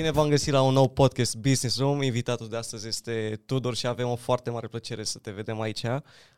Bine 0.00 0.12
v-am 0.12 0.28
găsit 0.28 0.52
la 0.52 0.62
un 0.62 0.72
nou 0.72 0.88
podcast 0.88 1.36
Business 1.36 1.78
Room. 1.78 2.02
Invitatul 2.02 2.48
de 2.48 2.56
astăzi 2.56 2.88
este 2.88 3.40
Tudor 3.46 3.74
și 3.74 3.86
avem 3.86 4.08
o 4.08 4.16
foarte 4.16 4.50
mare 4.50 4.66
plăcere 4.66 5.04
să 5.04 5.18
te 5.18 5.30
vedem 5.30 5.60
aici. 5.60 5.84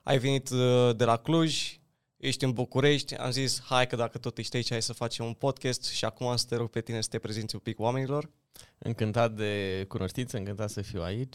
Ai 0.03 0.19
venit 0.19 0.51
uh, 0.51 0.97
de 0.97 1.05
la 1.05 1.17
Cluj, 1.17 1.79
ești 2.17 2.45
în 2.45 2.53
București, 2.53 3.17
am 3.17 3.31
zis 3.31 3.63
hai 3.63 3.87
că 3.87 3.97
dacă 3.97 4.19
tot 4.19 4.39
ești 4.39 4.57
aici 4.57 4.71
hai 4.71 4.83
să 4.83 4.93
facem 4.93 5.25
un 5.25 5.33
podcast 5.33 5.85
și 5.85 6.05
acum 6.05 6.37
să 6.37 6.45
te 6.49 6.57
rog 6.57 6.71
pe 6.71 6.81
tine 6.81 7.01
să 7.01 7.09
te 7.11 7.19
prezinți 7.19 7.55
un 7.55 7.61
pic 7.61 7.81
oamenilor. 7.81 8.31
Încântat 8.79 9.33
de 9.33 9.85
cunoștință, 9.89 10.37
încântat 10.37 10.71
să 10.71 10.83
fiu 10.83 11.03
aici. 11.03 11.35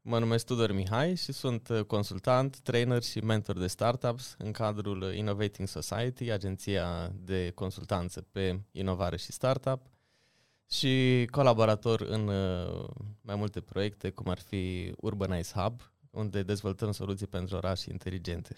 Mă 0.00 0.18
numesc 0.18 0.46
Tudor 0.46 0.72
Mihai 0.72 1.14
și 1.14 1.32
sunt 1.32 1.68
uh, 1.68 1.80
consultant, 1.80 2.58
trainer 2.58 3.02
și 3.02 3.18
mentor 3.18 3.58
de 3.58 3.66
startups 3.66 4.34
în 4.38 4.52
cadrul 4.52 5.14
Innovating 5.14 5.68
Society, 5.68 6.30
agenția 6.30 7.12
de 7.20 7.52
consultanță 7.54 8.26
pe 8.32 8.60
inovare 8.72 9.16
și 9.16 9.32
startup 9.32 9.80
și 10.70 11.26
colaborator 11.30 12.00
în 12.00 12.28
uh, 12.28 12.88
mai 13.20 13.36
multe 13.36 13.60
proiecte, 13.60 14.10
cum 14.10 14.28
ar 14.28 14.38
fi 14.38 14.92
Urbanize 14.96 15.52
Hub, 15.54 15.80
unde 16.10 16.42
dezvoltăm 16.42 16.92
soluții 16.92 17.26
pentru 17.26 17.56
orașe 17.56 17.90
inteligente 17.90 18.56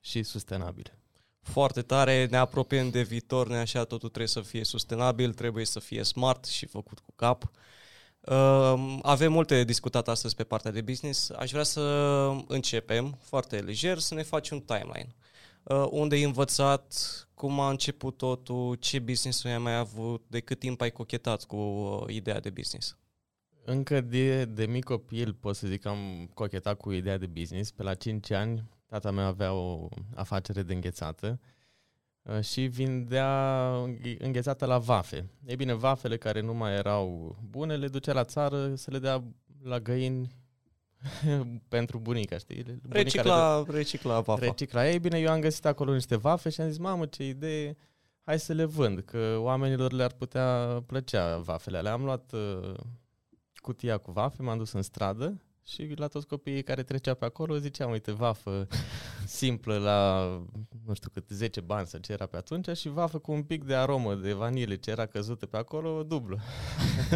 și 0.00 0.22
sustenabile. 0.22 0.98
Foarte 1.42 1.82
tare, 1.82 2.26
ne 2.30 2.36
apropiem 2.36 2.90
de 2.90 3.02
viitor, 3.02 3.48
ne 3.48 3.56
așa 3.56 3.84
totul 3.84 4.08
trebuie 4.08 4.28
să 4.28 4.40
fie 4.40 4.64
sustenabil, 4.64 5.32
trebuie 5.32 5.64
să 5.64 5.80
fie 5.80 6.02
smart 6.02 6.44
și 6.44 6.66
făcut 6.66 6.98
cu 6.98 7.12
cap. 7.16 7.50
Uh, 8.20 8.98
avem 9.02 9.32
multe 9.32 9.54
de 9.54 9.64
discutat 9.64 10.08
astăzi 10.08 10.34
pe 10.34 10.44
partea 10.44 10.70
de 10.70 10.80
business. 10.80 11.30
Aș 11.30 11.50
vrea 11.50 11.62
să 11.62 11.80
începem 12.46 13.18
foarte 13.22 13.58
lejer, 13.58 13.98
să 13.98 14.14
ne 14.14 14.22
faci 14.22 14.50
un 14.50 14.60
timeline. 14.60 15.14
Uh, 15.62 15.86
unde 15.90 16.14
ai 16.14 16.22
învățat, 16.22 16.94
cum 17.40 17.60
a 17.60 17.70
început 17.70 18.16
totul, 18.16 18.74
ce 18.74 18.98
business 18.98 19.44
ai 19.44 19.58
mai 19.58 19.76
avut, 19.76 20.24
de 20.26 20.40
cât 20.40 20.58
timp 20.58 20.80
ai 20.80 20.90
cochetat 20.90 21.44
cu 21.44 21.56
uh, 21.56 22.04
ideea 22.08 22.40
de 22.40 22.50
business? 22.50 22.98
Încă 23.64 24.00
de, 24.00 24.44
de 24.44 24.66
mic 24.66 24.84
copil 24.84 25.34
pot 25.34 25.56
să 25.56 25.66
zic 25.66 25.80
că 25.80 25.88
am 25.88 26.30
cochetat 26.34 26.76
cu 26.76 26.90
ideea 26.90 27.18
de 27.18 27.26
business. 27.26 27.70
Pe 27.70 27.82
la 27.82 27.94
5 27.94 28.30
ani 28.30 28.64
tata 28.86 29.10
meu 29.10 29.24
avea 29.24 29.52
o 29.52 29.88
afacere 30.14 30.62
de 30.62 30.72
înghețată 30.74 31.40
uh, 32.22 32.40
și 32.40 32.66
vindea 32.66 33.70
înghețată 34.18 34.66
la 34.66 34.78
vafe. 34.78 35.30
Ei 35.46 35.56
bine, 35.56 35.72
vafele 35.72 36.16
care 36.16 36.40
nu 36.40 36.54
mai 36.54 36.74
erau 36.74 37.36
bune 37.50 37.76
le 37.76 37.88
ducea 37.88 38.12
la 38.12 38.24
țară 38.24 38.74
să 38.74 38.90
le 38.90 38.98
dea 38.98 39.24
la 39.62 39.80
găini 39.80 40.39
pentru 41.68 41.98
bunica, 41.98 42.38
știi? 42.38 42.62
Bunica 42.62 42.88
recicla, 42.92 43.62
de... 43.62 43.76
recicla 43.76 44.20
vafa. 44.20 44.44
Recicla. 44.44 44.88
Ei 44.88 44.98
bine, 44.98 45.18
eu 45.18 45.30
am 45.30 45.40
găsit 45.40 45.66
acolo 45.66 45.92
niște 45.92 46.16
vafe 46.16 46.48
și 46.48 46.60
am 46.60 46.68
zis, 46.68 46.78
mamă, 46.78 47.06
ce 47.06 47.26
idee, 47.26 47.76
hai 48.22 48.38
să 48.38 48.52
le 48.52 48.64
vând, 48.64 49.00
că 49.00 49.36
oamenilor 49.38 49.92
le-ar 49.92 50.12
putea 50.12 50.82
plăcea 50.86 51.36
vafele 51.36 51.78
alea. 51.78 51.92
Am 51.92 52.04
luat 52.04 52.32
uh, 52.32 52.74
cutia 53.54 53.98
cu 53.98 54.10
vafe, 54.10 54.42
m-am 54.42 54.58
dus 54.58 54.72
în 54.72 54.82
stradă 54.82 55.40
și 55.72 55.92
la 55.96 56.06
toți 56.06 56.26
copiii 56.26 56.62
care 56.62 56.82
treceau 56.82 57.14
pe 57.14 57.24
acolo 57.24 57.58
ziceam, 57.58 57.90
uite, 57.90 58.12
vafă 58.12 58.66
simplă 59.26 59.78
la, 59.78 60.22
nu 60.86 60.94
știu 60.94 61.10
cât, 61.12 61.28
10 61.28 61.60
bani 61.60 61.86
sau 61.86 62.00
ce 62.00 62.12
era 62.12 62.26
pe 62.26 62.36
atunci 62.36 62.76
și 62.76 62.88
vafă 62.88 63.18
cu 63.18 63.32
un 63.32 63.42
pic 63.42 63.64
de 63.64 63.74
aromă 63.74 64.14
de 64.14 64.32
vanilie 64.32 64.76
ce 64.76 64.90
era 64.90 65.06
căzută 65.06 65.46
pe 65.46 65.56
acolo, 65.56 66.02
dublu. 66.02 66.38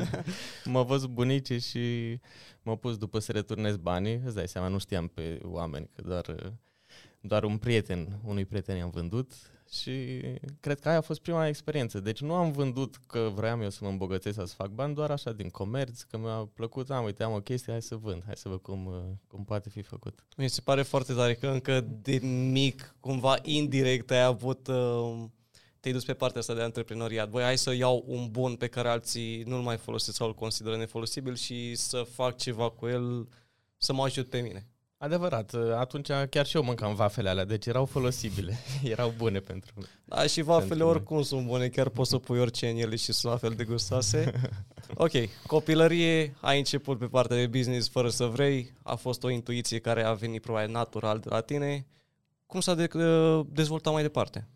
mă 0.64 0.82
văzut 0.82 1.10
bunicii 1.10 1.58
și 1.58 2.18
m-au 2.62 2.76
pus 2.76 2.96
după 2.96 3.18
să 3.18 3.32
returnez 3.32 3.76
banii, 3.76 4.20
îți 4.24 4.34
dai 4.34 4.48
seama, 4.48 4.68
nu 4.68 4.78
știam 4.78 5.08
pe 5.08 5.40
oameni, 5.42 5.90
că 5.94 6.02
doar, 6.02 6.52
doar 7.20 7.44
un 7.44 7.58
prieten, 7.58 8.20
unui 8.24 8.44
prieten 8.44 8.76
i-am 8.76 8.90
vândut 8.90 9.32
și 9.70 10.20
cred 10.60 10.80
că 10.80 10.88
aia 10.88 10.98
a 10.98 11.00
fost 11.00 11.20
prima 11.20 11.46
experiență. 11.46 12.00
Deci 12.00 12.20
nu 12.20 12.34
am 12.34 12.52
vândut 12.52 13.00
că 13.06 13.30
vreau 13.34 13.62
eu 13.62 13.70
să 13.70 13.78
mă 13.82 13.88
îmbogățesc 13.88 14.36
sau 14.36 14.46
să 14.46 14.54
fac 14.54 14.70
bani, 14.70 14.94
doar 14.94 15.10
așa 15.10 15.32
din 15.32 15.48
comerț, 15.48 16.02
că 16.02 16.18
mi-a 16.18 16.48
plăcut, 16.54 16.90
am, 16.90 17.04
uite, 17.04 17.22
am 17.22 17.32
o 17.32 17.40
chestie, 17.40 17.72
hai 17.72 17.82
să 17.82 17.96
vând, 17.96 18.22
hai 18.24 18.36
să 18.36 18.48
văd 18.48 18.60
cum, 18.60 18.90
cum 19.26 19.44
poate 19.44 19.68
fi 19.68 19.82
făcut. 19.82 20.24
Mi 20.36 20.48
se 20.48 20.60
pare 20.60 20.82
foarte 20.82 21.12
tare 21.12 21.34
că 21.34 21.46
încă 21.46 21.80
de 21.80 22.18
mic, 22.50 22.94
cumva 23.00 23.36
indirect, 23.42 24.10
ai 24.10 24.22
avut... 24.22 24.66
Uh, 24.66 25.24
te-ai 25.80 25.96
dus 25.96 26.04
pe 26.04 26.14
partea 26.14 26.40
asta 26.40 26.54
de 26.54 26.62
antreprenoriat. 26.62 27.28
Voi 27.28 27.42
hai 27.42 27.58
să 27.58 27.74
iau 27.74 28.04
un 28.06 28.28
bun 28.30 28.56
pe 28.56 28.66
care 28.66 28.88
alții 28.88 29.42
nu-l 29.42 29.60
mai 29.60 29.76
folosesc 29.76 30.16
sau 30.16 30.26
îl 30.26 30.34
consideră 30.34 30.76
nefolosibil 30.76 31.34
și 31.34 31.74
să 31.74 32.02
fac 32.02 32.36
ceva 32.36 32.70
cu 32.70 32.86
el 32.86 33.28
să 33.76 33.92
mă 33.92 34.02
ajut 34.02 34.28
pe 34.28 34.40
mine. 34.40 34.68
Adevărat, 35.04 35.54
atunci 35.76 36.08
chiar 36.30 36.46
și 36.46 36.56
eu 36.56 36.62
mâncam 36.62 36.94
vafele 36.94 37.28
alea, 37.28 37.44
deci 37.44 37.66
erau 37.66 37.84
folosibile, 37.84 38.56
erau 38.82 39.14
bune 39.16 39.38
pentru 39.38 39.74
Da, 40.04 40.26
și 40.26 40.42
vafele 40.42 40.68
pentru 40.68 40.86
oricum 40.86 41.16
mine. 41.16 41.28
sunt 41.28 41.46
bune, 41.46 41.68
chiar 41.68 41.88
poți 41.88 42.10
să 42.10 42.18
pui 42.18 42.38
orice 42.38 42.68
în 42.68 42.76
ele 42.76 42.96
și 42.96 43.12
sunt 43.12 43.32
la 43.32 43.38
fel 43.38 43.50
de 43.50 43.64
gustoase. 43.64 44.32
ok, 44.94 45.10
copilărie, 45.46 46.34
ai 46.40 46.58
început 46.58 46.98
pe 46.98 47.06
partea 47.06 47.36
de 47.36 47.46
business 47.46 47.88
fără 47.88 48.08
să 48.08 48.24
vrei, 48.24 48.72
a 48.82 48.94
fost 48.94 49.24
o 49.24 49.30
intuiție 49.30 49.78
care 49.78 50.02
a 50.04 50.12
venit 50.12 50.42
probabil 50.42 50.70
natural 50.72 51.18
de 51.18 51.28
la 51.28 51.40
tine. 51.40 51.86
Cum 52.46 52.60
s-a 52.60 52.74
de- 52.74 52.88
dezvoltat 53.48 53.92
mai 53.92 54.02
departe? 54.02 54.48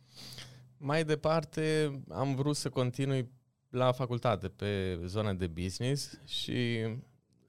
Mai 0.77 1.05
departe 1.05 1.91
am 2.11 2.35
vrut 2.35 2.57
să 2.57 2.69
continui 2.69 3.29
la 3.71 3.93
facultate 3.93 4.49
pe 4.49 5.01
zona 5.05 5.33
de 5.33 5.47
business 5.47 6.19
și 6.27 6.79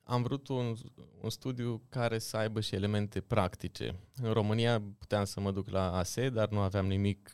am 0.10 0.22
vrut 0.22 0.48
un, 0.48 0.76
un 1.22 1.30
studiu 1.30 1.82
care 1.90 2.20
să 2.20 2.38
aibă 2.38 2.62
și 2.62 2.76
elemente 2.76 3.22
practice. 3.22 3.96
În 4.22 4.34
România 4.34 4.82
puteam 5.00 5.26
să 5.26 5.40
mă 5.40 5.52
duc 5.52 5.70
la 5.70 5.98
ASE, 5.98 6.30
dar 6.30 6.50
nu 6.50 6.60
aveam 6.60 6.88
nimic 6.88 7.32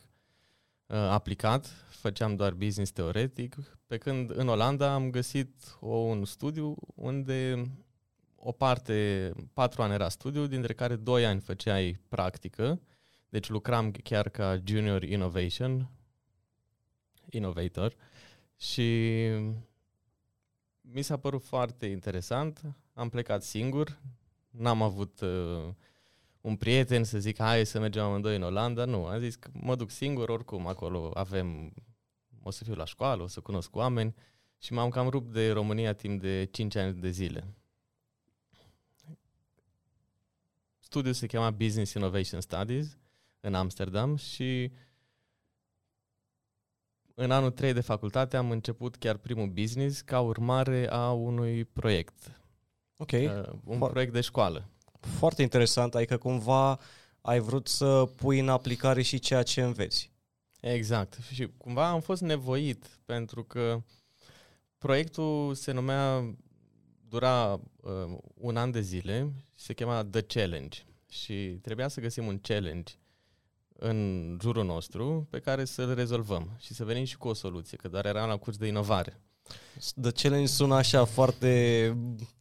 uh, 0.86 0.96
aplicat, 0.96 1.66
făceam 1.88 2.36
doar 2.36 2.52
business 2.52 2.90
teoretic, 2.90 3.56
pe 3.86 3.98
când 3.98 4.30
în 4.30 4.48
Olanda 4.48 4.92
am 4.92 5.10
găsit 5.10 5.76
o, 5.80 5.96
un 5.96 6.24
studiu 6.24 6.76
unde 6.94 7.62
o 8.34 8.52
parte, 8.52 9.32
patru 9.52 9.82
ani 9.82 9.92
era 9.92 10.08
studiu, 10.08 10.46
dintre 10.46 10.72
care 10.72 10.96
doi 10.96 11.26
ani 11.26 11.40
făceai 11.40 12.00
practică, 12.08 12.80
deci 13.28 13.48
lucram 13.48 13.90
chiar 13.90 14.28
ca 14.28 14.60
junior 14.64 15.02
innovation, 15.02 15.90
innovator. 17.30 17.94
Și 18.56 19.28
mi 20.96 21.02
s-a 21.02 21.16
părut 21.16 21.42
foarte 21.42 21.86
interesant. 21.86 22.60
Am 22.94 23.08
plecat 23.08 23.42
singur, 23.42 23.98
n-am 24.50 24.82
avut 24.82 25.20
uh, 25.20 25.72
un 26.40 26.56
prieten 26.56 27.04
să 27.04 27.18
zic 27.18 27.38
hai 27.38 27.66
să 27.66 27.78
mergem 27.78 28.02
amândoi 28.02 28.36
în 28.36 28.42
Olanda, 28.42 28.84
nu, 28.84 29.06
am 29.06 29.20
zis 29.20 29.34
că 29.34 29.50
mă 29.52 29.74
duc 29.74 29.90
singur, 29.90 30.28
oricum 30.28 30.66
acolo 30.66 31.10
avem, 31.14 31.72
o 32.42 32.50
să 32.50 32.64
fiu 32.64 32.74
la 32.74 32.84
școală, 32.84 33.22
o 33.22 33.26
să 33.26 33.40
cunosc 33.40 33.76
oameni 33.76 34.14
și 34.58 34.72
m-am 34.72 34.88
cam 34.88 35.08
rupt 35.08 35.32
de 35.32 35.50
România 35.50 35.92
timp 35.92 36.20
de 36.20 36.48
5 36.50 36.76
ani 36.76 37.00
de 37.00 37.10
zile. 37.10 37.54
Studiul 40.78 41.14
se 41.14 41.26
chema 41.26 41.50
Business 41.50 41.92
Innovation 41.92 42.40
Studies 42.40 42.98
în 43.40 43.54
Amsterdam 43.54 44.16
și 44.16 44.72
în 47.18 47.30
anul 47.30 47.50
3 47.50 47.72
de 47.72 47.80
facultate 47.80 48.36
am 48.36 48.50
început 48.50 48.96
chiar 48.96 49.16
primul 49.16 49.48
business 49.48 50.00
ca 50.00 50.20
urmare 50.20 50.90
a 50.90 51.10
unui 51.10 51.64
proiect. 51.64 52.40
Ok. 52.96 53.12
Uh, 53.12 53.42
un 53.64 53.76
Fo- 53.76 53.90
proiect 53.90 54.12
de 54.12 54.20
școală. 54.20 54.68
Foarte 55.00 55.42
interesant, 55.42 55.94
adică 55.94 56.16
cumva 56.16 56.80
ai 57.20 57.40
vrut 57.40 57.68
să 57.68 58.08
pui 58.16 58.38
în 58.38 58.48
aplicare 58.48 59.02
și 59.02 59.18
ceea 59.18 59.42
ce 59.42 59.62
înveți. 59.62 60.10
Exact. 60.60 61.18
Și 61.32 61.48
cumva 61.56 61.88
am 61.88 62.00
fost 62.00 62.22
nevoit 62.22 63.00
pentru 63.04 63.44
că 63.44 63.82
proiectul 64.78 65.54
se 65.54 65.72
numea, 65.72 66.34
dura 67.08 67.52
uh, 67.52 68.16
un 68.34 68.56
an 68.56 68.70
de 68.70 68.80
zile 68.80 69.32
și 69.54 69.64
se 69.64 69.74
chema 69.74 70.04
The 70.04 70.20
Challenge. 70.20 70.78
Și 71.08 71.58
trebuia 71.62 71.88
să 71.88 72.00
găsim 72.00 72.26
un 72.26 72.38
challenge 72.38 72.92
în 73.78 74.38
jurul 74.40 74.64
nostru 74.64 75.26
pe 75.30 75.38
care 75.38 75.64
să-l 75.64 75.94
rezolvăm 75.94 76.56
și 76.60 76.74
să 76.74 76.84
venim 76.84 77.04
și 77.04 77.16
cu 77.16 77.28
o 77.28 77.34
soluție, 77.34 77.76
că 77.76 77.88
doar 77.88 78.06
eram 78.06 78.28
la 78.28 78.36
curs 78.36 78.56
de 78.56 78.66
inovare. 78.66 79.20
The 80.00 80.10
Challenge 80.10 80.46
sună 80.46 80.74
așa 80.74 81.04
foarte... 81.04 81.96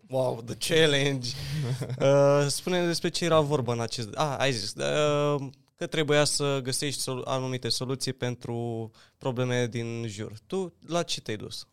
Wow, 0.10 0.42
The 0.42 0.76
Challenge! 0.76 1.30
uh, 2.00 2.46
spune 2.48 2.86
despre 2.86 3.10
ce 3.10 3.26
era 3.26 3.40
vorba 3.40 3.74
în 3.74 3.80
acest... 3.80 4.10
Ah, 4.16 4.36
ai 4.38 4.52
zis. 4.52 4.74
Uh, 4.74 5.48
că 5.76 5.88
trebuia 5.88 6.24
să 6.24 6.60
găsești 6.64 7.02
sol- 7.02 7.24
anumite 7.26 7.70
soluții 7.70 8.14
pentru 8.14 8.92
probleme 9.18 9.68
din 9.68 10.06
jur. 10.08 10.34
Tu 10.48 10.74
la 10.88 11.04
ce 11.04 11.22
te-ai 11.22 11.38
dus? 11.38 11.68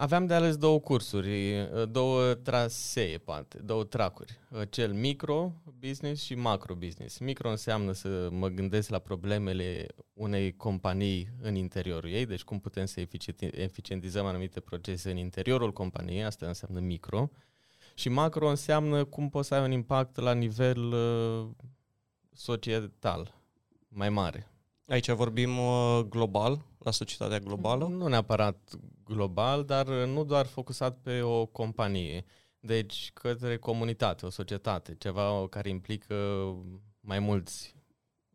Aveam 0.00 0.26
de 0.26 0.34
ales 0.34 0.56
două 0.56 0.80
cursuri, 0.80 1.68
două 1.90 2.34
trasee, 2.34 3.18
poate, 3.18 3.58
două 3.58 3.84
tracuri. 3.84 4.38
Cel 4.70 4.92
micro 4.92 5.52
business 5.78 6.22
și 6.22 6.34
macro 6.34 6.74
business. 6.74 7.18
Micro 7.18 7.50
înseamnă 7.50 7.92
să 7.92 8.28
mă 8.30 8.48
gândesc 8.48 8.88
la 8.88 8.98
problemele 8.98 9.86
unei 10.12 10.56
companii 10.56 11.28
în 11.42 11.54
interiorul 11.54 12.10
ei, 12.10 12.26
deci 12.26 12.42
cum 12.42 12.58
putem 12.58 12.84
să 12.84 13.00
eficientizăm 13.50 14.26
anumite 14.26 14.60
procese 14.60 15.10
în 15.10 15.16
interiorul 15.16 15.72
companiei, 15.72 16.24
asta 16.24 16.46
înseamnă 16.46 16.80
micro. 16.80 17.30
Și 17.94 18.08
macro 18.08 18.48
înseamnă 18.48 19.04
cum 19.04 19.28
poți 19.28 19.48
să 19.48 19.54
ai 19.54 19.64
un 19.64 19.70
impact 19.70 20.16
la 20.16 20.32
nivel 20.32 20.92
uh, 20.92 21.48
societal 22.32 23.34
mai 23.88 24.08
mare. 24.08 24.50
Aici 24.86 25.10
vorbim 25.10 25.58
uh, 25.58 26.00
global, 26.08 26.64
la 26.88 26.94
societatea 26.94 27.38
globală? 27.38 27.86
Nu 27.86 28.06
neapărat 28.06 28.70
global, 29.04 29.64
dar 29.64 29.86
nu 29.86 30.24
doar 30.24 30.46
focusat 30.46 30.98
pe 31.02 31.20
o 31.20 31.46
companie. 31.46 32.24
Deci 32.60 33.10
către 33.14 33.56
comunitate, 33.56 34.26
o 34.26 34.30
societate, 34.30 34.94
ceva 34.94 35.48
care 35.48 35.68
implică 35.68 36.14
mai 37.00 37.18
mulți. 37.18 37.74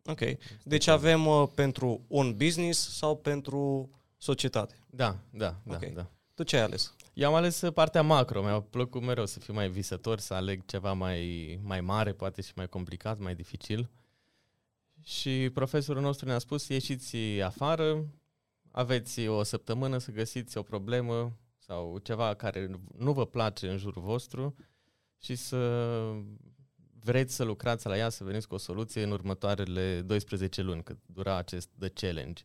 Ok. 0.05 0.19
Deci 0.63 0.87
avem 0.87 1.25
uh, 1.25 1.47
pentru 1.55 2.05
un 2.07 2.35
business 2.37 2.97
sau 2.97 3.17
pentru 3.17 3.89
societate? 4.17 4.79
Da, 4.89 5.17
da, 5.29 5.55
da, 5.63 5.75
okay. 5.75 5.91
da. 5.95 6.07
Tu 6.33 6.43
ce 6.43 6.57
ai 6.57 6.63
ales? 6.63 6.95
Eu 7.13 7.27
am 7.27 7.33
ales 7.33 7.63
partea 7.73 8.01
macro, 8.01 8.41
mi-a 8.41 8.59
plăcut 8.61 9.01
mereu 9.01 9.25
să 9.25 9.39
fiu 9.39 9.53
mai 9.53 9.69
visător, 9.69 10.19
să 10.19 10.33
aleg 10.33 10.65
ceva 10.65 10.93
mai, 10.93 11.59
mai 11.63 11.81
mare, 11.81 12.13
poate 12.13 12.41
și 12.41 12.51
mai 12.55 12.67
complicat, 12.67 13.19
mai 13.19 13.35
dificil. 13.35 13.89
Și 15.01 15.49
profesorul 15.53 16.01
nostru 16.01 16.27
ne-a 16.27 16.39
spus, 16.39 16.67
ieșiți 16.67 17.15
afară, 17.41 18.05
aveți 18.75 19.27
o 19.27 19.43
săptămână 19.43 19.97
să 19.97 20.11
găsiți 20.11 20.57
o 20.57 20.61
problemă 20.61 21.37
sau 21.57 21.97
ceva 21.97 22.33
care 22.33 22.69
nu 22.97 23.13
vă 23.13 23.25
place 23.25 23.69
în 23.69 23.77
jurul 23.77 24.01
vostru 24.01 24.55
și 25.21 25.35
să 25.35 26.11
vreți 26.99 27.35
să 27.35 27.43
lucrați 27.43 27.87
la 27.87 27.97
ea, 27.97 28.09
să 28.09 28.23
veniți 28.23 28.47
cu 28.47 28.53
o 28.53 28.57
soluție 28.57 29.03
în 29.03 29.11
următoarele 29.11 30.01
12 30.01 30.61
luni, 30.61 30.83
cât 30.83 30.97
dura 31.05 31.37
acest 31.37 31.69
The 31.79 31.89
Challenge 31.89 32.43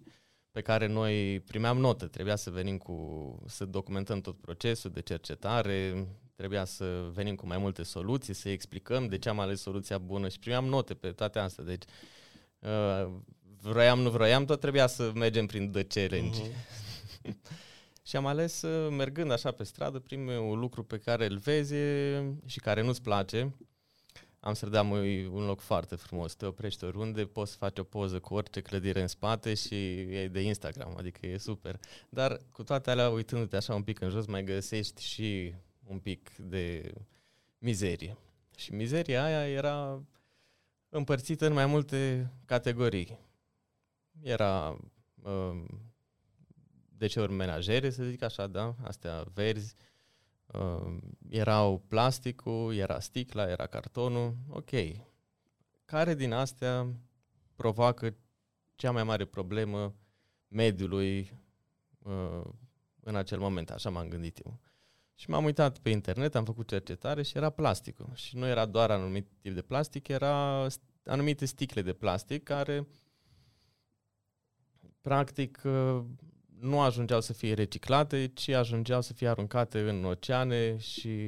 pe 0.51 0.61
care 0.61 0.87
noi 0.87 1.41
primeam 1.41 1.79
notă. 1.79 2.07
Trebuia 2.07 2.37
să 2.37 2.51
venim 2.51 2.79
cu, 2.79 3.39
să 3.47 3.65
documentăm 3.65 4.21
tot 4.21 4.41
procesul 4.41 4.91
de 4.91 5.01
cercetare, 5.01 6.07
trebuia 6.35 6.65
să 6.65 7.09
venim 7.13 7.35
cu 7.35 7.47
mai 7.47 7.59
multe 7.59 7.83
soluții, 7.83 8.35
să 8.35 8.49
explicăm 8.49 9.07
de 9.07 9.19
ce 9.19 9.29
am 9.29 9.41
ales 9.41 9.61
soluția 9.61 9.99
bună 9.99 10.29
și 10.29 10.39
primeam 10.39 10.65
note 10.65 10.95
pe 10.95 11.13
toate 11.13 11.39
astea. 11.39 11.65
Deci, 11.65 11.83
uh, 12.59 13.11
vroiam, 13.69 14.01
nu 14.01 14.11
vroiam, 14.11 14.45
tot 14.45 14.61
trebuia 14.61 14.87
să 14.87 15.13
mergem 15.15 15.47
prin 15.47 15.71
The 15.71 15.83
Challenge. 15.83 16.39
Uh-huh. 16.41 17.33
și 18.09 18.17
am 18.17 18.27
ales, 18.27 18.63
uh, 18.63 18.91
mergând 18.97 19.31
așa 19.31 19.51
pe 19.51 19.65
stradă, 19.65 19.99
primul 19.99 20.59
lucru 20.59 20.83
pe 20.83 20.99
care 20.99 21.27
îl 21.27 21.39
vezi 21.39 21.75
și 22.47 22.59
care 22.61 22.83
nu-ți 22.83 23.03
place, 23.03 23.55
Amsterdam 24.41 24.93
e 24.93 25.27
un 25.27 25.47
loc 25.47 25.61
foarte 25.61 25.97
frumos. 25.97 26.35
Te 26.35 26.47
oprești 26.47 26.85
oriunde, 26.85 27.25
poți 27.25 27.51
să 27.51 27.57
faci 27.57 27.79
o 27.79 27.83
poză 27.83 28.21
cu 28.21 28.35
orice 28.35 28.61
clădire 28.61 29.01
în 29.01 29.07
spate 29.07 29.55
și 29.55 29.75
e 30.01 30.29
de 30.29 30.41
Instagram, 30.41 30.95
adică 30.99 31.27
e 31.27 31.39
super. 31.39 31.81
Dar 32.09 32.41
cu 32.53 32.63
toate 32.63 32.91
alea, 32.91 33.09
uitându-te 33.09 33.57
așa 33.57 33.75
un 33.75 33.83
pic 33.83 34.01
în 34.01 34.11
jos, 34.11 34.27
mai 34.27 34.45
găsești 34.45 35.03
și 35.03 35.55
un 35.85 35.99
pic 35.99 36.37
de 36.37 36.93
mizerie. 37.59 38.17
Și 38.57 38.75
mizeria 38.75 39.25
aia 39.25 39.49
era 39.49 40.03
împărțită 40.89 41.47
în 41.47 41.53
mai 41.53 41.67
multe 41.67 42.31
categorii. 42.45 43.19
Era 44.23 44.79
uh, 45.23 45.65
deșeuri 46.89 47.33
menajere, 47.33 47.91
să 47.91 48.05
zic 48.05 48.23
așa, 48.23 48.47
da? 48.47 48.75
Astea 48.83 49.25
verzi, 49.35 49.75
Uh, 50.53 50.97
erau 51.29 51.79
plasticul, 51.89 52.75
era 52.75 53.01
sticla, 53.01 53.51
era 53.51 53.67
cartonul. 53.67 54.37
Ok. 54.49 54.71
Care 55.85 56.15
din 56.15 56.33
astea 56.33 56.87
provoacă 57.57 58.17
cea 58.75 58.91
mai 58.91 59.05
mare 59.05 59.25
problemă 59.25 59.95
mediului 60.49 61.33
uh, 61.99 62.45
în 63.01 63.17
acel 63.17 63.39
moment? 63.39 63.71
Așa 63.71 63.91
m-am 63.91 64.09
gândit 64.09 64.39
eu. 64.45 64.59
Și 65.15 65.31
m-am 65.31 65.45
uitat 65.45 65.79
pe 65.79 65.91
internet, 65.91 66.35
am 66.35 66.45
făcut 66.45 66.69
cercetare 66.69 67.23
și 67.23 67.37
era 67.37 67.51
plasticul. 67.51 68.11
Și 68.15 68.37
nu 68.37 68.47
era 68.47 68.67
doar 68.67 68.91
anumit 68.91 69.29
tip 69.41 69.55
de 69.55 69.63
plastic, 69.63 70.09
era 70.09 70.67
anumite 71.05 71.45
sticle 71.45 71.83
de 71.83 71.93
plastic 71.93 72.43
care 72.43 72.87
practic 75.01 75.63
uh, 75.65 76.01
nu 76.61 76.81
ajungeau 76.81 77.21
să 77.21 77.33
fie 77.33 77.55
reciclate, 77.55 78.31
ci 78.35 78.49
ajungeau 78.49 79.01
să 79.01 79.13
fie 79.13 79.29
aruncate 79.29 79.81
în 79.81 80.05
oceane 80.05 80.79
și 80.79 81.19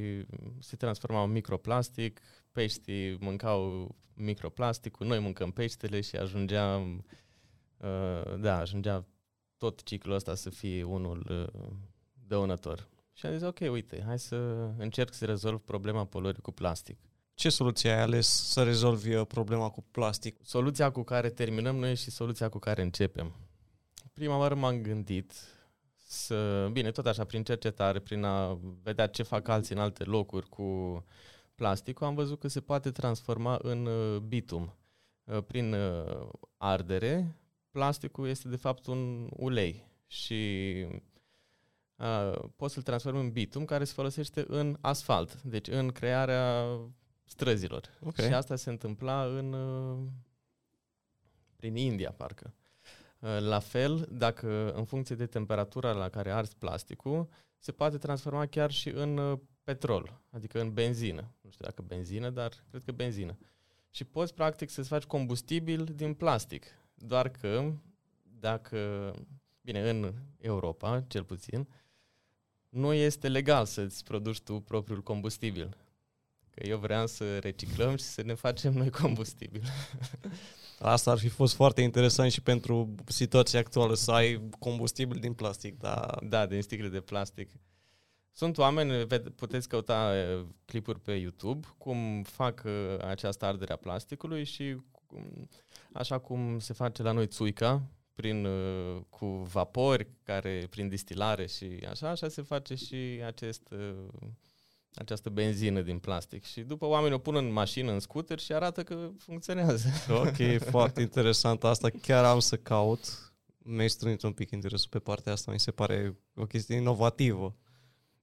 se 0.58 0.76
transformau 0.76 1.24
în 1.24 1.30
microplastic, 1.30 2.20
peștii 2.52 3.16
mâncau 3.20 3.88
microplasticul, 4.14 5.06
noi 5.06 5.18
mâncăm 5.18 5.50
peștele 5.50 6.00
și 6.00 6.16
ajungea, 6.16 6.76
uh, 7.76 8.38
da, 8.38 8.58
ajungea 8.58 9.06
tot 9.56 9.82
ciclul 9.82 10.14
ăsta 10.14 10.34
să 10.34 10.50
fie 10.50 10.82
unul 10.82 11.26
uh, 11.30 11.70
dăunător. 12.26 12.88
Și 13.12 13.26
am 13.26 13.32
zis, 13.32 13.42
ok, 13.42 13.58
uite, 13.60 14.02
hai 14.06 14.18
să 14.18 14.36
încerc 14.78 15.14
să 15.14 15.24
rezolv 15.24 15.60
problema 15.60 16.04
poluării 16.04 16.42
cu 16.42 16.52
plastic. 16.52 16.98
Ce 17.34 17.48
soluție 17.48 17.90
ai 17.90 18.00
ales 18.00 18.26
să 18.26 18.62
rezolvi 18.62 19.14
uh, 19.14 19.26
problema 19.26 19.68
cu 19.68 19.84
plastic? 19.90 20.36
Soluția 20.42 20.90
cu 20.90 21.02
care 21.02 21.30
terminăm 21.30 21.76
noi 21.76 21.96
și 21.96 22.10
soluția 22.10 22.48
cu 22.48 22.58
care 22.58 22.82
începem 22.82 23.34
prima 24.20 24.38
oară 24.38 24.54
m-am 24.54 24.82
gândit 24.82 25.32
să, 26.06 26.68
bine, 26.72 26.90
tot 26.90 27.06
așa, 27.06 27.24
prin 27.24 27.42
cercetare, 27.42 27.98
prin 27.98 28.24
a 28.24 28.58
vedea 28.82 29.06
ce 29.06 29.22
fac 29.22 29.48
alții 29.48 29.74
în 29.74 29.80
alte 29.80 30.04
locuri 30.04 30.48
cu 30.48 31.04
plasticul, 31.54 32.06
am 32.06 32.14
văzut 32.14 32.40
că 32.40 32.48
se 32.48 32.60
poate 32.60 32.90
transforma 32.90 33.58
în 33.62 33.86
uh, 33.86 34.18
bitum. 34.18 34.76
Uh, 35.24 35.42
prin 35.46 35.72
uh, 35.72 36.28
ardere, 36.56 37.36
plasticul 37.70 38.28
este 38.28 38.48
de 38.48 38.56
fapt 38.56 38.86
un 38.86 39.28
ulei 39.36 39.84
și 40.06 40.86
poți 42.56 42.74
să-l 42.74 42.82
transformi 42.82 43.20
în 43.20 43.30
bitum 43.30 43.64
care 43.64 43.84
se 43.84 43.92
folosește 43.92 44.44
în 44.48 44.76
asfalt, 44.80 45.42
deci 45.42 45.68
în 45.68 45.88
crearea 45.88 46.78
străzilor. 47.24 47.98
Okay. 48.00 48.26
Și 48.26 48.34
asta 48.34 48.56
se 48.56 48.70
întâmpla 48.70 49.24
în 49.24 49.56
prin 51.56 51.76
India, 51.76 52.10
parcă. 52.10 52.54
Uh, 53.20 53.38
la 53.40 53.58
fel, 53.58 54.08
dacă 54.10 54.72
în 54.72 54.84
funcție 54.84 55.14
de 55.14 55.26
temperatura 55.26 55.92
la 55.92 56.08
care 56.08 56.30
arzi 56.30 56.56
plasticul, 56.56 57.28
se 57.58 57.72
poate 57.72 57.98
transforma 57.98 58.46
chiar 58.46 58.70
și 58.70 58.88
în 58.88 59.16
uh, 59.16 59.38
petrol, 59.64 60.20
adică 60.30 60.60
în 60.60 60.72
benzină. 60.72 61.34
Nu 61.40 61.50
știu 61.50 61.64
dacă 61.64 61.82
benzină, 61.82 62.30
dar 62.30 62.52
cred 62.70 62.82
că 62.84 62.92
benzină. 62.92 63.38
Și 63.90 64.04
poți 64.04 64.34
practic 64.34 64.70
să-ți 64.70 64.88
faci 64.88 65.02
combustibil 65.02 65.84
din 65.84 66.14
plastic. 66.14 66.66
Doar 66.94 67.28
că 67.28 67.72
dacă, 68.22 69.12
bine, 69.60 69.90
în 69.90 70.14
Europa, 70.38 71.04
cel 71.08 71.24
puțin, 71.24 71.68
nu 72.68 72.92
este 72.92 73.28
legal 73.28 73.64
să-ți 73.64 74.04
produci 74.04 74.40
tu 74.40 74.60
propriul 74.60 75.02
combustibil. 75.02 75.76
Că 76.50 76.66
eu 76.66 76.78
vreau 76.78 77.06
să 77.06 77.38
reciclăm 77.38 77.96
și 77.96 78.04
să 78.04 78.22
ne 78.22 78.34
facem 78.34 78.72
noi 78.72 78.90
combustibil. 78.90 79.62
Asta 80.78 81.10
ar 81.10 81.18
fi 81.18 81.28
fost 81.28 81.54
foarte 81.54 81.80
interesant 81.80 82.32
și 82.32 82.40
pentru 82.40 82.94
situația 83.06 83.58
actuală, 83.58 83.94
să 83.94 84.10
ai 84.10 84.48
combustibil 84.58 85.18
din 85.20 85.32
plastic. 85.32 85.78
Da, 85.78 86.16
da 86.22 86.46
din 86.46 86.62
sticle 86.62 86.88
de 86.88 87.00
plastic. 87.00 87.50
Sunt 88.32 88.58
oameni, 88.58 89.06
puteți 89.36 89.68
căuta 89.68 90.12
clipuri 90.64 91.00
pe 91.00 91.12
YouTube, 91.12 91.66
cum 91.78 92.22
fac 92.22 92.64
această 93.00 93.44
ardere 93.44 93.72
a 93.72 93.76
plasticului 93.76 94.44
și 94.44 94.76
așa 95.92 96.18
cum 96.18 96.58
se 96.58 96.72
face 96.72 97.02
la 97.02 97.12
noi 97.12 97.26
țuica, 97.26 97.82
prin, 98.14 98.48
cu 99.08 99.26
vapori, 99.26 100.08
care, 100.22 100.66
prin 100.70 100.88
distilare 100.88 101.46
și 101.46 101.86
așa, 101.90 102.08
așa 102.08 102.28
se 102.28 102.42
face 102.42 102.74
și 102.74 103.20
acest 103.26 103.74
această 104.94 105.30
benzină 105.30 105.80
din 105.80 105.98
plastic 105.98 106.44
și 106.44 106.60
după 106.60 106.86
oamenii 106.86 107.16
o 107.16 107.18
pun 107.18 107.34
în 107.34 107.52
mașină, 107.52 107.92
în 107.92 108.00
scooter 108.00 108.38
și 108.38 108.52
arată 108.52 108.82
că 108.82 109.10
funcționează. 109.18 109.88
Ok, 110.10 110.58
foarte 110.70 111.00
interesant 111.00 111.64
asta. 111.64 111.88
Chiar 112.02 112.24
am 112.24 112.38
să 112.38 112.56
caut. 112.56 113.32
Mi-ai 113.58 113.90
strânit 113.90 114.22
un 114.22 114.32
pic 114.32 114.50
interesul 114.50 114.88
pe 114.90 114.98
partea 114.98 115.32
asta. 115.32 115.52
Mi 115.52 115.60
se 115.60 115.70
pare 115.70 116.18
o 116.34 116.46
chestie 116.46 116.76
inovativă. 116.76 117.56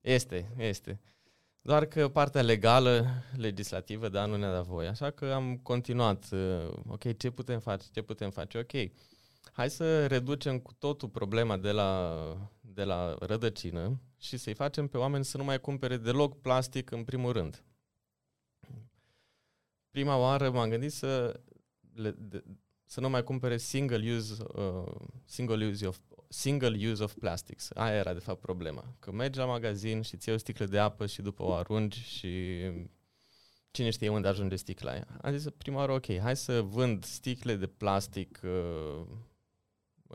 Este, 0.01 0.53
este. 0.57 1.01
Doar 1.61 1.85
că 1.85 2.07
partea 2.07 2.41
legală, 2.41 3.05
legislativă, 3.35 4.09
da, 4.09 4.25
nu 4.25 4.35
ne-a 4.35 4.51
dat 4.51 4.65
voie. 4.65 4.87
Așa 4.87 5.09
că 5.09 5.25
am 5.25 5.57
continuat. 5.57 6.25
Uh, 6.31 6.73
ok, 6.87 7.17
ce 7.17 7.29
putem 7.29 7.59
face? 7.59 7.85
Ce 7.91 8.01
putem 8.01 8.29
face? 8.29 8.57
Ok, 8.57 8.91
hai 9.51 9.69
să 9.69 10.07
reducem 10.07 10.59
cu 10.59 10.73
totul 10.73 11.09
problema 11.09 11.57
de 11.57 11.71
la, 11.71 12.19
de 12.77 12.83
la 12.83 13.15
rădăcină 13.19 13.99
și 14.17 14.37
să-i 14.37 14.53
facem 14.53 14.87
pe 14.87 14.97
oameni 14.97 15.25
să 15.25 15.37
nu 15.37 15.43
mai 15.43 15.59
cumpere 15.59 15.97
deloc 15.97 16.41
plastic 16.41 16.91
în 16.91 17.03
primul 17.03 17.31
rând. 17.31 17.63
Prima 19.89 20.17
oară 20.17 20.49
m-am 20.49 20.69
gândit 20.69 20.91
să, 20.91 21.39
le, 21.93 22.11
de, 22.11 22.43
să 22.85 22.99
nu 22.99 23.09
mai 23.09 23.23
cumpere 23.23 23.57
single 23.57 24.15
use, 24.15 24.43
uh, 24.55 24.95
single 25.25 25.65
use 25.65 25.87
of 25.87 25.97
single 26.29 26.89
use 26.89 27.03
of 27.03 27.13
plastics. 27.13 27.71
Aia 27.73 27.95
era 27.95 28.13
de 28.13 28.19
fapt 28.19 28.41
problema. 28.41 28.95
Că 28.99 29.11
mergi 29.11 29.37
la 29.37 29.45
magazin 29.45 30.01
și 30.01 30.17
ți 30.17 30.29
o 30.29 30.37
sticlă 30.37 30.65
de 30.65 30.79
apă 30.79 31.05
și 31.05 31.21
după 31.21 31.43
o 31.43 31.53
arunci 31.53 31.95
și 31.95 32.61
cine 33.71 33.89
știe 33.89 34.09
unde 34.09 34.27
ajunge 34.27 34.55
sticla 34.55 34.91
aia. 34.91 35.19
Am 35.21 35.37
zis 35.37 35.49
prima 35.57 35.77
oară, 35.77 35.91
ok, 35.91 36.17
hai 36.17 36.35
să 36.35 36.61
vând 36.61 37.03
sticle 37.03 37.55
de 37.55 37.67
plastic 37.67 38.41
uh, 38.43 39.05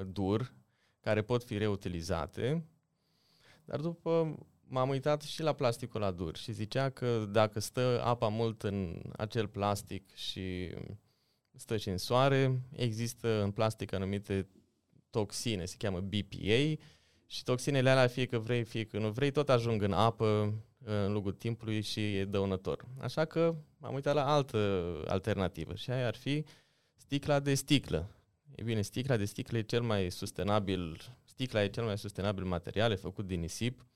dur, 0.07 0.62
care 1.03 1.23
pot 1.23 1.45
fi 1.45 1.59
reutilizate, 1.59 2.65
dar 3.65 3.81
după 3.81 4.39
m-am 4.69 4.89
uitat 4.89 5.23
și 5.23 5.43
la 5.43 5.53
plasticul 5.53 6.01
la 6.01 6.11
dur 6.11 6.37
și 6.37 6.53
zicea 6.53 6.91
că 6.91 7.29
dacă 7.31 7.61
stă 7.61 8.03
apa 8.05 8.29
mult 8.29 8.63
în 8.63 9.03
acel 9.17 9.49
plastic 9.49 10.15
și 10.15 10.75
stă 11.55 11.77
și 11.77 11.89
în 11.89 11.99
soare, 11.99 12.61
există 12.73 13.43
în 13.43 13.51
plastic 13.51 13.93
anumite 13.93 14.49
toxine, 15.11 15.65
se 15.65 15.77
cheamă 15.79 16.01
BPA, 16.01 16.83
și 17.27 17.43
toxinele 17.43 17.91
alea, 17.91 18.07
fie 18.07 18.27
că 18.27 18.39
vrei, 18.39 18.65
fie 18.65 18.85
că 18.85 18.99
nu 18.99 19.11
vrei, 19.11 19.31
tot 19.31 19.49
ajung 19.49 19.83
în 19.83 19.93
apă 19.93 20.55
în 20.85 21.13
lungul 21.13 21.33
timpului 21.33 21.81
și 21.81 22.17
e 22.17 22.25
dăunător. 22.25 22.85
Așa 23.01 23.25
că 23.25 23.55
am 23.81 23.95
uitat 23.95 24.15
la 24.15 24.33
altă 24.33 24.95
alternativă 25.07 25.75
și 25.75 25.91
aia 25.91 26.07
ar 26.07 26.15
fi 26.15 26.45
sticla 26.97 27.41
de 27.41 27.55
sticlă. 27.55 28.11
E 28.55 28.63
bine, 28.63 28.83
sticla 28.83 29.17
de 29.17 29.25
sticlă 29.25 29.59
e 29.59 29.63
cel 29.63 29.83
mai 29.83 30.11
sustenabil, 30.11 31.01
sticla 31.25 31.63
e 31.63 31.69
cel 31.69 31.85
mai 31.85 31.99
sustenabil 31.99 32.45
material, 32.45 32.91
e 32.91 32.95
făcut 32.95 33.27
din 33.27 33.41
nisip, 33.41 33.87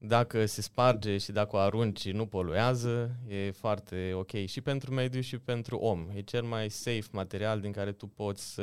dacă 0.00 0.46
se 0.46 0.62
sparge 0.62 1.18
și 1.18 1.32
dacă 1.32 1.56
o 1.56 1.58
arunci 1.58 2.10
nu 2.10 2.26
poluează, 2.26 3.16
e 3.26 3.50
foarte 3.50 4.12
ok 4.14 4.30
și 4.30 4.60
pentru 4.60 4.94
mediu 4.94 5.20
și 5.20 5.38
pentru 5.38 5.76
om. 5.76 6.08
E 6.14 6.20
cel 6.20 6.42
mai 6.42 6.68
safe 6.70 7.08
material 7.10 7.60
din 7.60 7.72
care 7.72 7.92
tu 7.92 8.06
poți 8.06 8.54
să 8.54 8.62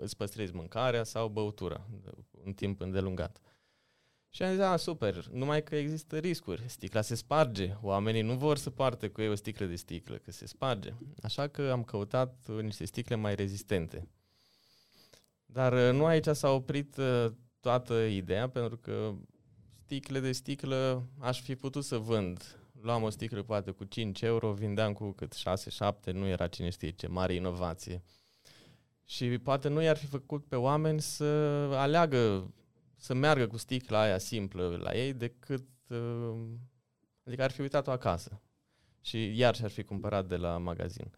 îți 0.00 0.16
păstrezi 0.16 0.54
mâncarea 0.54 1.04
sau 1.04 1.28
băutura 1.28 1.86
în 2.44 2.52
timp 2.52 2.80
îndelungat. 2.80 3.40
Și 4.30 4.42
am 4.42 4.50
zis, 4.50 4.60
a, 4.60 4.76
super, 4.76 5.26
numai 5.32 5.62
că 5.62 5.76
există 5.76 6.18
riscuri. 6.18 6.62
Sticla 6.66 7.00
se 7.00 7.14
sparge, 7.14 7.74
oamenii 7.80 8.22
nu 8.22 8.34
vor 8.34 8.56
să 8.56 8.70
poarte 8.70 9.08
cu 9.08 9.20
ei 9.20 9.28
o 9.28 9.34
sticlă 9.34 9.66
de 9.66 9.76
sticlă, 9.76 10.16
că 10.16 10.30
se 10.30 10.46
sparge. 10.46 10.92
Așa 11.22 11.48
că 11.48 11.70
am 11.72 11.82
căutat 11.84 12.48
niște 12.62 12.84
sticle 12.84 13.14
mai 13.14 13.34
rezistente. 13.34 14.08
Dar 15.52 15.72
uh, 15.72 15.92
nu 15.92 16.04
aici 16.04 16.26
s-a 16.26 16.50
oprit 16.50 16.96
uh, 16.96 17.26
toată 17.60 17.94
ideea, 17.94 18.48
pentru 18.48 18.76
că 18.76 19.14
sticle 19.84 20.20
de 20.20 20.32
sticlă 20.32 21.06
aș 21.18 21.40
fi 21.40 21.56
putut 21.56 21.84
să 21.84 21.98
vând. 21.98 22.58
Luam 22.80 23.02
o 23.02 23.10
sticlă 23.10 23.42
poate 23.42 23.70
cu 23.70 23.84
5 23.84 24.22
euro, 24.22 24.52
vindeam 24.52 24.92
cu 24.92 25.10
cât 25.10 25.34
6-7, 26.10 26.12
nu 26.12 26.26
era 26.26 26.46
cine 26.46 26.70
știe 26.70 26.90
ce 26.90 27.06
mare 27.06 27.34
inovație. 27.34 28.02
Și 29.04 29.38
poate 29.38 29.68
nu 29.68 29.82
i-ar 29.82 29.96
fi 29.96 30.06
făcut 30.06 30.44
pe 30.46 30.56
oameni 30.56 31.00
să 31.00 31.24
aleagă, 31.72 32.52
să 32.96 33.14
meargă 33.14 33.46
cu 33.46 33.56
sticla 33.56 34.00
aia 34.00 34.18
simplă 34.18 34.78
la 34.82 34.94
ei, 34.94 35.12
decât, 35.12 35.66
uh, 35.88 36.38
adică 37.24 37.42
ar 37.42 37.50
fi 37.50 37.60
uitat-o 37.60 37.90
acasă. 37.90 38.40
Și 39.00 39.38
iar 39.38 39.54
și-ar 39.54 39.70
fi 39.70 39.82
cumpărat 39.82 40.26
de 40.26 40.36
la 40.36 40.58
magazin. 40.58 41.12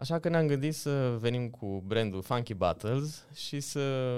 Așa 0.00 0.18
că 0.18 0.28
ne-am 0.28 0.46
gândit 0.46 0.74
să 0.74 1.16
venim 1.18 1.50
cu 1.50 1.82
brandul 1.86 2.22
Funky 2.22 2.54
Battles 2.54 3.24
și 3.34 3.60
să 3.60 4.14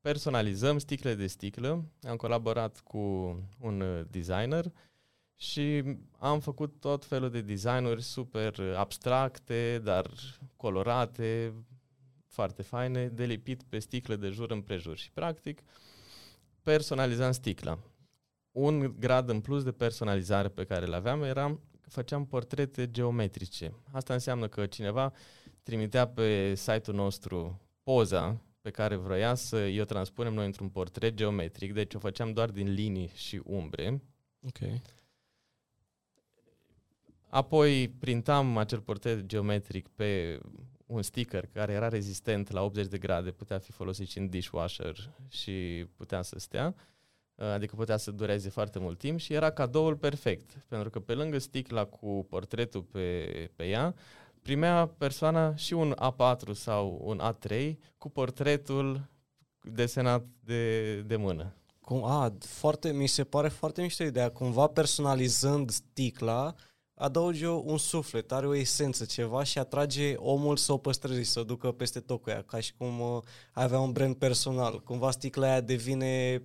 personalizăm 0.00 0.78
sticle 0.78 1.14
de 1.14 1.26
sticlă. 1.26 1.84
Am 2.02 2.16
colaborat 2.16 2.80
cu 2.80 2.98
un 3.60 3.80
uh, 3.80 4.04
designer 4.10 4.72
și 5.36 5.82
am 6.18 6.40
făcut 6.40 6.80
tot 6.80 7.04
felul 7.04 7.30
de 7.30 7.40
designuri 7.40 8.02
super 8.02 8.60
abstracte, 8.76 9.80
dar 9.84 10.10
colorate, 10.56 11.52
foarte 12.26 12.62
faine, 12.62 13.08
de 13.08 13.24
lipit 13.24 13.62
pe 13.62 13.78
sticlă 13.78 14.16
de 14.16 14.28
jur 14.28 14.50
împrejur. 14.50 14.96
Și 14.96 15.10
practic 15.10 15.62
personalizam 16.62 17.32
sticla. 17.32 17.78
Un 18.50 18.94
grad 18.98 19.28
în 19.28 19.40
plus 19.40 19.62
de 19.62 19.72
personalizare 19.72 20.48
pe 20.48 20.64
care 20.64 20.86
îl 20.86 20.94
aveam 20.94 21.22
era 21.22 21.44
că 21.44 21.58
făceam 21.88 22.26
portrete 22.26 22.90
geometrice. 22.90 23.72
Asta 23.92 24.12
înseamnă 24.12 24.48
că 24.48 24.66
cineva 24.66 25.12
trimitea 25.62 26.08
pe 26.08 26.54
site-ul 26.54 26.96
nostru 26.96 27.60
poza 27.82 28.40
pe 28.60 28.70
care 28.70 28.96
vroia 28.96 29.34
să 29.34 29.76
o 29.80 29.84
transpunem 29.84 30.34
noi 30.34 30.46
într-un 30.46 30.68
portret 30.68 31.14
geometric, 31.14 31.72
deci 31.72 31.94
o 31.94 31.98
făceam 31.98 32.32
doar 32.32 32.50
din 32.50 32.72
linii 32.72 33.10
și 33.14 33.40
umbre. 33.44 34.02
Ok. 34.46 34.58
Apoi 37.28 37.88
printam 37.88 38.56
acel 38.56 38.80
portret 38.80 39.26
geometric 39.26 39.88
pe 39.88 40.40
un 40.86 41.02
sticker 41.02 41.46
care 41.46 41.72
era 41.72 41.88
rezistent 41.88 42.50
la 42.50 42.62
80 42.62 42.86
de 42.86 42.98
grade, 42.98 43.30
putea 43.30 43.58
fi 43.58 43.72
folosit 43.72 44.08
și 44.08 44.18
în 44.18 44.28
dishwasher 44.28 45.10
și 45.28 45.86
putea 45.96 46.22
să 46.22 46.38
stea, 46.38 46.74
adică 47.36 47.74
putea 47.76 47.96
să 47.96 48.10
dureze 48.10 48.48
foarte 48.48 48.78
mult 48.78 48.98
timp 48.98 49.18
și 49.18 49.32
era 49.32 49.50
cadoul 49.50 49.96
perfect, 49.96 50.64
pentru 50.68 50.90
că 50.90 51.00
pe 51.00 51.14
lângă 51.14 51.38
sticla 51.38 51.84
cu 51.84 52.26
portretul 52.28 52.82
pe, 52.82 53.26
pe 53.56 53.66
ea, 53.66 53.94
primea 54.42 54.86
persoana 54.98 55.54
și 55.54 55.72
un 55.72 55.94
A4 56.02 56.52
sau 56.52 57.00
un 57.04 57.20
A3 57.32 57.74
cu 57.98 58.08
portretul 58.08 59.08
desenat 59.60 60.26
de, 60.40 61.00
de 61.00 61.16
mână. 61.16 61.54
Cum, 61.80 62.04
a, 62.04 62.36
foarte, 62.40 62.92
mi 62.92 63.06
se 63.06 63.24
pare 63.24 63.48
foarte 63.48 63.82
mișto 63.82 64.04
ideea. 64.04 64.30
Cumva 64.30 64.66
personalizând 64.66 65.70
sticla, 65.70 66.54
adaugi 66.94 67.44
un 67.44 67.78
suflet, 67.78 68.32
are 68.32 68.46
o 68.46 68.54
esență, 68.54 69.04
ceva 69.04 69.42
și 69.42 69.58
atrage 69.58 70.14
omul 70.14 70.56
să 70.56 70.72
o 70.72 70.78
păstreze, 70.78 71.22
să 71.22 71.40
o 71.40 71.44
ducă 71.44 71.72
peste 71.72 72.00
tot 72.00 72.22
cu 72.22 72.30
ea, 72.30 72.42
ca 72.42 72.60
și 72.60 72.72
cum 72.76 73.00
uh, 73.00 73.22
avea 73.52 73.78
un 73.78 73.92
brand 73.92 74.14
personal. 74.14 74.82
Cumva 74.82 75.10
sticla 75.10 75.46
aia 75.46 75.60
devine 75.60 76.42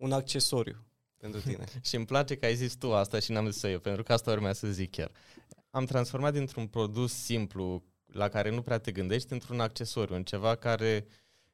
un 0.00 0.12
accesoriu 0.12 0.86
pentru 1.16 1.40
tine. 1.40 1.64
și 1.88 1.96
îmi 1.96 2.06
place 2.06 2.36
că 2.36 2.44
ai 2.44 2.54
zis 2.54 2.74
tu 2.74 2.94
asta 2.94 3.18
și 3.18 3.32
n-am 3.32 3.50
zis 3.50 3.62
eu, 3.62 3.78
pentru 3.78 4.02
că 4.02 4.12
asta 4.12 4.30
urmează 4.30 4.66
să 4.66 4.72
zic 4.72 4.90
chiar 4.90 5.10
am 5.70 5.84
transformat 5.84 6.32
dintr-un 6.32 6.66
produs 6.66 7.12
simplu 7.12 7.82
la 8.06 8.28
care 8.28 8.50
nu 8.50 8.62
prea 8.62 8.78
te 8.78 8.92
gândești 8.92 9.32
într-un 9.32 9.60
accesoriu, 9.60 10.14
în 10.14 10.22
ceva 10.22 10.54
care 10.54 11.06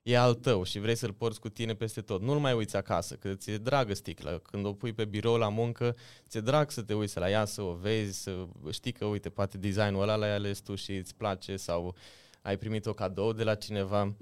e 0.03 0.19
al 0.19 0.35
tău 0.35 0.63
și 0.63 0.79
vrei 0.79 0.95
să-l 0.95 1.13
porți 1.13 1.41
cu 1.41 1.49
tine 1.49 1.75
peste 1.75 2.01
tot. 2.01 2.23
Nu-l 2.23 2.39
mai 2.39 2.53
uiți 2.53 2.77
acasă, 2.77 3.15
că 3.15 3.35
ți-e 3.35 3.59
dragă 3.59 3.95
sticla. 3.95 4.39
Când 4.39 4.65
o 4.65 4.73
pui 4.73 4.93
pe 4.93 5.05
birou 5.05 5.37
la 5.37 5.49
muncă, 5.49 5.97
ți-e 6.29 6.41
drag 6.41 6.71
să 6.71 6.83
te 6.83 6.95
uiți 6.95 7.19
la 7.19 7.31
ea, 7.31 7.45
să 7.45 7.63
o 7.63 7.75
vezi, 7.75 8.23
să 8.23 8.47
știi 8.71 8.93
că, 8.93 9.05
uite, 9.05 9.31
poate 9.31 9.59
designul 9.59 10.03
ăla 10.03 10.17
l-ai 10.17 10.35
ales 10.35 10.59
tu 10.59 10.75
și 10.75 10.97
îți 10.97 11.15
place 11.15 11.57
sau 11.57 11.97
ai 12.43 12.57
primit 12.57 12.87
o 12.87 12.93
cadou 12.93 13.33
de 13.33 13.45
la 13.45 13.55
cineva. 13.55 14.17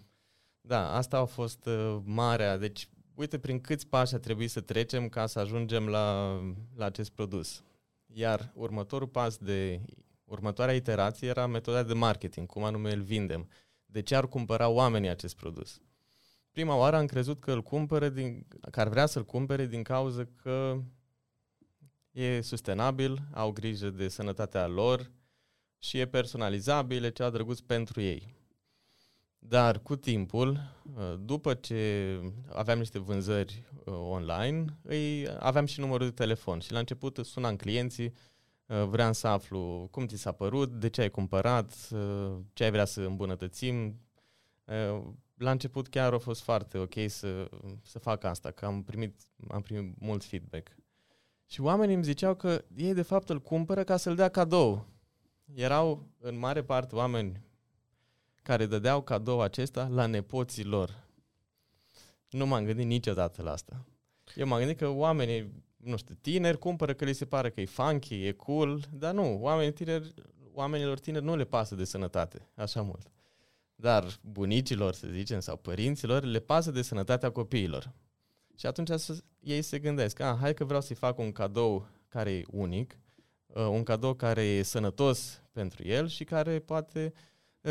Da, 0.60 0.94
asta 0.94 1.18
a 1.18 1.24
fost 1.24 1.66
uh, 1.66 1.98
marea. 2.04 2.56
Deci, 2.56 2.88
uite 3.14 3.38
prin 3.38 3.60
câți 3.60 3.86
pași 3.86 4.14
a 4.14 4.18
trebuit 4.18 4.50
să 4.50 4.60
trecem 4.60 5.08
ca 5.08 5.26
să 5.26 5.38
ajungem 5.38 5.88
la, 5.88 6.38
la 6.76 6.84
acest 6.84 7.10
produs. 7.10 7.62
Iar 8.06 8.52
următorul 8.54 9.08
pas 9.08 9.36
de 9.36 9.80
următoarea 10.24 10.74
iterație 10.74 11.28
era 11.28 11.46
metoda 11.46 11.82
de 11.82 11.94
marketing, 11.94 12.46
cum 12.46 12.64
anume 12.64 12.92
îl 12.92 13.02
vindem. 13.02 13.48
De 13.86 14.02
ce 14.02 14.14
ar 14.14 14.28
cumpăra 14.28 14.68
oamenii 14.68 15.08
acest 15.08 15.36
produs? 15.36 15.80
Prima 16.50 16.76
oară 16.76 16.96
am 16.96 17.06
crezut 17.06 17.40
că 17.40 17.52
îl 17.52 17.62
cumpără 17.62 18.08
din, 18.08 18.46
că 18.70 18.80
ar 18.80 18.88
vrea 18.88 19.06
să-l 19.06 19.24
cumpere 19.24 19.66
din 19.66 19.82
cauza 19.82 20.28
că 20.42 20.80
e 22.10 22.40
sustenabil, 22.40 23.18
au 23.32 23.50
grijă 23.50 23.90
de 23.90 24.08
sănătatea 24.08 24.66
lor 24.66 25.10
și 25.78 25.98
e 25.98 26.06
personalizabil, 26.06 27.04
e 27.04 27.10
ceva 27.10 27.30
drăguț 27.30 27.58
pentru 27.58 28.00
ei. 28.00 28.34
Dar 29.48 29.78
cu 29.78 29.96
timpul, 29.96 30.60
după 31.20 31.54
ce 31.54 32.20
aveam 32.52 32.78
niște 32.78 32.98
vânzări 32.98 33.64
uh, 33.84 33.94
online, 33.94 34.64
îi 34.82 35.28
aveam 35.38 35.66
și 35.66 35.80
numărul 35.80 36.06
de 36.06 36.12
telefon 36.12 36.58
și 36.58 36.72
la 36.72 36.78
început 36.78 37.18
sunam 37.22 37.56
clienții, 37.56 38.12
uh, 38.66 38.84
vreau 38.84 39.12
să 39.12 39.26
aflu 39.26 39.88
cum 39.90 40.06
ți 40.06 40.16
s-a 40.16 40.32
părut, 40.32 40.70
de 40.70 40.88
ce 40.88 41.00
ai 41.00 41.10
cumpărat, 41.10 41.88
uh, 41.90 42.32
ce 42.52 42.64
ai 42.64 42.70
vrea 42.70 42.84
să 42.84 43.00
îmbunătățim. 43.00 43.98
La 45.34 45.50
început 45.50 45.88
chiar 45.88 46.12
a 46.12 46.18
fost 46.18 46.42
foarte 46.42 46.78
ok 46.78 46.94
să, 47.06 47.48
să 47.82 47.98
fac 47.98 48.24
asta, 48.24 48.50
că 48.50 48.66
am 48.66 48.82
primit, 48.82 49.20
am 49.48 49.62
primit 49.62 50.00
mult 50.00 50.24
feedback. 50.24 50.76
Și 51.46 51.60
oamenii 51.60 51.94
îmi 51.94 52.04
ziceau 52.04 52.34
că 52.34 52.64
ei 52.76 52.94
de 52.94 53.02
fapt 53.02 53.28
îl 53.28 53.40
cumpără 53.40 53.84
ca 53.84 53.96
să-l 53.96 54.14
dea 54.14 54.28
cadou. 54.28 54.86
Erau 55.54 56.06
în 56.18 56.38
mare 56.38 56.62
parte 56.62 56.94
oameni 56.94 57.40
care 58.44 58.66
dădeau 58.66 59.02
cadou 59.02 59.40
acesta 59.40 59.86
la 59.86 60.06
nepoții 60.06 60.64
lor. 60.64 61.06
Nu 62.30 62.46
m-am 62.46 62.64
gândit 62.64 62.86
niciodată 62.86 63.42
la 63.42 63.52
asta. 63.52 63.84
Eu 64.34 64.46
m-am 64.46 64.58
gândit 64.58 64.78
că 64.78 64.88
oamenii, 64.88 65.52
nu 65.76 65.96
știu, 65.96 66.14
tineri 66.20 66.58
cumpără 66.58 66.94
că 66.94 67.04
li 67.04 67.12
se 67.12 67.24
pare 67.24 67.50
că 67.50 67.60
e 67.60 67.64
funky, 67.64 68.26
e 68.26 68.32
cool, 68.32 68.84
dar 68.92 69.14
nu, 69.14 69.38
oamenii 69.40 69.72
tineri, 69.72 70.14
oamenilor 70.52 70.98
tineri 70.98 71.24
nu 71.24 71.36
le 71.36 71.44
pasă 71.44 71.74
de 71.74 71.84
sănătate 71.84 72.48
așa 72.54 72.82
mult. 72.82 73.10
Dar 73.74 74.06
bunicilor, 74.20 74.94
să 74.94 75.06
zicem, 75.12 75.40
sau 75.40 75.56
părinților, 75.56 76.22
le 76.22 76.38
pasă 76.38 76.70
de 76.70 76.82
sănătatea 76.82 77.30
copiilor. 77.30 77.92
Și 78.56 78.66
atunci 78.66 78.90
ei 79.40 79.62
se 79.62 79.78
gândesc, 79.78 80.20
ah, 80.20 80.36
hai 80.40 80.54
că 80.54 80.64
vreau 80.64 80.80
să-i 80.80 80.96
fac 80.96 81.18
un 81.18 81.32
cadou 81.32 81.88
care 82.08 82.32
e 82.32 82.44
unic, 82.50 82.98
uh, 83.46 83.66
un 83.66 83.82
cadou 83.82 84.14
care 84.14 84.42
e 84.42 84.62
sănătos 84.62 85.42
pentru 85.52 85.84
el 85.84 86.08
și 86.08 86.24
care 86.24 86.58
poate 86.58 87.12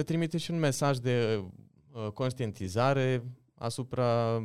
trimite 0.01 0.37
și 0.37 0.51
un 0.51 0.59
mesaj 0.59 0.97
de 0.97 1.43
uh, 1.91 2.07
conștientizare 2.11 3.23
asupra 3.53 4.41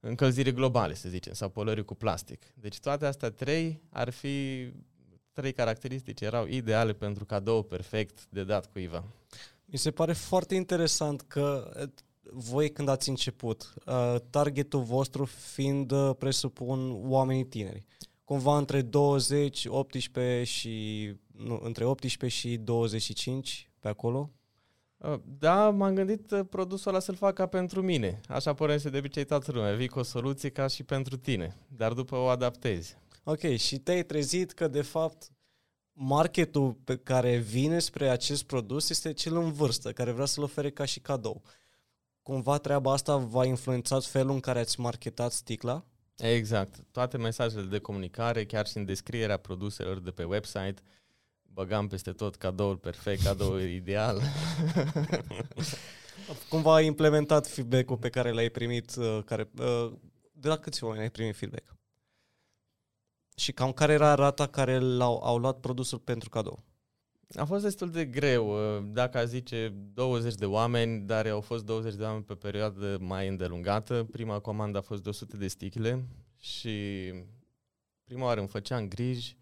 încălzirii 0.00 0.52
globale, 0.52 0.94
să 0.94 1.08
zicem, 1.08 1.32
sau 1.32 1.48
polării 1.48 1.84
cu 1.84 1.94
plastic. 1.94 2.42
Deci 2.54 2.80
toate 2.80 3.06
astea 3.06 3.30
trei 3.30 3.80
ar 3.90 4.10
fi 4.10 4.68
trei 5.32 5.52
caracteristici, 5.52 6.20
erau 6.20 6.46
ideale 6.46 6.92
pentru 6.92 7.24
cadou 7.24 7.62
perfect 7.62 8.26
de 8.28 8.44
dat 8.44 8.66
cuiva. 8.66 9.04
Mi 9.64 9.78
se 9.78 9.90
pare 9.90 10.12
foarte 10.12 10.54
interesant 10.54 11.20
că 11.20 11.72
voi 12.32 12.70
când 12.70 12.88
ați 12.88 13.08
început, 13.08 13.74
uh, 13.86 14.14
targetul 14.30 14.82
vostru 14.82 15.24
fiind, 15.24 15.90
uh, 15.90 16.10
presupun, 16.18 17.10
oamenii 17.10 17.44
tineri. 17.44 17.86
Cumva 18.24 18.56
între 18.56 18.82
20, 18.82 19.66
18 19.68 20.44
și 20.44 21.14
nu, 21.36 21.60
între 21.62 21.84
18 21.84 22.38
și 22.38 22.56
25 22.56 23.70
pe 23.80 23.88
acolo? 23.88 24.30
Uh, 24.96 25.20
da, 25.38 25.70
m-am 25.70 25.94
gândit 25.94 26.30
uh, 26.30 26.40
produsul 26.50 26.90
ăla 26.90 27.00
să-l 27.00 27.14
fac 27.14 27.34
ca 27.34 27.46
pentru 27.46 27.82
mine. 27.82 28.20
Așa 28.28 28.54
pornește 28.54 28.90
de 28.90 28.98
obicei 28.98 29.24
toată 29.24 29.52
lumea. 29.52 29.74
Vii 29.74 29.88
cu 29.88 29.98
o 29.98 30.02
soluție 30.02 30.48
ca 30.48 30.66
și 30.66 30.82
pentru 30.82 31.16
tine, 31.16 31.56
dar 31.68 31.92
după 31.92 32.16
o 32.16 32.26
adaptezi. 32.26 32.96
Ok, 33.24 33.56
și 33.56 33.78
te-ai 33.78 34.04
trezit 34.04 34.52
că 34.52 34.68
de 34.68 34.82
fapt 34.82 35.30
marketul 35.92 36.72
pe 36.72 36.96
care 36.96 37.36
vine 37.36 37.78
spre 37.78 38.08
acest 38.08 38.44
produs 38.44 38.90
este 38.90 39.12
cel 39.12 39.36
în 39.36 39.52
vârstă, 39.52 39.92
care 39.92 40.10
vrea 40.10 40.24
să-l 40.24 40.42
ofere 40.42 40.70
ca 40.70 40.84
și 40.84 41.00
cadou. 41.00 41.42
Cumva 42.22 42.58
treaba 42.58 42.92
asta 42.92 43.16
va 43.16 43.44
influențat 43.44 44.04
felul 44.04 44.32
în 44.34 44.40
care 44.40 44.58
ați 44.58 44.80
marketat 44.80 45.32
sticla? 45.32 45.84
Exact. 46.16 46.84
Toate 46.90 47.16
mesajele 47.16 47.62
de 47.62 47.78
comunicare, 47.78 48.44
chiar 48.44 48.66
și 48.66 48.76
în 48.76 48.84
descrierea 48.84 49.36
produselor 49.36 49.98
de 50.00 50.10
pe 50.10 50.24
website, 50.24 50.82
băgam 51.56 51.88
peste 51.88 52.12
tot 52.12 52.36
cadoul 52.36 52.76
perfect, 52.76 53.22
cadoul 53.22 53.60
ideal. 53.80 54.20
Cumva 56.48 56.74
ai 56.74 56.86
implementat 56.86 57.46
feedback-ul 57.46 57.96
pe 57.96 58.08
care 58.08 58.30
l-ai 58.30 58.48
primit, 58.48 58.94
uh, 58.96 59.18
care, 59.24 59.50
uh, 59.58 59.92
de 60.32 60.48
la 60.48 60.56
câți 60.56 60.84
oameni 60.84 61.02
ai 61.02 61.10
primit 61.10 61.36
feedback? 61.36 61.76
Și 63.36 63.52
cam 63.52 63.72
care 63.72 63.92
era 63.92 64.14
rata 64.14 64.46
care 64.46 64.78
l-au 64.78 65.20
au 65.22 65.38
luat 65.38 65.60
produsul 65.60 65.98
pentru 65.98 66.28
cadou? 66.28 66.64
A 67.34 67.44
fost 67.44 67.62
destul 67.62 67.90
de 67.90 68.04
greu, 68.04 68.48
uh, 68.48 68.84
dacă 68.92 69.18
a 69.18 69.24
zice 69.24 69.68
20 69.94 70.34
de 70.34 70.46
oameni, 70.46 71.06
dar 71.06 71.26
au 71.26 71.40
fost 71.40 71.64
20 71.64 71.94
de 71.94 72.02
oameni 72.02 72.24
pe 72.24 72.34
perioadă 72.34 72.98
mai 73.00 73.28
îndelungată. 73.28 74.08
Prima 74.10 74.38
comandă 74.38 74.78
a 74.78 74.80
fost 74.80 75.02
de 75.02 75.08
100 75.08 75.36
de 75.36 75.48
sticle 75.48 76.06
și 76.38 77.12
prima 78.04 78.24
oară 78.24 78.40
îmi 78.40 78.48
făceam 78.48 78.88
griji 78.88 79.36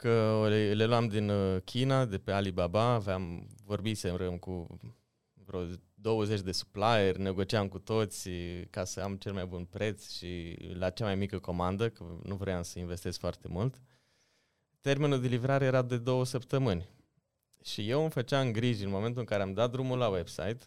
că 0.00 0.46
le, 0.48 0.72
le 0.72 0.84
luam 0.84 1.08
din 1.08 1.28
uh, 1.28 1.62
China, 1.64 2.04
de 2.04 2.18
pe 2.18 2.32
Alibaba, 2.32 2.82
aveam, 2.82 3.46
vorbisem 3.64 4.36
cu 4.38 4.66
vreo 5.44 5.66
20 5.94 6.40
de 6.40 6.52
supplier, 6.52 7.16
negociam 7.16 7.68
cu 7.68 7.78
toți 7.78 8.28
ca 8.70 8.84
să 8.84 9.00
am 9.00 9.16
cel 9.16 9.32
mai 9.32 9.46
bun 9.46 9.64
preț 9.64 10.10
și 10.10 10.56
la 10.72 10.90
cea 10.90 11.04
mai 11.04 11.14
mică 11.14 11.38
comandă, 11.38 11.88
că 11.88 12.04
nu 12.22 12.34
vreau 12.34 12.62
să 12.62 12.78
investesc 12.78 13.18
foarte 13.18 13.48
mult. 13.48 13.80
Termenul 14.80 15.20
de 15.20 15.28
livrare 15.28 15.64
era 15.64 15.82
de 15.82 15.98
două 15.98 16.24
săptămâni. 16.24 16.88
Și 17.64 17.88
eu 17.88 18.00
îmi 18.00 18.10
făceam 18.10 18.52
griji 18.52 18.84
în 18.84 18.90
momentul 18.90 19.20
în 19.20 19.26
care 19.26 19.42
am 19.42 19.52
dat 19.52 19.70
drumul 19.70 19.98
la 19.98 20.08
website, 20.08 20.58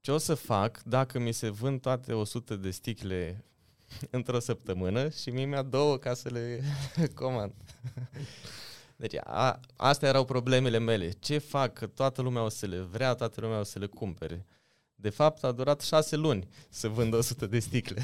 ce 0.00 0.12
o 0.12 0.18
să 0.18 0.34
fac 0.34 0.82
dacă 0.82 1.18
mi 1.18 1.32
se 1.32 1.48
vând 1.48 1.80
toate 1.80 2.12
100 2.12 2.56
de 2.56 2.70
sticle 2.70 3.44
într-o 4.10 4.38
săptămână 4.38 5.08
și 5.08 5.30
mie 5.30 5.44
mi-a 5.44 5.62
două 5.62 5.96
ca 5.96 6.14
să 6.14 6.28
le 6.28 6.62
comand. 7.14 7.52
Deci 8.96 9.14
a, 9.24 9.60
astea 9.76 10.08
erau 10.08 10.24
problemele 10.24 10.78
mele. 10.78 11.10
Ce 11.10 11.38
fac? 11.38 11.72
Că 11.72 11.86
toată 11.86 12.22
lumea 12.22 12.42
o 12.42 12.48
să 12.48 12.66
le 12.66 12.80
vrea, 12.80 13.14
toată 13.14 13.40
lumea 13.40 13.58
o 13.58 13.62
să 13.62 13.78
le 13.78 13.86
cumpere. 13.86 14.46
De 14.94 15.10
fapt, 15.10 15.44
a 15.44 15.52
durat 15.52 15.80
șase 15.80 16.16
luni 16.16 16.48
să 16.68 16.88
vând 16.88 17.14
100 17.14 17.46
de 17.46 17.58
sticle. 17.58 18.02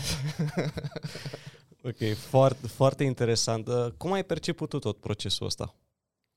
ok, 1.82 2.16
foarte, 2.16 2.66
foarte 2.66 3.04
interesant. 3.04 3.68
Uh, 3.68 3.86
cum 3.96 4.12
ai 4.12 4.24
perceput 4.24 4.68
tu 4.68 4.78
tot 4.78 5.00
procesul 5.00 5.46
ăsta? 5.46 5.74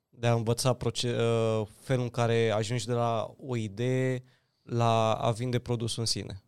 De 0.10 0.28
a 0.28 0.34
învăța 0.34 0.74
proce- 0.74 1.16
uh, 1.20 1.68
felul 1.80 2.04
în 2.04 2.10
care 2.10 2.50
ajungi 2.50 2.86
de 2.86 2.94
la 2.94 3.34
o 3.38 3.56
idee 3.56 4.24
la 4.62 5.14
a 5.14 5.32
vinde 5.32 5.60
produsul 5.60 6.00
în 6.00 6.06
sine? 6.06 6.45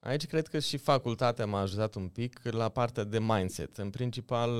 Aici 0.00 0.26
cred 0.26 0.46
că 0.46 0.58
și 0.58 0.76
facultatea 0.76 1.46
m-a 1.46 1.60
ajutat 1.60 1.94
un 1.94 2.08
pic 2.08 2.40
la 2.42 2.68
partea 2.68 3.04
de 3.04 3.18
mindset. 3.18 3.76
În 3.76 3.90
principal, 3.90 4.52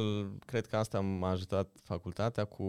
cred 0.47 0.67
că 0.67 0.77
asta 0.77 1.01
m-a 1.01 1.31
ajutat 1.31 1.77
facultatea 1.83 2.45
cu 2.45 2.65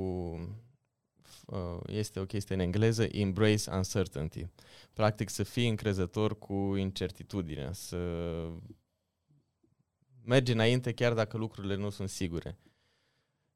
uh, 1.45 1.79
este 1.85 2.19
o 2.19 2.25
chestie 2.25 2.55
în 2.55 2.61
engleză, 2.61 3.03
embrace 3.03 3.71
uncertainty. 3.71 4.47
Practic 4.93 5.29
să 5.29 5.43
fii 5.43 5.67
încrezător 5.67 6.37
cu 6.37 6.75
incertitudine, 6.75 7.69
să 7.73 7.97
mergi 10.23 10.51
înainte 10.51 10.93
chiar 10.93 11.13
dacă 11.13 11.37
lucrurile 11.37 11.75
nu 11.75 11.89
sunt 11.89 12.09
sigure. 12.09 12.57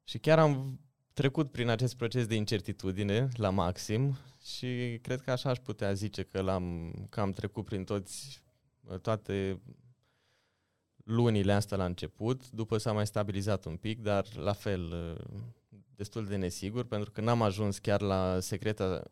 Și 0.04 0.18
chiar 0.18 0.38
am 0.38 0.80
trecut 1.12 1.50
prin 1.50 1.68
acest 1.68 1.96
proces 1.96 2.26
de 2.26 2.34
incertitudine 2.34 3.28
la 3.32 3.50
maxim 3.50 4.16
și 4.44 4.98
cred 5.02 5.20
că 5.20 5.30
așa 5.30 5.50
aș 5.50 5.58
putea 5.58 5.92
zice 5.92 6.22
că, 6.22 6.40
l-am, 6.40 6.92
că 7.10 7.20
am 7.20 7.32
trecut 7.32 7.64
prin 7.64 7.84
toți 7.84 8.44
toate 9.02 9.60
lunile 11.04 11.52
astea 11.52 11.76
la 11.76 11.84
început, 11.84 12.50
după 12.50 12.78
s-a 12.78 12.92
mai 12.92 13.06
stabilizat 13.06 13.64
un 13.64 13.76
pic, 13.76 14.02
dar 14.02 14.26
la 14.36 14.52
fel 14.52 14.94
destul 15.96 16.26
de 16.26 16.36
nesigur, 16.36 16.84
pentru 16.84 17.10
că 17.10 17.20
n-am 17.20 17.42
ajuns 17.42 17.78
chiar 17.78 18.00
la 18.00 18.40
secreta, 18.40 19.02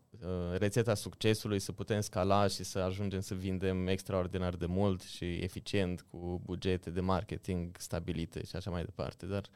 rețeta 0.52 0.94
succesului 0.94 1.58
să 1.58 1.72
putem 1.72 2.00
scala 2.00 2.46
și 2.46 2.64
să 2.64 2.78
ajungem 2.78 3.20
să 3.20 3.34
vindem 3.34 3.86
extraordinar 3.86 4.56
de 4.56 4.66
mult 4.66 5.02
și 5.02 5.24
eficient 5.24 6.00
cu 6.10 6.40
bugete 6.44 6.90
de 6.90 7.00
marketing 7.00 7.76
stabilite 7.78 8.44
și 8.44 8.56
așa 8.56 8.70
mai 8.70 8.84
departe. 8.84 9.26
Dar 9.26 9.48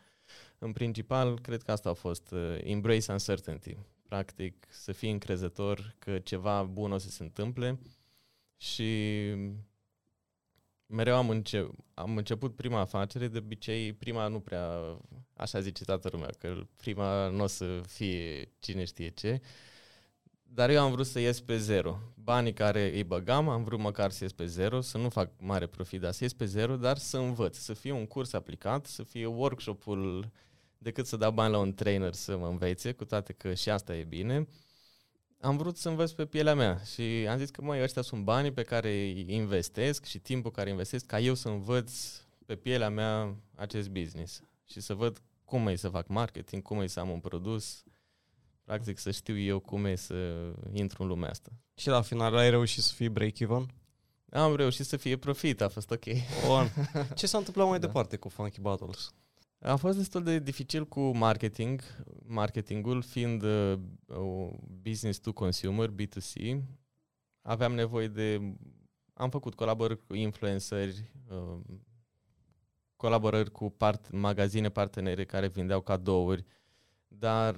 în 0.59 0.73
principal, 0.73 1.41
cred 1.41 1.63
că 1.63 1.73
asta 1.73 1.89
a 1.89 1.95
fost 1.95 2.35
embrace 2.63 3.13
uncertainty. 3.13 3.77
Practic, 4.03 4.67
să 4.71 4.93
fii 4.93 5.11
încrezător 5.11 5.95
că 5.99 6.19
ceva 6.19 6.63
bun 6.63 6.93
o 6.93 6.99
să 6.99 7.11
se 7.11 7.23
întâmple 7.23 7.79
și 8.57 9.31
mereu 10.89 11.17
am, 11.17 11.31
înce- 11.31 11.71
am 11.95 12.17
început 12.17 12.57
prima 12.57 12.81
afacere, 12.81 13.29
de 13.29 13.39
obicei 13.39 13.93
prima 13.93 14.29
nu 14.29 14.41
prea, 14.41 14.99
așa 15.37 15.61
zice 15.61 15.85
toată 15.85 16.09
lumea, 16.13 16.31
că 16.39 16.67
prima 16.77 17.29
nu 17.29 17.43
o 17.43 17.47
să 17.47 17.81
fie 17.87 18.53
cine 18.59 18.85
știe 18.85 19.09
ce, 19.09 19.41
dar 20.43 20.71
eu 20.71 20.81
am 20.81 20.91
vrut 20.91 21.07
să 21.07 21.19
ies 21.19 21.41
pe 21.41 21.59
zero. 21.59 21.99
Banii 22.15 22.53
care 22.53 22.95
îi 22.95 23.05
băgam, 23.05 23.49
am 23.49 23.65
vrut 23.65 23.79
măcar 23.79 24.11
să 24.11 24.25
ies 24.25 24.33
pe 24.33 24.47
zero, 24.47 24.81
să 24.81 24.99
nu 24.99 25.09
fac 25.09 25.31
mare 25.41 25.67
profit, 25.67 26.01
dar 26.01 26.13
să 26.13 26.25
ies 26.25 26.33
pe 26.33 26.45
zero, 26.45 26.77
dar 26.77 26.97
să 26.99 27.19
învăț, 27.19 27.57
să 27.57 27.73
fie 27.73 27.93
un 27.93 28.07
curs 28.07 28.33
aplicat, 28.33 28.87
să 28.87 29.03
fie 29.03 29.27
workshop-ul 29.27 30.31
decât 30.79 31.07
să 31.07 31.17
dau 31.17 31.33
bani 31.33 31.53
la 31.53 31.59
un 31.59 31.75
trainer 31.75 32.13
să 32.13 32.37
mă 32.37 32.47
învețe, 32.47 32.93
cu 32.93 33.05
toate 33.05 33.33
că 33.33 33.55
și 33.55 33.71
asta 33.71 33.97
e 33.97 34.05
bine 34.05 34.47
am 35.41 35.57
vrut 35.57 35.77
să 35.77 35.89
învăț 35.89 36.11
pe 36.11 36.27
pielea 36.27 36.55
mea 36.55 36.81
și 36.93 37.03
am 37.03 37.39
zis 37.39 37.51
că, 37.51 37.63
măi, 37.63 37.83
ăștia 37.83 38.03
sunt 38.03 38.25
banii 38.25 38.53
pe 38.53 38.63
care 38.63 38.89
îi 38.89 39.27
investesc 39.29 40.05
și 40.05 40.19
timpul 40.19 40.51
care 40.51 40.71
investesc 40.71 41.07
ca 41.07 41.21
eu 41.21 41.35
să 41.35 41.49
învăț 41.49 41.93
pe 42.47 42.57
pielea 42.57 42.89
mea 42.89 43.37
acest 43.55 43.89
business 43.89 44.43
și 44.65 44.81
să 44.81 44.95
văd 44.95 45.23
cum 45.45 45.67
e 45.67 45.77
să 45.77 45.89
fac 45.89 46.09
marketing, 46.09 46.63
cum 46.63 46.81
e 46.81 46.87
să 46.87 47.01
am 47.01 47.11
un 47.11 47.21
produs, 47.21 47.83
practic 48.65 48.99
să 48.99 49.11
știu 49.11 49.39
eu 49.39 49.59
cum 49.59 49.85
e 49.85 49.95
să 49.95 50.53
intru 50.73 51.03
în 51.03 51.09
lumea 51.09 51.31
asta. 51.31 51.51
Și 51.75 51.89
la 51.89 52.03
final 52.03 52.37
ai 52.37 52.51
reușit 52.51 52.83
să 52.83 52.95
fii 52.95 53.09
break-even? 53.09 53.67
Am 54.31 54.57
reușit 54.57 54.87
să 54.87 54.97
fie 54.97 55.17
profit, 55.17 55.61
a 55.61 55.69
fost 55.69 55.91
ok. 55.91 56.05
Bun. 56.47 56.73
Ce 57.17 57.27
s-a 57.27 57.39
întâmplat 57.39 57.69
mai 57.69 57.79
da. 57.79 57.87
departe 57.87 58.17
cu 58.17 58.29
Funky 58.29 58.61
Battles? 58.61 59.15
A 59.61 59.77
fost 59.77 59.97
destul 59.97 60.23
de 60.23 60.39
dificil 60.39 60.87
cu 60.87 61.01
marketing, 61.01 61.83
marketingul 62.27 63.03
fiind 63.03 63.43
uh, 63.43 63.79
business 64.83 65.19
to 65.19 65.33
consumer, 65.33 65.91
B2C. 65.91 66.59
Aveam 67.43 67.75
nevoie 67.75 68.09
de... 68.09 68.55
Am 69.15 69.31
făcut 69.31 69.55
colaborări 69.55 70.07
cu 70.07 70.15
influenceri, 70.15 71.11
uh, 71.31 71.59
colaborări 72.97 73.51
cu 73.51 73.71
part, 73.71 74.11
magazine 74.11 74.69
partenere 74.69 75.25
care 75.25 75.49
vindeau 75.49 75.81
cadouri, 75.81 76.45
dar 77.09 77.57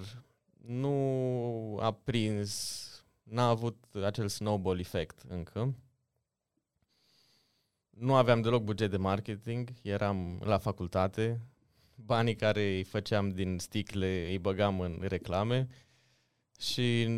nu 0.66 1.78
a 1.80 1.92
prins, 1.92 2.86
n-a 3.22 3.48
avut 3.48 3.84
acel 4.04 4.28
snowball 4.28 4.78
effect 4.78 5.20
încă. 5.28 5.74
Nu 7.90 8.14
aveam 8.14 8.40
deloc 8.40 8.62
buget 8.62 8.90
de 8.90 8.96
marketing, 8.96 9.72
eram 9.82 10.40
la 10.44 10.58
facultate, 10.58 11.40
banii 12.10 12.36
care 12.36 12.76
îi 12.76 12.82
făceam 12.82 13.28
din 13.28 13.58
sticle 13.58 14.26
îi 14.28 14.38
băgam 14.38 14.80
în 14.80 15.04
reclame 15.08 15.68
și 16.58 17.08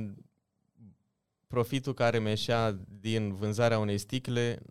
profitul 1.46 1.94
care 1.94 2.18
meșea 2.18 2.78
din 3.00 3.34
vânzarea 3.34 3.78
unei 3.78 3.98
sticle 3.98 4.62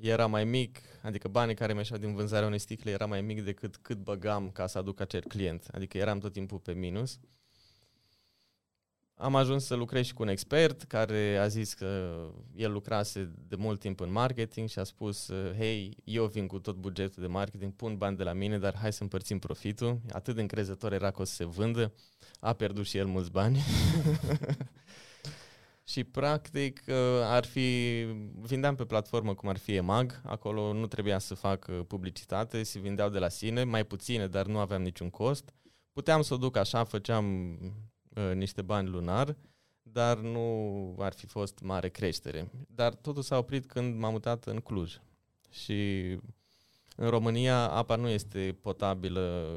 era 0.00 0.26
mai 0.26 0.44
mic, 0.44 0.78
adică 1.02 1.28
banii 1.28 1.54
care 1.54 1.72
meșeau 1.72 1.98
din 1.98 2.14
vânzarea 2.14 2.46
unei 2.46 2.58
sticle 2.58 2.90
era 2.90 3.06
mai 3.06 3.20
mic 3.20 3.44
decât 3.44 3.76
cât 3.76 3.98
băgam 3.98 4.50
ca 4.50 4.66
să 4.66 4.78
aduc 4.78 5.00
acel 5.00 5.22
client. 5.28 5.68
Adică 5.72 5.98
eram 5.98 6.18
tot 6.18 6.32
timpul 6.32 6.58
pe 6.58 6.72
minus. 6.72 7.18
Am 9.22 9.36
ajuns 9.36 9.64
să 9.64 9.74
lucrez 9.74 10.06
și 10.06 10.14
cu 10.14 10.22
un 10.22 10.28
expert 10.28 10.82
care 10.82 11.36
a 11.36 11.46
zis 11.46 11.74
că 11.74 12.12
el 12.56 12.72
lucrase 12.72 13.32
de 13.48 13.56
mult 13.56 13.80
timp 13.80 14.00
în 14.00 14.12
marketing 14.12 14.68
și 14.68 14.78
a 14.78 14.84
spus, 14.84 15.30
hei, 15.56 15.96
eu 16.04 16.26
vin 16.26 16.46
cu 16.46 16.58
tot 16.58 16.76
bugetul 16.76 17.22
de 17.22 17.28
marketing, 17.28 17.72
pun 17.72 17.96
bani 17.96 18.16
de 18.16 18.22
la 18.22 18.32
mine, 18.32 18.58
dar 18.58 18.76
hai 18.76 18.92
să 18.92 19.02
împărțim 19.02 19.38
profitul. 19.38 20.00
Atât 20.12 20.34
de 20.34 20.40
încrezător 20.40 20.92
era 20.92 21.10
că 21.10 21.20
o 21.20 21.24
să 21.24 21.34
se 21.34 21.44
vândă, 21.44 21.92
a 22.38 22.52
pierdut 22.52 22.86
și 22.86 22.96
el 22.96 23.06
mulți 23.06 23.30
bani. 23.30 23.58
și 25.92 26.04
practic 26.04 26.82
ar 27.22 27.44
fi, 27.44 28.04
vindeam 28.42 28.74
pe 28.74 28.84
platformă 28.84 29.34
cum 29.34 29.48
ar 29.48 29.56
fi 29.56 29.74
EMAG, 29.74 30.20
acolo 30.24 30.72
nu 30.72 30.86
trebuia 30.86 31.18
să 31.18 31.34
fac 31.34 31.70
publicitate, 31.70 32.62
se 32.62 32.78
vindeau 32.78 33.08
de 33.08 33.18
la 33.18 33.28
sine, 33.28 33.64
mai 33.64 33.84
puține, 33.84 34.26
dar 34.26 34.46
nu 34.46 34.58
aveam 34.58 34.82
niciun 34.82 35.10
cost. 35.10 35.54
Puteam 35.92 36.22
să 36.22 36.34
o 36.34 36.36
duc 36.36 36.56
așa, 36.56 36.84
făceam 36.84 37.56
uh, 38.14 38.34
niște 38.34 38.62
bani 38.62 38.88
lunar, 38.88 39.36
dar 39.82 40.18
nu 40.18 40.96
ar 40.98 41.12
fi 41.12 41.26
fost 41.26 41.60
mare 41.62 41.88
creștere. 41.88 42.50
Dar 42.68 42.94
totul 42.94 43.22
s-a 43.22 43.38
oprit 43.38 43.66
când 43.66 43.98
m-am 43.98 44.12
mutat 44.12 44.44
în 44.44 44.60
Cluj. 44.60 45.00
Și 45.50 46.10
în 46.96 47.08
România 47.08 47.68
apa 47.68 47.96
nu 47.96 48.08
este 48.08 48.58
potabilă 48.60 49.56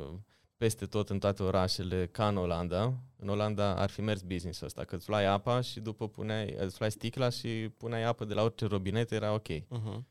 peste 0.57 0.85
tot 0.85 1.09
în 1.09 1.19
toate 1.19 1.43
orașele 1.43 2.07
ca 2.11 2.27
în 2.27 2.37
Olanda. 2.37 2.93
În 3.15 3.29
Olanda 3.29 3.75
ar 3.75 3.89
fi 3.89 4.01
mers 4.01 4.21
business-ul 4.21 4.65
ăsta, 4.65 4.83
că 4.83 4.95
îți 4.95 5.09
luai 5.09 5.25
apa 5.25 5.61
și 5.61 5.79
după 5.79 6.07
puneai, 6.07 6.55
îți 6.57 6.75
luai 6.79 6.91
sticla 6.91 7.29
și 7.29 7.69
puneai 7.77 8.03
apă 8.03 8.25
de 8.25 8.33
la 8.33 8.43
orice 8.43 8.65
robinet, 8.65 9.11
era 9.11 9.33
ok. 9.33 9.47
Uh-huh. 9.47 10.01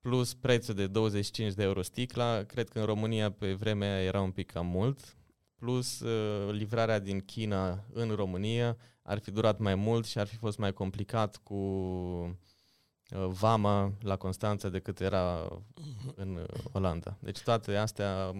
Plus 0.00 0.34
prețul 0.34 0.74
de 0.74 0.86
25 0.86 1.52
de 1.52 1.62
euro 1.62 1.82
sticla, 1.82 2.42
cred 2.42 2.68
că 2.68 2.78
în 2.78 2.84
România 2.84 3.30
pe 3.30 3.52
vremea 3.52 4.02
era 4.02 4.20
un 4.20 4.30
pic 4.30 4.50
cam 4.50 4.66
mult, 4.66 5.16
plus 5.62 6.00
uh, 6.00 6.52
livrarea 6.52 6.98
din 6.98 7.20
China 7.20 7.84
în 7.92 8.10
România 8.10 8.76
ar 9.02 9.18
fi 9.18 9.30
durat 9.30 9.58
mai 9.58 9.74
mult 9.74 10.06
și 10.06 10.18
ar 10.18 10.26
fi 10.26 10.36
fost 10.36 10.58
mai 10.58 10.72
complicat 10.72 11.36
cu 11.36 11.54
uh, 11.54 13.26
vama 13.26 13.92
la 14.00 14.16
Constanța 14.16 14.68
decât 14.68 15.00
era 15.00 15.48
mhm. 15.74 16.12
în 16.16 16.36
uh, 16.36 16.64
Olanda. 16.72 17.16
Deci 17.20 17.40
toate 17.40 17.76
astea 17.76 18.32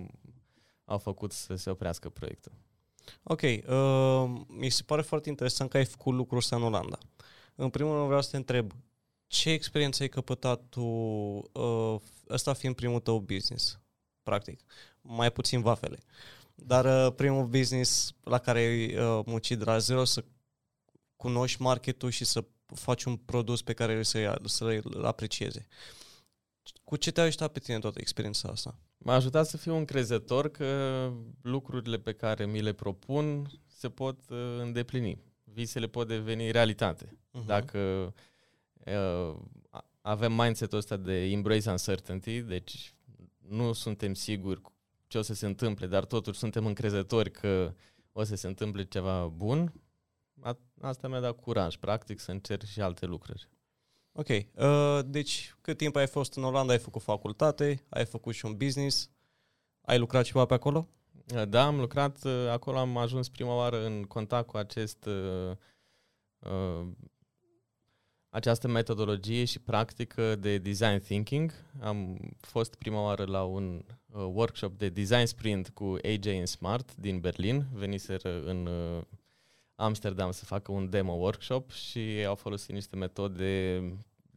au 0.84 0.98
făcut 0.98 1.32
să 1.32 1.54
se 1.54 1.70
oprească 1.70 2.08
proiectul. 2.08 2.52
Ok, 3.22 3.40
uh, 3.42 4.42
mi 4.46 4.68
se 4.68 4.82
pare 4.82 5.02
foarte 5.02 5.28
interesant 5.28 5.70
că 5.70 5.76
ai 5.76 5.84
făcut 5.84 6.14
lucrul 6.14 6.38
ăsta 6.38 6.56
în 6.56 6.62
Olanda. 6.62 6.98
În 7.54 7.70
primul 7.70 7.94
rând 7.94 8.06
vreau 8.06 8.22
să 8.22 8.30
te 8.30 8.36
întreb, 8.36 8.72
ce 9.26 9.50
experiență 9.50 10.02
ai 10.02 10.08
căpătat 10.08 10.62
tu, 10.68 10.80
uh, 10.80 11.96
ăsta 12.28 12.52
fiind 12.52 12.74
primul 12.74 13.00
tău 13.00 13.18
business, 13.18 13.80
practic, 14.22 14.60
mai 15.00 15.32
puțin 15.32 15.60
vafele, 15.60 15.98
dar 16.54 17.06
uh, 17.06 17.14
primul 17.14 17.46
business 17.46 18.14
la 18.22 18.38
care 18.38 18.58
ai 18.58 18.96
uh, 18.96 19.24
muncit 19.26 19.58
de 19.58 19.64
la 19.64 19.78
zero, 19.78 20.04
să 20.04 20.24
cunoști 21.16 21.62
marketul 21.62 22.10
și 22.10 22.24
să 22.24 22.44
faci 22.74 23.04
un 23.04 23.16
produs 23.16 23.62
pe 23.62 23.72
care 23.72 24.02
să-l, 24.02 24.40
să-l 24.44 25.04
aprecieze. 25.04 25.66
Cu 26.84 26.96
ce 26.96 27.10
te-a 27.10 27.24
ajutat 27.24 27.52
pe 27.52 27.58
tine 27.58 27.78
toată 27.78 27.98
experiența 28.00 28.48
asta? 28.48 28.78
M-a 28.98 29.14
ajutat 29.14 29.46
să 29.46 29.56
fiu 29.56 29.74
încrezător 29.74 30.50
că 30.50 31.10
lucrurile 31.42 31.98
pe 31.98 32.12
care 32.12 32.46
mi 32.46 32.60
le 32.60 32.72
propun 32.72 33.50
se 33.66 33.88
pot 33.88 34.18
uh, 34.30 34.38
îndeplini. 34.58 35.18
Visele 35.44 35.86
pot 35.86 36.08
deveni 36.08 36.50
realitate. 36.50 37.06
Uh-huh. 37.06 37.46
Dacă 37.46 38.14
uh, 38.86 39.36
avem 40.00 40.32
mindset-ul 40.32 40.78
ăsta 40.78 40.96
de 40.96 41.24
embrace 41.24 41.70
uncertainty, 41.70 42.40
deci 42.40 42.94
nu 43.48 43.72
suntem 43.72 44.14
siguri 44.14 44.60
ce 45.12 45.18
o 45.18 45.22
să 45.22 45.34
se 45.34 45.46
întâmple, 45.46 45.86
dar 45.86 46.04
totuși 46.04 46.38
suntem 46.38 46.66
încrezători 46.66 47.30
că 47.30 47.74
o 48.12 48.22
să 48.22 48.34
se 48.34 48.46
întâmple 48.46 48.84
ceva 48.84 49.26
bun, 49.26 49.72
a, 50.40 50.58
asta 50.80 51.08
mi-a 51.08 51.20
dat 51.20 51.36
curaj, 51.36 51.76
practic, 51.76 52.20
să 52.20 52.30
încerc 52.30 52.64
și 52.64 52.80
alte 52.80 53.06
lucruri. 53.06 53.48
Ok. 54.12 54.28
Uh, 54.28 55.00
deci, 55.06 55.54
cât 55.60 55.76
timp 55.76 55.96
ai 55.96 56.06
fost 56.06 56.36
în 56.36 56.44
Olanda, 56.44 56.72
ai 56.72 56.78
făcut 56.78 57.02
facultate, 57.02 57.84
ai 57.88 58.04
făcut 58.04 58.34
și 58.34 58.44
un 58.44 58.56
business, 58.56 59.10
ai 59.80 59.98
lucrat 59.98 60.24
ceva 60.24 60.44
pe 60.44 60.54
acolo? 60.54 60.88
Uh, 61.34 61.48
da, 61.48 61.66
am 61.66 61.80
lucrat, 61.80 62.24
uh, 62.24 62.48
acolo 62.50 62.78
am 62.78 62.96
ajuns 62.96 63.28
prima 63.28 63.54
oară 63.54 63.84
în 63.84 64.02
contact 64.02 64.46
cu 64.46 64.56
acest, 64.56 65.04
uh, 65.04 65.56
uh, 66.38 66.86
această 68.28 68.68
metodologie 68.68 69.44
și 69.44 69.58
practică 69.58 70.36
de 70.36 70.58
design 70.58 70.98
thinking. 70.98 71.52
Am 71.80 72.18
fost 72.40 72.74
prima 72.74 73.02
oară 73.02 73.24
la 73.24 73.42
un 73.44 73.84
uh, 73.88 73.94
workshop 74.14 74.78
de 74.78 74.88
design 74.88 75.24
sprint 75.24 75.68
cu 75.68 75.96
AJ 76.04 76.26
în 76.26 76.46
Smart 76.46 76.96
din 76.96 77.20
Berlin. 77.20 77.66
Veniseră 77.72 78.42
în 78.44 78.66
uh, 78.66 79.02
Amsterdam 79.74 80.30
să 80.30 80.44
facă 80.44 80.72
un 80.72 80.90
demo 80.90 81.12
workshop 81.12 81.70
și 81.70 82.24
au 82.26 82.34
folosit 82.34 82.74
niște 82.74 82.96
metode 82.96 83.82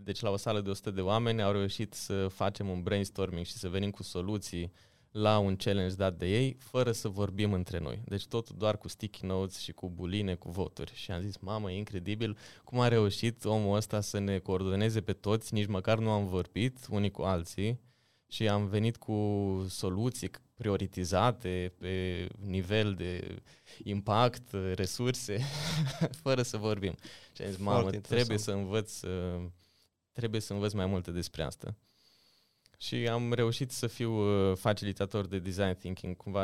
deci 0.05 0.19
la 0.21 0.29
o 0.29 0.37
sală 0.37 0.61
de 0.61 0.69
100 0.69 0.91
de 0.91 1.01
oameni 1.01 1.41
au 1.41 1.51
reușit 1.51 1.93
să 1.93 2.27
facem 2.27 2.69
un 2.69 2.83
brainstorming 2.83 3.45
și 3.45 3.53
să 3.53 3.69
venim 3.69 3.91
cu 3.91 4.03
soluții 4.03 4.71
la 5.11 5.37
un 5.37 5.55
challenge 5.55 5.95
dat 5.95 6.17
de 6.17 6.27
ei, 6.27 6.57
fără 6.59 6.91
să 6.91 7.07
vorbim 7.07 7.53
între 7.53 7.79
noi. 7.79 8.01
Deci 8.05 8.27
totul 8.27 8.55
doar 8.57 8.77
cu 8.77 8.87
sticky 8.87 9.25
notes 9.25 9.59
și 9.59 9.71
cu 9.71 9.89
buline, 9.89 10.35
cu 10.35 10.49
voturi. 10.49 10.91
Și 10.95 11.11
am 11.11 11.21
zis, 11.21 11.37
mamă, 11.37 11.71
e 11.71 11.77
incredibil 11.77 12.37
cum 12.63 12.79
a 12.79 12.87
reușit 12.87 13.45
omul 13.45 13.75
ăsta 13.75 14.01
să 14.01 14.19
ne 14.19 14.39
coordoneze 14.39 15.01
pe 15.01 15.13
toți, 15.13 15.53
nici 15.53 15.67
măcar 15.67 15.97
nu 15.97 16.09
am 16.09 16.27
vorbit 16.27 16.77
unii 16.89 17.11
cu 17.11 17.21
alții 17.21 17.79
și 18.35 18.47
am 18.47 18.65
venit 18.67 18.97
cu 18.97 19.15
soluții 19.69 20.29
prioritizate 20.53 21.73
pe 21.77 22.27
nivel 22.39 22.93
de 22.93 23.41
impact, 23.83 24.51
resurse, 24.73 25.39
fără 26.23 26.41
să 26.41 26.57
vorbim. 26.57 26.95
Și 27.35 27.41
am 27.41 27.49
zis, 27.49 27.57
mamă, 27.57 27.89
trebuie 27.89 28.37
să 28.37 28.51
învăț, 28.51 28.99
trebuie 30.11 30.41
să 30.41 30.53
învăț 30.53 30.71
mai 30.71 30.85
multe 30.85 31.11
despre 31.11 31.43
asta. 31.43 31.75
Și 32.77 32.95
am 32.95 33.33
reușit 33.33 33.71
să 33.71 33.87
fiu 33.87 34.11
uh, 34.11 34.57
facilitator 34.57 35.25
de 35.25 35.39
design 35.39 35.77
thinking, 35.77 36.15
cumva 36.15 36.43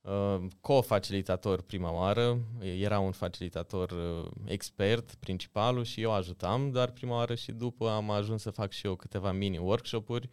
uh, 0.00 0.44
co-facilitator 0.60 1.60
prima 1.66 1.92
oară. 1.92 2.38
Era 2.60 2.98
un 2.98 3.12
facilitator 3.12 3.90
uh, 3.90 4.30
expert, 4.44 5.14
principalul, 5.14 5.84
și 5.84 6.00
eu 6.00 6.12
ajutam, 6.12 6.70
dar 6.70 6.90
prima 6.90 7.14
oară 7.14 7.34
și 7.34 7.52
după 7.52 7.90
am 7.90 8.10
ajuns 8.10 8.42
să 8.42 8.50
fac 8.50 8.72
și 8.72 8.86
eu 8.86 8.96
câteva 8.96 9.32
mini-workshop-uri 9.32 10.28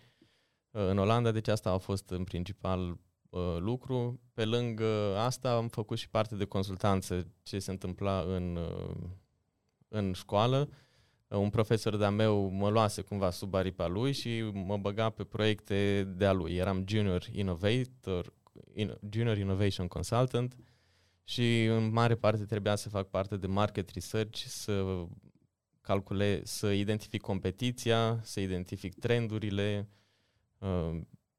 în 0.71 0.97
Olanda, 0.97 1.32
deci 1.32 1.47
asta 1.47 1.71
a 1.71 1.77
fost 1.77 2.10
în 2.10 2.23
principal 2.23 2.97
uh, 3.30 3.58
lucru. 3.60 4.19
Pe 4.34 4.45
lângă 4.45 5.17
asta 5.17 5.56
am 5.56 5.67
făcut 5.67 5.97
și 5.97 6.10
parte 6.10 6.36
de 6.36 6.45
consultanță 6.45 7.27
ce 7.43 7.60
se 7.60 7.71
întâmpla 7.71 8.19
în, 8.19 8.56
uh, 8.56 9.10
în 9.88 10.13
școală. 10.13 10.69
Uh, 11.27 11.38
un 11.38 11.49
profesor 11.49 11.95
de-a 11.95 12.10
meu 12.10 12.49
mă 12.49 12.69
luase 12.69 13.01
cumva 13.01 13.30
sub 13.30 13.53
aripa 13.53 13.88
lui 13.88 14.12
și 14.13 14.41
mă 14.53 14.77
băga 14.77 15.10
pe 15.10 15.23
proiecte 15.23 16.03
de-a 16.03 16.32
lui. 16.32 16.56
Eram 16.56 16.84
junior 16.88 17.25
innovator, 17.32 18.34
in, 18.73 18.97
junior 19.10 19.38
innovation 19.38 19.88
consultant 19.88 20.58
și 21.23 21.65
în 21.65 21.91
mare 21.91 22.15
parte 22.15 22.45
trebuia 22.45 22.75
să 22.75 22.89
fac 22.89 23.10
parte 23.10 23.38
de 23.38 23.47
market 23.47 23.89
research, 23.89 24.38
să 24.38 25.06
calcule, 25.82 26.41
să 26.43 26.71
identific 26.71 27.21
competiția, 27.21 28.19
să 28.23 28.39
identific 28.39 28.99
trendurile, 28.99 29.88
uh, 29.89 29.95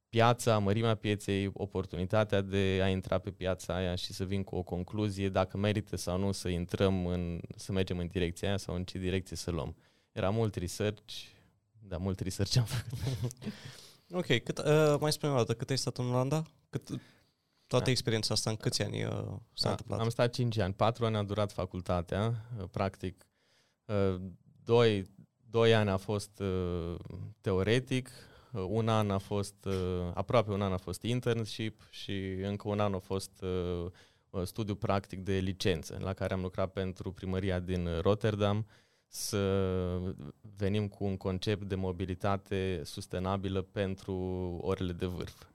piața, 0.09 0.59
mărimea 0.59 0.95
pieței, 0.95 1.51
oportunitatea 1.53 2.41
de 2.41 2.81
a 2.83 2.89
intra 2.89 3.19
pe 3.19 3.31
piața 3.31 3.75
aia 3.75 3.95
și 3.95 4.13
să 4.13 4.25
vin 4.25 4.43
cu 4.43 4.57
o 4.57 4.63
concluzie 4.63 5.29
dacă 5.29 5.57
merită 5.57 5.97
sau 5.97 6.19
nu 6.19 6.33
să 6.33 6.49
intrăm 6.49 7.07
în, 7.07 7.41
să 7.57 7.73
mergem 7.73 7.99
în 7.99 8.07
direcția 8.07 8.49
aia 8.49 8.57
sau 8.57 8.75
în 8.75 8.85
ce 8.85 8.99
direcție 8.99 9.37
să 9.37 9.51
luăm. 9.51 9.77
Era 10.13 10.31
mult 10.31 10.55
research, 10.55 11.15
da, 11.79 11.97
mult 11.97 12.21
research 12.21 12.57
am 12.57 12.65
făcut. 12.65 12.99
ok, 14.21 14.43
cât, 14.43 14.59
uh, 14.59 14.97
mai 15.01 15.13
spune 15.13 15.33
o 15.33 15.37
dată, 15.37 15.55
cât 15.55 15.71
ai 15.71 15.79
stat 15.79 15.97
în 15.97 16.11
Olanda? 16.11 16.43
Cât, 16.71 16.89
toată 17.67 17.85
da. 17.85 17.91
experiența 17.91 18.35
asta, 18.35 18.51
în 18.51 18.57
câți 18.57 18.83
ani 18.83 19.05
uh, 19.05 19.11
s-a 19.53 19.65
da, 19.65 19.71
întâmplat? 19.71 20.01
Am 20.01 20.09
stat 20.09 20.33
5 20.33 20.59
ani, 20.59 20.75
4 20.75 21.05
ani 21.05 21.17
a 21.17 21.23
durat 21.23 21.53
facultatea, 21.53 22.35
uh, 22.59 22.65
practic 22.71 23.27
uh, 23.85 24.21
2, 24.65 25.07
2 25.51 25.75
ani 25.75 25.91
a 25.91 25.97
fost 25.97 26.41
uh, 26.41 26.95
teoretic, 27.41 28.09
Uh, 28.09 28.37
un 28.53 28.89
an 28.89 29.11
a 29.11 29.19
fost, 29.19 29.65
uh, 29.65 30.11
aproape 30.15 30.51
un 30.51 30.63
an 30.63 30.73
a 30.73 30.77
fost 30.77 31.03
internship 31.03 31.87
și 31.91 32.33
încă 32.43 32.69
un 32.69 32.81
an 32.81 32.95
a 32.95 32.99
fost 32.99 33.43
uh, 33.43 34.45
studiu 34.45 34.75
practic 34.75 35.21
de 35.21 35.39
licență, 35.39 35.99
la 36.01 36.13
care 36.13 36.35
am 36.35 36.41
lucrat 36.41 36.73
pentru 36.73 37.13
primăria 37.13 37.59
din 37.59 37.89
Rotterdam, 38.01 38.67
să 39.07 40.15
venim 40.57 40.89
cu 40.89 41.05
un 41.05 41.17
concept 41.17 41.63
de 41.63 41.75
mobilitate 41.75 42.81
sustenabilă 42.85 43.63
pentru 43.63 44.15
orele 44.63 44.93
de 44.93 45.07
vârf. 45.07 45.47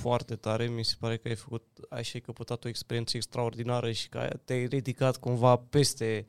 Foarte 0.00 0.36
tare, 0.36 0.66
mi 0.66 0.84
se 0.84 0.94
pare 0.98 1.16
că 1.16 1.28
ai 1.28 1.34
făcut, 1.34 1.64
ai 1.88 2.04
și 2.04 2.20
căpătat 2.20 2.64
o 2.64 2.68
experiență 2.68 3.16
extraordinară 3.16 3.92
și 3.92 4.08
că 4.08 4.38
te-ai 4.44 4.66
ridicat 4.66 5.16
cumva 5.16 5.56
peste 5.56 6.26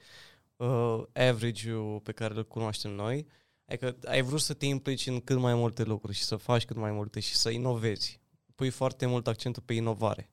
uh, 0.56 1.04
average-ul 1.14 2.00
pe 2.00 2.12
care 2.12 2.34
îl 2.34 2.46
cunoaștem 2.46 2.92
noi. 2.92 3.18
Uh, 3.18 3.43
Adică 3.74 3.98
ai 4.06 4.22
vrut 4.22 4.42
să 4.42 4.54
te 4.54 4.66
implici 4.66 5.08
în 5.08 5.20
cât 5.20 5.38
mai 5.38 5.54
multe 5.54 5.84
lucruri 5.84 6.18
și 6.18 6.24
să 6.24 6.36
faci 6.36 6.66
cât 6.66 6.76
mai 6.76 6.92
multe 6.92 7.20
și 7.20 7.36
să 7.36 7.50
inovezi. 7.50 8.20
Pui 8.56 8.70
foarte 8.70 9.06
mult 9.06 9.28
accentul 9.28 9.64
pe 9.66 9.74
inovare. 9.74 10.30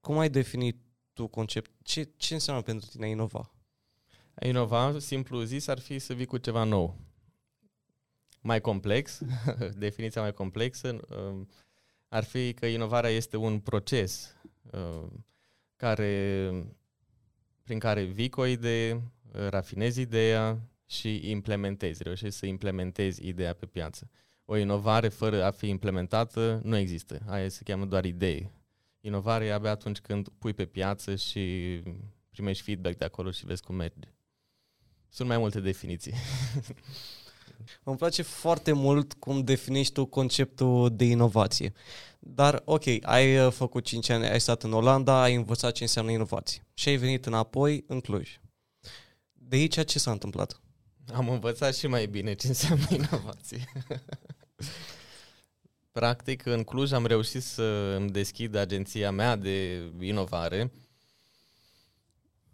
Cum 0.00 0.18
ai 0.18 0.30
definit 0.30 0.76
tu 1.12 1.26
concept? 1.26 1.70
Ce, 1.82 2.08
ce 2.16 2.34
înseamnă 2.34 2.62
pentru 2.62 2.88
tine 2.88 3.04
a 3.04 3.08
inova? 3.08 3.52
A 4.34 4.46
inova, 4.46 4.98
simplu 4.98 5.42
zis, 5.42 5.66
ar 5.66 5.78
fi 5.78 5.98
să 5.98 6.12
vii 6.12 6.26
cu 6.26 6.38
ceva 6.38 6.64
nou. 6.64 6.96
Mai 8.40 8.60
complex, 8.60 9.20
definiția 9.76 10.20
mai 10.20 10.32
complexă, 10.32 11.00
um, 11.28 11.48
ar 12.08 12.24
fi 12.24 12.54
că 12.54 12.66
inovarea 12.66 13.10
este 13.10 13.36
un 13.36 13.60
proces 13.60 14.34
um, 14.70 15.26
care, 15.76 16.50
prin 17.62 17.78
care 17.78 18.02
vii 18.02 18.28
cu 18.28 18.40
o 18.40 18.46
idee, 18.46 19.02
rafinezi 19.32 20.00
ideea, 20.00 20.58
și 20.90 21.30
implementezi, 21.30 22.02
reușești 22.02 22.38
să 22.38 22.46
implementezi 22.46 23.26
ideea 23.26 23.52
pe 23.52 23.66
piață. 23.66 24.10
O 24.44 24.56
inovare 24.56 25.08
fără 25.08 25.44
a 25.44 25.50
fi 25.50 25.68
implementată 25.68 26.60
nu 26.64 26.76
există. 26.76 27.20
Aia 27.26 27.48
se 27.48 27.62
cheamă 27.64 27.84
doar 27.84 28.04
idee. 28.04 28.50
Inovare 29.00 29.44
e 29.44 29.52
abia 29.52 29.70
atunci 29.70 29.98
când 29.98 30.28
pui 30.38 30.52
pe 30.52 30.66
piață 30.66 31.16
și 31.16 31.42
primești 32.30 32.62
feedback 32.62 32.96
de 32.96 33.04
acolo 33.04 33.30
și 33.30 33.46
vezi 33.46 33.62
cum 33.62 33.74
merge. 33.74 34.08
Sunt 35.08 35.28
mai 35.28 35.38
multe 35.38 35.60
definiții. 35.60 36.12
Îmi 37.82 37.96
place 37.96 38.22
foarte 38.22 38.72
mult 38.72 39.12
cum 39.12 39.44
definești 39.44 39.92
tu 39.92 40.06
conceptul 40.06 40.96
de 40.96 41.04
inovație. 41.04 41.72
Dar, 42.18 42.62
ok, 42.64 42.84
ai 43.02 43.46
uh, 43.46 43.52
făcut 43.52 43.84
5 43.84 44.08
ani, 44.08 44.26
ai 44.26 44.40
stat 44.40 44.62
în 44.62 44.72
Olanda, 44.72 45.22
ai 45.22 45.34
învățat 45.34 45.72
ce 45.72 45.82
înseamnă 45.82 46.10
inovație 46.10 46.66
și 46.74 46.88
ai 46.88 46.96
venit 46.96 47.26
înapoi 47.26 47.84
în 47.86 48.00
Cluj. 48.00 48.40
De 49.32 49.56
aici 49.56 49.84
ce 49.84 49.98
s-a 49.98 50.10
întâmplat? 50.10 50.60
Am 51.14 51.28
învățat 51.28 51.74
și 51.74 51.86
mai 51.86 52.06
bine 52.06 52.34
ce 52.34 52.46
înseamnă 52.46 52.86
inovație. 52.90 53.72
Practic, 55.92 56.46
în 56.46 56.64
Cluj 56.64 56.92
am 56.92 57.06
reușit 57.06 57.42
să 57.42 57.62
îmi 57.96 58.10
deschid 58.10 58.54
agenția 58.54 59.10
mea 59.10 59.36
de 59.36 59.82
inovare, 60.00 60.72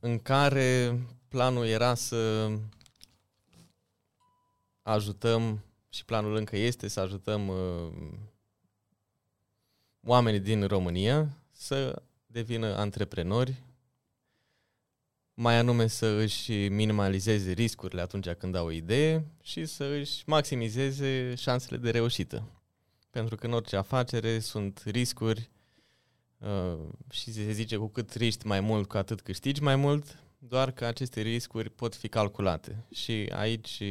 în 0.01 0.19
care 0.19 1.01
planul 1.29 1.67
era 1.67 1.95
să 1.95 2.51
ajutăm, 4.83 5.65
și 5.89 6.05
planul 6.05 6.37
încă 6.37 6.57
este 6.57 6.89
să 6.89 7.01
ajutăm 7.01 7.49
uh, 7.49 7.93
oamenii 10.03 10.41
din 10.41 10.67
România 10.67 11.37
să 11.53 12.03
devină 12.27 12.77
antreprenori, 12.77 13.63
mai 15.35 15.57
anume 15.57 15.87
să 15.87 16.07
își 16.07 16.53
minimalizeze 16.69 17.53
riscurile 17.53 18.01
atunci 18.01 18.29
când 18.29 18.55
au 18.55 18.67
o 18.67 18.71
idee 18.71 19.27
și 19.43 19.67
să 19.67 19.85
își 19.85 20.23
maximizeze 20.27 21.35
șansele 21.35 21.77
de 21.77 21.91
reușită. 21.91 22.49
Pentru 23.11 23.37
că 23.37 23.47
în 23.47 23.53
orice 23.53 23.77
afacere 23.77 24.39
sunt 24.39 24.83
riscuri 24.85 25.51
uh, 26.39 26.79
și 27.11 27.33
se 27.33 27.53
zice 27.53 27.77
cu 27.77 27.89
cât 27.89 28.13
riști 28.13 28.47
mai 28.47 28.61
mult, 28.61 28.89
cu 28.89 28.97
atât 28.97 29.21
câștigi 29.21 29.63
mai 29.63 29.77
mult, 29.77 30.19
doar 30.39 30.71
că 30.71 30.85
aceste 30.85 31.21
riscuri 31.21 31.71
pot 31.71 31.95
fi 31.95 32.09
calculate. 32.09 32.87
Și 32.93 33.31
aici 33.33 33.83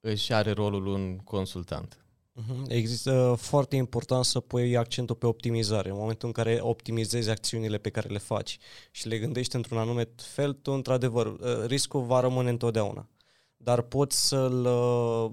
își 0.00 0.32
are 0.32 0.50
rolul 0.50 0.86
un 0.86 1.18
consultant. 1.18 2.03
Mhm. 2.36 2.64
Există 2.68 3.34
foarte 3.38 3.76
important 3.76 4.24
să 4.24 4.40
pui 4.40 4.76
accentul 4.76 5.16
pe 5.16 5.26
optimizare. 5.26 5.88
În 5.88 5.96
momentul 5.96 6.28
în 6.28 6.34
care 6.34 6.58
optimizezi 6.60 7.30
acțiunile 7.30 7.78
pe 7.78 7.90
care 7.90 8.08
le 8.08 8.18
faci 8.18 8.58
și 8.90 9.08
le 9.08 9.18
gândești 9.18 9.56
într-un 9.56 9.78
anume 9.78 10.08
fel, 10.16 10.52
tu, 10.52 10.72
într-adevăr, 10.72 11.26
uh, 11.26 11.64
riscul 11.66 12.02
va 12.02 12.20
rămâne 12.20 12.50
întotdeauna. 12.50 13.08
Dar 13.56 13.82
poți 13.82 14.28
să-l, 14.28 14.64
uh, 14.64 15.30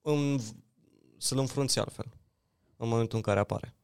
în, 0.00 0.38
să-l 1.16 1.38
înfrunți 1.38 1.78
altfel 1.78 2.06
în 2.76 2.88
momentul 2.88 3.16
în 3.16 3.22
care 3.22 3.38
apare. 3.38 3.74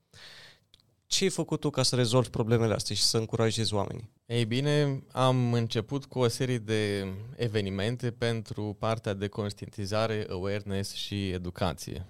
Ce 1.09 1.25
ai 1.25 1.31
făcut 1.31 1.61
tu 1.61 1.71
ca 1.71 1.83
să 1.83 1.97
rezolvi 1.97 2.31
problemele 2.31 2.75
astea 2.75 2.97
și 2.97 3.03
să 3.03 3.19
încurajezi 3.19 3.75
oamenii? 3.75 4.11
Ei 4.27 4.45
bine, 4.45 5.03
am 5.13 5.53
început 5.53 6.05
cu 6.05 6.19
o 6.19 6.29
serie 6.29 6.59
de 6.59 7.13
evenimente 7.37 8.11
pentru 8.11 8.77
partea 8.79 9.15
de 9.15 9.29
conștientizare, 9.29 10.27
awareness 10.31 10.93
și 10.95 11.31
educație. 11.31 12.07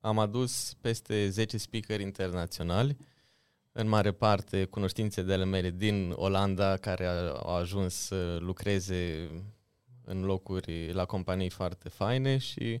Am 0.00 0.18
adus 0.18 0.74
peste 0.80 1.28
10 1.28 1.58
speakeri 1.58 2.02
internaționali, 2.02 2.96
în 3.72 3.88
mare 3.88 4.12
parte 4.12 4.64
cunoștințe 4.64 5.22
de 5.22 5.32
ale 5.32 5.44
mele 5.44 5.70
din 5.70 6.12
Olanda, 6.16 6.76
care 6.76 7.06
au 7.06 7.54
ajuns 7.54 7.94
să 7.94 8.36
lucreze 8.40 9.30
în 10.04 10.24
locuri 10.24 10.92
la 10.92 11.04
companii 11.04 11.50
foarte 11.50 11.88
faine 11.88 12.38
și 12.38 12.80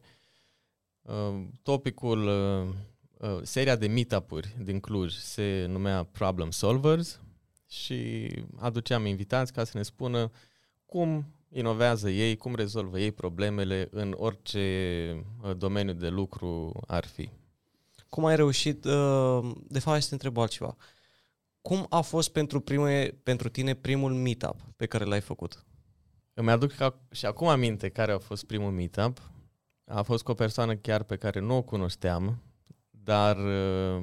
uh, 1.02 1.46
topicul, 1.62 2.26
uh, 2.26 2.74
uh, 3.18 3.38
seria 3.42 3.76
de 3.76 3.86
meetup-uri 3.86 4.56
din 4.62 4.80
Cluj 4.80 5.14
se 5.14 5.66
numea 5.68 6.02
Problem 6.02 6.50
Solvers 6.50 7.20
și 7.68 8.30
aduceam 8.56 9.06
invitați 9.06 9.52
ca 9.52 9.64
să 9.64 9.76
ne 9.76 9.82
spună 9.82 10.30
cum 10.86 11.26
inovează 11.48 12.10
ei, 12.10 12.36
cum 12.36 12.54
rezolvă 12.54 12.98
ei 12.98 13.12
problemele 13.12 13.88
în 13.90 14.14
orice 14.16 15.24
uh, 15.42 15.56
domeniu 15.56 15.92
de 15.92 16.08
lucru 16.08 16.80
ar 16.86 17.06
fi. 17.06 17.30
Cum 18.08 18.24
ai 18.24 18.36
reușit, 18.36 18.84
uh, 18.84 19.50
de 19.68 19.78
fapt, 19.78 20.02
să 20.02 20.08
te 20.08 20.14
întreb 20.14 20.36
altceva. 20.36 20.76
Cum 21.62 21.86
a 21.88 22.00
fost 22.00 22.28
pentru, 22.32 22.60
prime, 22.60 23.14
pentru 23.22 23.48
tine 23.48 23.74
primul 23.74 24.14
meetup 24.14 24.60
pe 24.76 24.86
care 24.86 25.04
l-ai 25.04 25.20
făcut? 25.20 25.66
Îmi 26.34 26.50
aduc 26.50 26.72
ca, 26.72 26.98
și 27.10 27.26
acum 27.26 27.48
aminte 27.48 27.88
care 27.88 28.12
a 28.12 28.18
fost 28.18 28.44
primul 28.44 28.70
meetup. 28.70 29.30
A 29.84 30.02
fost 30.02 30.22
cu 30.22 30.30
o 30.30 30.34
persoană 30.34 30.76
chiar 30.76 31.02
pe 31.02 31.16
care 31.16 31.40
nu 31.40 31.56
o 31.56 31.62
cunoșteam, 31.62 32.42
dar 33.08 33.36
uh, 33.36 34.02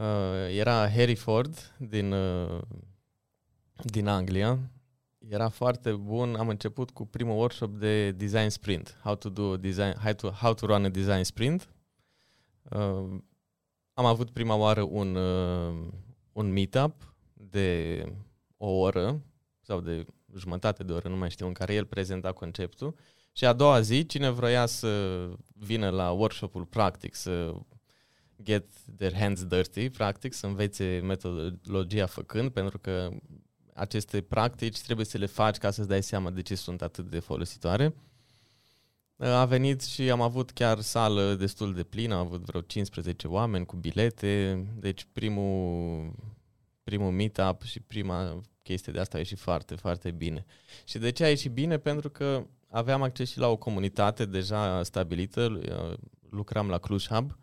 Uh, 0.00 0.48
era 0.48 0.88
Harry 0.88 1.14
Ford 1.14 1.74
din, 1.78 2.12
uh, 2.12 2.60
din 3.82 4.06
Anglia. 4.06 4.58
Era 5.28 5.48
foarte 5.48 5.92
bun. 5.92 6.34
Am 6.34 6.48
început 6.48 6.90
cu 6.90 7.06
primul 7.06 7.36
workshop 7.36 7.70
de 7.70 8.10
design 8.10 8.48
sprint. 8.48 8.98
How 9.02 9.14
to 9.14 9.28
do 9.28 9.56
design, 9.56 9.94
how 10.02 10.12
to, 10.12 10.30
how 10.30 10.54
to 10.54 10.66
run 10.66 10.84
a 10.84 10.88
design 10.88 11.22
sprint. 11.22 11.68
Uh, 12.62 13.20
am 13.92 14.04
avut 14.04 14.30
prima 14.30 14.54
oară 14.54 14.82
un, 14.82 15.14
uh, 15.14 15.88
un 16.32 16.52
meetup 16.52 17.14
de 17.32 18.04
o 18.56 18.66
oră 18.70 19.20
sau 19.60 19.80
de 19.80 20.06
jumătate 20.34 20.84
de 20.84 20.92
oră, 20.92 21.08
nu 21.08 21.16
mai 21.16 21.30
știu, 21.30 21.46
în 21.46 21.52
care 21.52 21.74
el 21.74 21.84
prezenta 21.84 22.32
conceptul. 22.32 22.94
Și 23.32 23.44
a 23.44 23.52
doua 23.52 23.80
zi, 23.80 24.06
cine 24.06 24.30
vroia 24.30 24.66
să 24.66 25.28
vină 25.54 25.88
la 25.90 26.10
workshopul 26.10 26.64
practic, 26.64 27.14
să 27.14 27.54
get 28.42 28.64
their 28.96 29.14
hands 29.16 29.44
dirty, 29.44 29.90
practic, 29.90 30.32
să 30.32 30.46
învețe 30.46 31.00
metodologia 31.04 32.06
făcând, 32.06 32.50
pentru 32.50 32.78
că 32.78 33.10
aceste 33.74 34.20
practici 34.20 34.80
trebuie 34.80 35.06
să 35.06 35.18
le 35.18 35.26
faci 35.26 35.56
ca 35.56 35.70
să-ți 35.70 35.88
dai 35.88 36.02
seama 36.02 36.30
de 36.30 36.42
ce 36.42 36.54
sunt 36.54 36.82
atât 36.82 37.10
de 37.10 37.18
folositoare. 37.18 37.94
A 39.16 39.44
venit 39.44 39.82
și 39.82 40.10
am 40.10 40.20
avut 40.20 40.50
chiar 40.50 40.80
sală 40.80 41.34
destul 41.34 41.74
de 41.74 41.82
plină, 41.82 42.14
am 42.14 42.26
avut 42.26 42.42
vreo 42.44 42.60
15 42.60 43.26
oameni 43.28 43.66
cu 43.66 43.76
bilete, 43.76 44.64
deci 44.78 45.06
primul, 45.12 46.12
primul 46.82 47.10
meetup 47.10 47.62
și 47.62 47.80
prima 47.80 48.40
chestie 48.62 48.92
de 48.92 48.98
asta 49.00 49.16
a 49.16 49.20
ieșit 49.20 49.38
foarte, 49.38 49.74
foarte 49.74 50.10
bine. 50.10 50.44
Și 50.84 50.98
de 50.98 51.10
ce 51.10 51.24
a 51.24 51.28
ieșit 51.28 51.52
bine? 51.52 51.78
Pentru 51.78 52.10
că 52.10 52.46
aveam 52.70 53.02
acces 53.02 53.30
și 53.30 53.38
la 53.38 53.48
o 53.48 53.56
comunitate 53.56 54.24
deja 54.24 54.82
stabilită, 54.82 55.60
lucram 56.30 56.68
la 56.68 56.78
Cluj 56.78 57.06
Hub, 57.06 57.36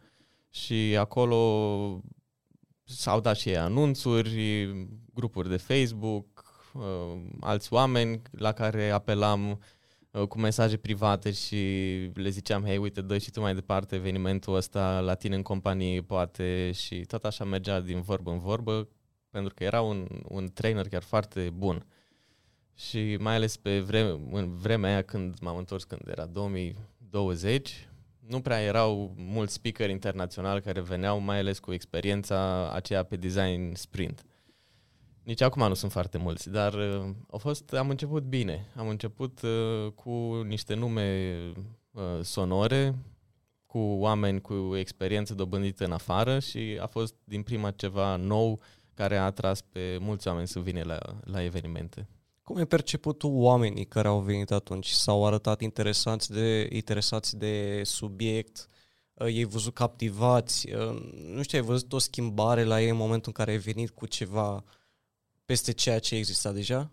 și 0.49 0.95
acolo 0.99 2.01
s-au 2.83 3.19
dat 3.19 3.37
și 3.37 3.49
ei 3.49 3.57
anunțuri, 3.57 4.69
grupuri 5.13 5.49
de 5.49 5.57
Facebook, 5.57 6.45
uh, 6.73 7.21
alți 7.39 7.73
oameni 7.73 8.21
la 8.31 8.51
care 8.51 8.89
apelam 8.89 9.59
uh, 10.11 10.27
cu 10.27 10.39
mesaje 10.39 10.77
private 10.77 11.31
și 11.31 11.55
le 12.13 12.29
ziceam, 12.29 12.63
hei, 12.63 12.77
uite, 12.77 13.01
dă 13.01 13.17
și 13.17 13.31
tu 13.31 13.39
mai 13.39 13.53
departe 13.53 13.95
evenimentul 13.95 14.55
ăsta 14.55 14.99
la 14.99 15.13
tine 15.13 15.35
în 15.35 15.41
companie, 15.41 16.01
poate, 16.01 16.71
și 16.71 17.01
tot 17.01 17.25
așa 17.25 17.43
mergea 17.43 17.79
din 17.79 18.01
vorbă 18.01 18.31
în 18.31 18.39
vorbă, 18.39 18.87
pentru 19.29 19.53
că 19.53 19.63
era 19.63 19.81
un, 19.81 20.07
un 20.27 20.47
trainer 20.53 20.87
chiar 20.87 21.03
foarte 21.03 21.49
bun. 21.49 21.85
Și 22.77 23.17
mai 23.19 23.35
ales 23.35 23.57
pe 23.57 23.79
vreme, 23.79 24.19
în 24.31 24.55
vremea 24.55 24.89
aia 24.89 25.01
când 25.01 25.39
m-am 25.39 25.57
întors, 25.57 25.83
când 25.83 26.01
era 26.07 26.25
2020, 26.25 27.89
nu 28.27 28.41
prea 28.41 28.61
erau 28.61 29.13
mulți 29.15 29.53
speaker 29.53 29.89
internaționali 29.89 30.61
care 30.61 30.81
veneau, 30.81 31.19
mai 31.19 31.37
ales 31.37 31.59
cu 31.59 31.73
experiența 31.73 32.71
aceea 32.71 33.03
pe 33.03 33.15
design 33.15 33.73
sprint. 33.73 34.25
Nici 35.23 35.41
acum 35.41 35.67
nu 35.67 35.73
sunt 35.73 35.91
foarte 35.91 36.17
mulți, 36.17 36.49
dar 36.49 36.73
uh, 36.73 37.09
au 37.29 37.37
fost, 37.37 37.73
am 37.73 37.89
început 37.89 38.23
bine. 38.23 38.67
Am 38.75 38.87
început 38.87 39.41
uh, 39.41 39.91
cu 39.91 40.41
niște 40.45 40.73
nume 40.73 41.37
uh, 41.91 42.03
sonore, 42.21 42.95
cu 43.65 43.77
oameni 43.77 44.41
cu 44.41 44.75
experiență 44.75 45.33
dobândită 45.33 45.85
în 45.85 45.91
afară 45.91 46.39
și 46.39 46.77
a 46.81 46.85
fost 46.85 47.15
din 47.23 47.43
prima 47.43 47.71
ceva 47.71 48.15
nou 48.15 48.61
care 48.93 49.17
a 49.17 49.25
atras 49.25 49.61
pe 49.61 49.97
mulți 49.99 50.27
oameni 50.27 50.47
să 50.47 50.59
vină 50.59 50.81
la, 50.83 50.99
la 51.23 51.43
evenimente. 51.43 52.07
Cum 52.47 52.57
e 52.57 52.65
perceput 52.65 53.17
tu 53.17 53.27
oamenii 53.27 53.85
care 53.85 54.07
au 54.07 54.19
venit 54.19 54.51
atunci? 54.51 54.87
S-au 54.87 55.25
arătat 55.25 55.61
interesați 55.61 56.31
de, 56.31 56.67
interesați 56.71 57.37
de 57.37 57.81
subiect? 57.83 58.67
Uh, 59.13 59.27
ei 59.27 59.43
văzut 59.43 59.73
captivați? 59.73 60.73
Uh, 60.73 61.11
nu 61.13 61.43
știu, 61.43 61.59
ai 61.59 61.63
văzut 61.65 61.93
o 61.93 61.97
schimbare 61.97 62.63
la 62.63 62.81
ei 62.81 62.89
în 62.89 62.95
momentul 62.95 63.33
în 63.35 63.43
care 63.43 63.51
ai 63.51 63.57
venit 63.57 63.89
cu 63.89 64.05
ceva 64.05 64.63
peste 65.45 65.71
ceea 65.71 65.99
ce 65.99 66.15
exista 66.15 66.51
deja? 66.51 66.91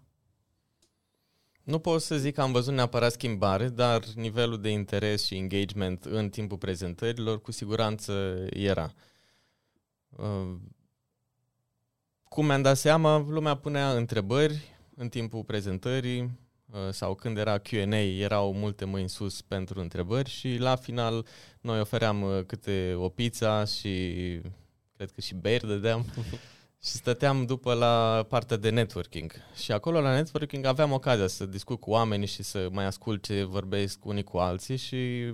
Nu 1.63 1.79
pot 1.79 2.03
să 2.03 2.17
zic 2.17 2.35
că 2.35 2.41
am 2.41 2.53
văzut 2.53 2.75
neapărat 2.75 3.13
schimbare, 3.13 3.69
dar 3.69 4.05
nivelul 4.05 4.61
de 4.61 4.69
interes 4.69 5.25
și 5.25 5.37
engagement 5.37 6.05
în 6.05 6.29
timpul 6.29 6.59
prezentărilor 6.59 7.41
cu 7.41 7.53
siguranță 7.53 8.45
era. 8.51 8.93
Uh, 10.09 10.57
cum 12.29 12.47
mi-am 12.47 12.63
dat 12.63 12.77
seama, 12.77 13.19
lumea 13.19 13.55
punea 13.55 13.93
întrebări, 13.93 14.74
în 14.97 15.09
timpul 15.09 15.45
prezentării 15.45 16.21
uh, 16.21 16.79
sau 16.91 17.15
când 17.15 17.39
era 17.39 17.59
Q&A 17.59 17.97
erau 17.97 18.53
multe 18.53 18.85
mâini 18.85 19.09
sus 19.09 19.43
pentru 19.43 19.81
întrebări 19.81 20.31
și 20.31 20.57
la 20.57 20.77
final 20.77 21.27
noi 21.61 21.81
ofeream 21.81 22.23
uh, 22.23 22.45
câte 22.47 22.95
o 22.97 23.09
pizza 23.09 23.65
și 23.65 24.15
cred 24.97 25.11
că 25.11 25.21
și 25.21 25.35
beri 25.35 25.67
dădeam 25.67 26.05
Și 26.85 26.91
stăteam 26.91 27.47
după 27.47 27.75
la 27.75 28.27
partea 28.29 28.57
de 28.57 28.71
networking. 28.71 29.33
Și 29.55 29.73
acolo 29.73 30.01
la 30.01 30.15
networking 30.15 30.65
aveam 30.65 30.93
ocazia 30.93 31.27
să 31.27 31.47
discut 31.47 31.81
cu 31.81 31.91
oamenii 31.91 32.27
și 32.27 32.43
să 32.43 32.69
mai 32.73 32.85
ascult 32.85 33.23
ce 33.23 33.43
vorbesc 33.43 34.05
unii 34.05 34.23
cu 34.23 34.37
alții 34.37 34.77
și 34.77 35.33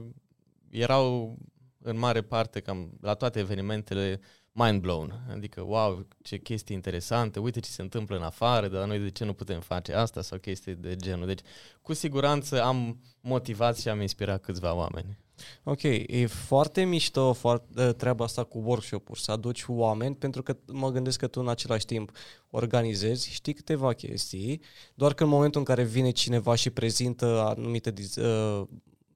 erau 0.69 1.39
în 1.83 1.99
mare 1.99 2.23
parte 2.23 2.61
cam 2.61 2.91
la 3.01 3.15
toate 3.15 3.39
evenimentele 3.39 4.21
mind 4.65 4.81
blown. 4.81 5.21
Adică, 5.31 5.61
wow, 5.61 6.07
ce 6.23 6.39
chestii 6.39 6.75
interesante, 6.75 7.39
uite 7.39 7.61
ce 7.61 7.71
se 7.71 7.83
întâmplă 7.83 8.17
în 8.17 8.23
afară, 8.23 8.69
dar 8.69 8.87
noi 8.87 8.99
de 8.99 9.11
ce 9.11 9.25
nu 9.25 9.33
putem 9.33 9.61
face 9.61 9.93
asta 9.93 10.23
sau 10.23 10.39
chestii 10.39 10.75
de 10.75 10.97
genul. 10.97 11.27
Deci, 11.27 11.41
cu 11.83 11.93
siguranță 11.93 12.63
am 12.63 13.01
motivat 13.21 13.79
și 13.79 13.89
am 13.89 14.01
inspirat 14.01 14.41
câțiva 14.41 14.75
oameni. 14.75 15.19
Ok, 15.63 15.83
e 15.83 16.27
foarte 16.27 16.85
mișto 16.85 17.33
foarte, 17.33 17.93
treaba 17.93 18.25
asta 18.25 18.45
cu 18.45 18.59
workshop-uri, 18.59 19.21
să 19.21 19.31
aduci 19.31 19.65
oameni, 19.67 20.15
pentru 20.15 20.43
că 20.43 20.57
mă 20.67 20.91
gândesc 20.91 21.19
că 21.19 21.27
tu 21.27 21.41
în 21.41 21.49
același 21.49 21.85
timp 21.85 22.11
organizezi, 22.51 23.33
știi 23.33 23.53
câteva 23.53 23.93
chestii, 23.93 24.61
doar 24.95 25.15
că 25.15 25.23
în 25.23 25.29
momentul 25.29 25.61
în 25.61 25.67
care 25.67 25.83
vine 25.83 26.11
cineva 26.11 26.55
și 26.55 26.71
prezintă 26.71 27.55
anumite 27.57 27.93
uh, 28.17 28.63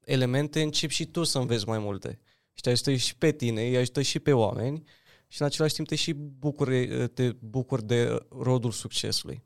elemente, 0.05 0.63
începi 0.63 0.93
și 0.93 1.07
tu 1.07 1.25
să 1.25 1.39
înveți 1.39 1.69
mai 1.69 1.79
multe. 1.79 2.19
Și 2.53 2.63
te 2.63 2.71
ajută 2.71 2.95
și 2.95 3.17
pe 3.17 3.33
tine, 3.33 3.63
îi 3.63 3.77
ajută 3.77 4.03
și 4.03 4.19
pe 4.19 4.33
oameni 4.33 4.83
și 5.29 5.41
în 5.41 5.47
același 5.47 5.75
timp 5.75 5.89
te 5.89 5.95
și 5.95 6.13
bucuri, 6.13 7.09
te 7.09 7.33
bucuri 7.39 7.85
de 7.85 8.27
rodul 8.29 8.71
succesului. 8.71 9.43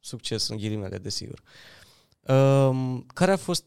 Succes 0.00 0.48
în 0.48 0.56
ghilimele, 0.56 0.98
desigur. 0.98 1.42
Um, 2.20 3.00
care 3.14 3.32
a 3.32 3.36
fost, 3.36 3.64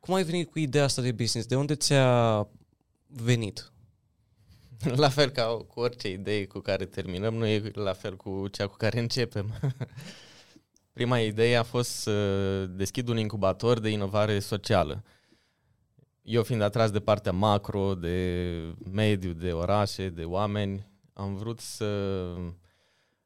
cum 0.00 0.14
ai 0.14 0.22
venit 0.22 0.50
cu 0.50 0.58
ideea 0.58 0.84
asta 0.84 1.02
de 1.02 1.12
business? 1.12 1.48
De 1.48 1.56
unde 1.56 1.74
ți-a 1.74 2.48
venit? 3.06 3.72
La 4.94 5.08
fel 5.08 5.30
ca 5.30 5.44
cu 5.44 5.80
orice 5.80 6.10
idee 6.10 6.46
cu 6.46 6.58
care 6.58 6.84
terminăm, 6.84 7.34
nu 7.34 7.46
e 7.46 7.70
la 7.74 7.92
fel 7.92 8.16
cu 8.16 8.48
cea 8.48 8.66
cu 8.66 8.76
care 8.76 8.98
începem. 8.98 9.54
Prima 10.92 11.18
idee 11.18 11.56
a 11.56 11.62
fost 11.62 11.90
să 11.90 12.66
deschid 12.66 13.08
un 13.08 13.18
incubator 13.18 13.78
de 13.78 13.88
inovare 13.88 14.38
socială 14.38 15.04
eu 16.22 16.42
fiind 16.42 16.62
atras 16.62 16.90
de 16.90 17.00
partea 17.00 17.32
macro, 17.32 17.94
de 17.94 18.74
mediu, 18.90 19.32
de 19.32 19.52
orașe, 19.52 20.08
de 20.08 20.24
oameni, 20.24 20.86
am 21.12 21.34
vrut 21.34 21.60
să 21.60 22.34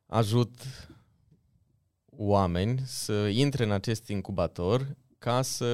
ajut 0.07 0.51
oameni 2.07 2.83
să 2.85 3.13
intre 3.29 3.65
în 3.65 3.71
acest 3.71 4.09
incubator 4.09 4.97
ca 5.19 5.43
să 5.43 5.65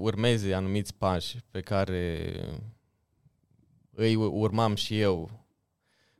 urmeze 0.00 0.54
anumiți 0.54 0.94
pași 0.94 1.36
pe 1.50 1.60
care 1.60 2.34
îi 3.90 4.14
urmam 4.14 4.74
și 4.74 5.00
eu 5.00 5.30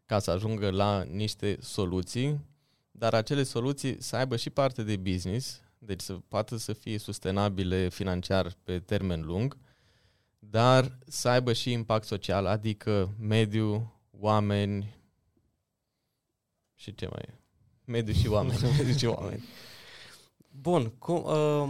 ca 0.07 0.19
să 0.19 0.31
ajungă 0.31 0.71
la 0.71 1.03
niște 1.03 1.59
soluții, 1.61 2.41
dar 2.91 3.15
acele 3.15 3.43
soluții 3.43 4.03
să 4.03 4.17
aibă 4.17 4.37
și 4.37 4.51
parte 4.51 4.83
de 4.83 4.97
business, 4.97 5.61
deci 5.79 6.01
să 6.01 6.13
poată 6.29 6.57
să 6.57 6.73
fie 6.73 6.99
sustenabile 6.99 7.89
financiar 7.89 8.57
pe 8.63 8.79
termen 8.79 9.25
lung, 9.25 9.57
dar 10.51 10.99
să 11.07 11.29
aibă 11.29 11.53
și 11.53 11.73
impact 11.73 12.07
social, 12.07 12.47
adică 12.47 13.15
mediu, 13.21 13.93
oameni 14.11 14.97
și 16.75 16.95
ce 16.95 17.09
mai 17.11 17.23
e? 17.27 17.35
Mediu 17.85 18.13
și 18.13 18.29
oameni. 18.29 18.59
mediu 18.79 18.95
și 18.97 19.07
oameni. 19.07 19.45
Bun, 20.51 20.89
cum, 20.99 21.25
uh, 21.25 21.69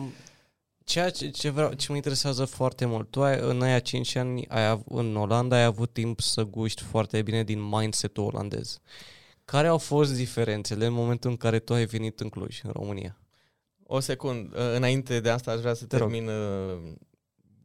ceea 0.85 1.11
ce, 1.11 1.29
ce, 1.31 1.51
vreau, 1.51 1.73
ce 1.73 1.87
mă 1.89 1.97
interesează 1.97 2.45
foarte 2.45 2.85
mult, 2.85 3.11
tu 3.11 3.23
ai, 3.23 3.39
în 3.41 3.63
aia 3.63 3.79
5 3.79 4.15
ani 4.15 4.47
ai, 4.47 4.83
în 4.89 5.17
Olanda 5.17 5.57
ai 5.57 5.65
avut 5.65 5.93
timp 5.93 6.21
să 6.21 6.43
guști 6.43 6.83
foarte 6.83 7.23
bine 7.23 7.45
din 7.45 7.69
mindset-ul 7.69 8.25
olandez. 8.25 8.81
Care 9.45 9.67
au 9.67 9.79
fost 9.79 10.17
diferențele 10.17 10.87
în 10.87 10.93
momentul 10.93 11.31
în 11.31 11.37
care 11.37 11.59
tu 11.59 11.75
ai 11.75 11.85
venit 11.85 12.21
în 12.21 12.29
Cluj, 12.29 12.61
în 12.63 12.71
România? 12.73 13.19
O 13.87 14.01
secundă, 14.01 14.75
înainte 14.77 15.21
de 15.21 15.31
asta 15.31 15.51
aș 15.51 15.61
vrea 15.61 15.75
să 15.75 15.85
Te 15.85 15.97
termin 15.97 16.27
rog 16.27 16.35
uh, 16.85 16.93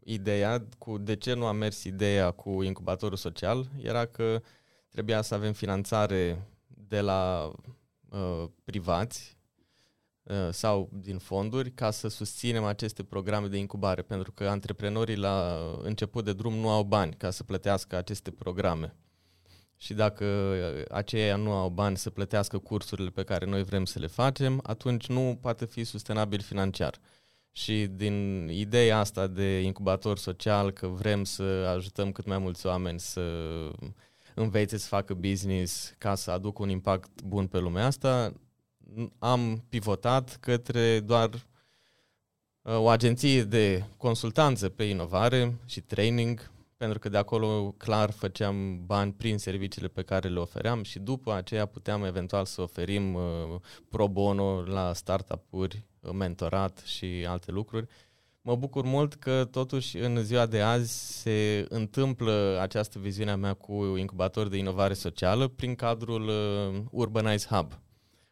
ideea 0.06 0.66
cu 0.78 0.98
de 0.98 1.16
ce 1.16 1.34
nu 1.34 1.46
a 1.46 1.52
mers 1.52 1.84
ideea 1.84 2.32
cu 2.32 2.62
incubatorul 2.62 3.18
social 3.18 3.70
era 3.82 4.06
că 4.06 4.42
trebuia 4.90 5.22
să 5.22 5.34
avem 5.34 5.54
finanțare 5.54 6.48
de 6.68 7.02
la 7.02 7.52
uh, 8.10 8.46
privați 8.64 9.38
uh, 10.24 10.50
sau 10.52 10.90
din 10.94 11.18
fonduri 11.18 11.72
ca 11.72 11.92
să 11.92 12.08
susținem 12.08 12.64
aceste 12.64 13.04
programe 13.04 13.48
de 13.48 13.58
incubare, 13.58 14.02
pentru 14.02 14.32
că 14.32 14.48
antreprenorii 14.48 15.16
la 15.16 15.60
început 15.82 16.24
de 16.24 16.34
drum 16.34 16.54
nu 16.54 16.70
au 16.70 16.84
bani 16.84 17.14
ca 17.14 17.30
să 17.30 17.44
plătească 17.44 17.96
aceste 17.96 18.32
programe. 18.32 18.96
Și 19.78 19.94
dacă 19.94 20.26
aceia 20.90 21.36
nu 21.36 21.52
au 21.52 21.70
bani 21.70 21.98
să 21.98 22.10
plătească 22.10 22.58
cursurile 22.58 23.10
pe 23.10 23.24
care 23.24 23.46
noi 23.46 23.64
vrem 23.64 23.86
să 23.86 24.00
le 24.00 24.08
facem, 24.08 24.60
atunci 24.64 25.08
nu 25.08 25.38
poate 25.42 25.66
fi 25.66 25.84
sustenabil 25.84 26.42
financiar. 26.42 27.00
Și 27.56 27.88
din 27.88 28.48
ideea 28.52 29.00
asta 29.00 29.28
de 29.28 29.62
incubator 29.62 30.18
social, 30.18 30.72
că 30.72 30.88
vrem 30.88 31.24
să 31.24 31.44
ajutăm 31.76 32.12
cât 32.12 32.26
mai 32.26 32.38
mulți 32.38 32.66
oameni 32.66 33.00
să 33.00 33.22
învețe 34.36 34.78
să 34.78 34.88
facă 34.88 35.14
business 35.14 35.94
ca 35.98 36.16
să 36.16 36.32
aducă 36.32 36.62
un 36.62 36.70
impact 36.70 37.22
bun 37.22 37.48
pe 37.48 37.58
lumea 37.58 37.86
asta, 37.86 38.34
am 39.20 39.64
pivotat 39.70 40.38
către 40.40 41.00
doar 41.00 41.30
uh, 41.34 42.78
o 42.78 42.88
agenție 42.88 43.44
de 43.44 43.84
consultanță 43.98 44.70
pe 44.70 44.84
inovare 44.84 45.56
și 45.66 45.82
training, 45.82 46.52
pentru 46.78 47.00
că 47.00 47.10
de 47.10 47.18
acolo 47.18 47.74
clar 47.78 48.12
făceam 48.12 48.86
bani 48.86 49.14
prin 49.14 49.38
serviciile 49.38 49.88
pe 49.88 50.02
care 50.02 50.30
le 50.30 50.40
ofeream 50.40 50.84
și 50.84 51.00
după 51.00 51.34
aceea 51.34 51.66
puteam 51.66 52.04
eventual 52.04 52.46
să 52.46 52.62
oferim 52.62 53.14
uh, 53.14 53.22
pro 53.90 54.08
bono 54.08 54.62
la 54.62 54.94
startup-uri 54.94 55.86
mentorat 56.12 56.82
și 56.86 57.26
alte 57.28 57.52
lucruri. 57.52 57.88
Mă 58.42 58.56
bucur 58.56 58.86
mult 58.86 59.14
că 59.14 59.48
totuși 59.52 59.98
în 59.98 60.24
ziua 60.24 60.46
de 60.46 60.62
azi 60.62 61.22
se 61.22 61.66
întâmplă 61.70 62.58
această 62.62 63.00
viziune 63.00 63.32
a 63.32 63.36
mea 63.36 63.54
cu 63.54 63.74
incubator 63.74 64.48
de 64.48 64.58
inovare 64.58 64.94
socială 64.94 65.48
prin 65.48 65.76
cadrul 65.76 66.28
uh, 66.28 66.82
Urbanize 66.92 67.48
Hub. 67.50 67.80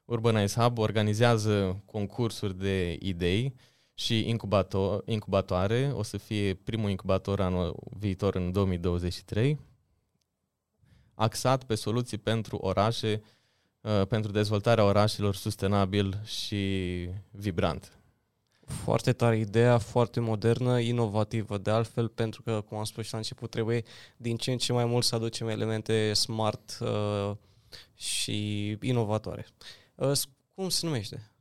Urbanize 0.06 0.62
Hub 0.62 0.78
organizează 0.78 1.84
concursuri 1.86 2.58
de 2.58 2.98
idei 3.00 3.54
și 3.94 4.30
incubator, 4.30 5.04
incubatoare. 5.06 5.92
O 5.94 6.04
să 6.04 6.18
fie 6.18 6.54
primul 6.54 6.90
incubator 6.90 7.42
anul 7.42 7.76
viitor 7.98 8.36
în 8.36 8.52
2023, 8.52 9.60
axat 11.14 11.64
pe 11.64 11.76
soluții 11.76 12.18
pentru 12.18 12.58
orașe 12.58 13.22
Uh, 13.22 13.41
pentru 14.08 14.32
dezvoltarea 14.32 14.84
orașelor 14.84 15.36
sustenabil 15.36 16.22
și 16.26 17.10
vibrant. 17.32 17.96
Foarte 18.66 19.14
tare 19.14 19.38
ideea, 19.38 19.78
foarte 19.78 20.20
modernă, 20.20 20.80
inovativă 20.80 21.58
de 21.58 21.72
altfel, 21.72 22.08
pentru 22.08 22.42
că, 22.42 22.62
cum 22.62 22.78
am 22.78 22.84
spus 22.84 23.06
și 23.06 23.12
la 23.12 23.18
început, 23.18 23.50
trebuie 23.50 23.84
din 24.18 24.38
ce 24.38 24.52
în 24.52 24.58
ce 24.58 24.74
mai 24.74 24.86
mult 24.86 25.06
să 25.06 25.16
aducem 25.16 25.48
elemente 25.48 26.14
smart 26.14 26.78
uh, 26.82 27.32
și 27.96 28.70
inovatoare. 28.82 29.48
Uh, 29.96 30.12
cum 30.56 30.70
se 30.70 30.86
numește? 30.86 31.32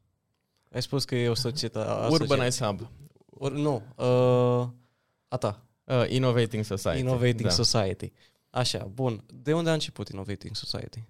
Ai 0.72 0.82
spus 0.82 1.04
că 1.04 1.14
e 1.14 1.28
o 1.28 1.34
societate... 1.34 2.12
Urbanize 2.12 2.64
Hub. 2.64 2.88
Ur, 3.26 3.52
nu, 3.52 3.74
uh, 3.96 4.68
a 5.28 5.36
ta. 5.36 5.64
Uh, 5.84 6.04
Innovating 6.08 6.64
Society. 6.64 6.98
Innovating 6.98 7.40
da. 7.40 7.50
Society. 7.50 8.12
Așa, 8.50 8.78
bun. 8.78 9.24
De 9.34 9.54
unde 9.54 9.70
a 9.70 9.72
început 9.72 10.08
Innovating 10.08 10.56
Society? 10.56 11.02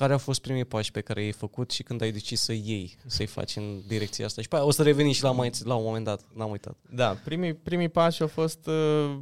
Care 0.00 0.12
au 0.12 0.18
fost 0.18 0.40
primii 0.40 0.64
pași 0.64 0.90
pe 0.90 1.00
care 1.00 1.22
i-ai 1.22 1.32
făcut 1.32 1.70
și 1.70 1.82
când 1.82 2.02
ai 2.02 2.12
decis 2.12 2.40
să 2.40 2.52
iei, 2.52 2.96
să-i 3.06 3.26
faci 3.26 3.56
în 3.56 3.80
direcția 3.86 4.24
asta? 4.26 4.42
Și 4.42 4.48
pe 4.48 4.56
aia 4.56 4.64
o 4.64 4.70
să 4.70 4.82
revenim 4.82 5.12
și 5.12 5.22
la, 5.22 5.30
mai, 5.30 5.50
la 5.64 5.74
un 5.74 5.84
moment 5.84 6.04
dat, 6.04 6.20
n-am 6.34 6.50
uitat. 6.50 6.76
Da, 6.90 7.14
primii, 7.24 7.54
primii 7.54 7.88
pași 7.88 8.22
au 8.22 8.28
fost... 8.28 8.66
Uh, 8.66 9.20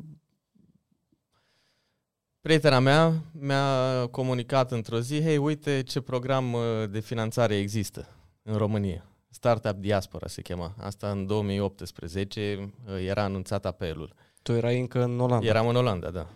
prietena 2.40 2.78
mea 2.78 3.12
mi-a 3.32 4.06
comunicat 4.10 4.72
într-o 4.72 5.00
zi, 5.00 5.22
hei, 5.22 5.36
uite 5.36 5.82
ce 5.82 6.00
program 6.00 6.52
uh, 6.52 6.60
de 6.90 7.00
finanțare 7.00 7.56
există 7.56 8.08
în 8.42 8.56
România. 8.56 9.06
Startup 9.30 9.76
Diaspora 9.76 10.26
se 10.26 10.42
chema. 10.42 10.74
Asta 10.80 11.10
în 11.10 11.26
2018 11.26 12.72
uh, 12.86 13.04
era 13.06 13.22
anunțat 13.22 13.66
apelul. 13.66 14.14
Tu 14.42 14.52
erai 14.52 14.80
încă 14.80 15.02
în 15.02 15.20
Olanda. 15.20 15.46
Eram 15.46 15.68
în 15.68 15.76
Olanda, 15.76 16.10
da. 16.10 16.28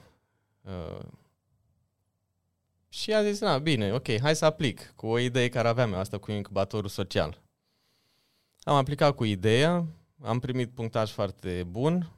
Uh, 0.61 1.05
și 2.93 3.13
a 3.15 3.23
zis, 3.23 3.41
na, 3.41 3.59
bine, 3.59 3.93
ok, 3.93 4.21
hai 4.21 4.37
să 4.37 4.45
aplic 4.45 4.93
cu 4.97 5.07
o 5.07 5.19
idee 5.19 5.49
care 5.49 5.69
aveam 5.69 5.93
eu, 5.93 5.99
asta 5.99 6.19
cu 6.19 6.33
incubatorul 6.33 6.89
social. 6.89 7.43
Am 8.63 8.75
aplicat 8.75 9.15
cu 9.15 9.25
ideea, 9.25 9.87
am 10.23 10.39
primit 10.39 10.71
punctaj 10.71 11.11
foarte 11.11 11.67
bun, 11.71 12.11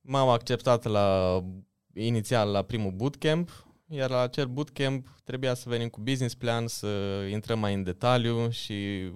m-am 0.00 0.28
acceptat 0.28 0.84
la 0.84 1.40
inițial 1.94 2.50
la 2.50 2.62
primul 2.62 2.90
bootcamp, 2.90 3.66
iar 3.88 4.10
la 4.10 4.20
acel 4.20 4.46
bootcamp 4.46 5.08
trebuia 5.24 5.54
să 5.54 5.68
venim 5.68 5.88
cu 5.88 6.00
business 6.00 6.34
plan, 6.34 6.66
să 6.66 6.86
intrăm 7.30 7.58
mai 7.58 7.74
în 7.74 7.82
detaliu 7.82 8.50
și 8.50 9.10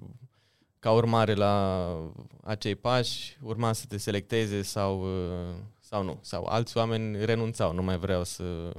ca 0.79 0.91
urmare 0.91 1.33
la 1.33 1.95
acei 2.43 2.75
pași 2.75 3.37
urma 3.41 3.73
să 3.73 3.85
te 3.87 3.97
selecteze 3.97 4.61
sau, 4.61 5.05
sau 5.79 6.03
nu. 6.03 6.19
Sau 6.21 6.45
alți 6.45 6.77
oameni 6.77 7.25
renunțau, 7.25 7.73
nu 7.73 7.83
mai 7.83 7.97
vreau 7.97 8.23
să 8.23 8.71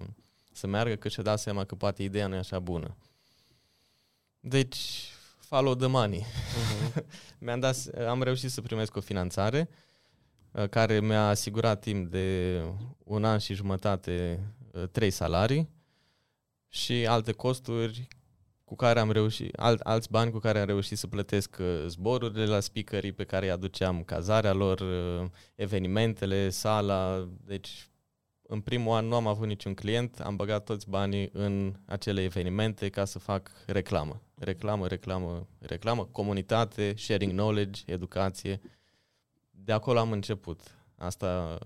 să 0.52 0.66
meargă, 0.66 0.94
că 0.94 1.08
și-a 1.08 1.22
dat 1.22 1.38
seama 1.38 1.64
că 1.64 1.74
poate 1.74 2.02
ideea 2.02 2.26
nu 2.26 2.34
e 2.34 2.38
așa 2.38 2.58
bună. 2.58 2.96
Deci, 4.40 5.10
follow 5.38 5.74
the 5.74 5.86
money. 5.86 6.24
Uh-huh. 6.24 7.04
Mi-am 7.38 7.60
dat, 7.60 7.76
am 8.08 8.22
reușit 8.22 8.50
să 8.50 8.60
primesc 8.60 8.96
o 8.96 9.00
finanțare 9.00 9.68
uh, 10.50 10.68
care 10.68 11.00
mi-a 11.00 11.28
asigurat 11.28 11.80
timp 11.80 12.10
de 12.10 12.60
un 13.04 13.24
an 13.24 13.38
și 13.38 13.54
jumătate 13.54 14.40
uh, 14.72 14.82
trei 14.92 15.10
salarii 15.10 15.68
și 16.68 17.06
alte 17.06 17.32
costuri 17.32 18.08
cu 18.64 18.76
care 18.76 19.00
am 19.00 19.10
reușit, 19.10 19.54
alt, 19.54 19.80
alți 19.80 20.10
bani 20.10 20.30
cu 20.30 20.38
care 20.38 20.58
am 20.60 20.66
reușit 20.66 20.98
să 20.98 21.06
plătesc 21.06 21.56
uh, 21.60 21.84
zborurile 21.86 22.46
la 22.46 22.60
speakerii 22.60 23.12
pe 23.12 23.24
care 23.24 23.46
îi 23.46 23.52
aduceam, 23.52 24.02
cazarea 24.02 24.52
lor, 24.52 24.82
evenimentele, 25.54 26.50
sala, 26.50 27.28
deci 27.44 27.89
în 28.50 28.60
primul 28.60 28.96
an 28.96 29.06
nu 29.06 29.14
am 29.14 29.26
avut 29.26 29.46
niciun 29.46 29.74
client, 29.74 30.20
am 30.20 30.36
băgat 30.36 30.64
toți 30.64 30.88
banii 30.88 31.30
în 31.32 31.74
acele 31.84 32.22
evenimente 32.22 32.88
ca 32.88 33.04
să 33.04 33.18
fac 33.18 33.50
reclamă. 33.66 34.22
Reclamă, 34.34 34.86
reclamă, 34.86 35.46
reclamă, 35.58 36.04
comunitate, 36.04 36.94
sharing 36.96 37.32
knowledge, 37.32 37.82
educație. 37.86 38.60
De 39.50 39.72
acolo 39.72 39.98
am 39.98 40.12
început. 40.12 40.60
Asta, 40.96 41.58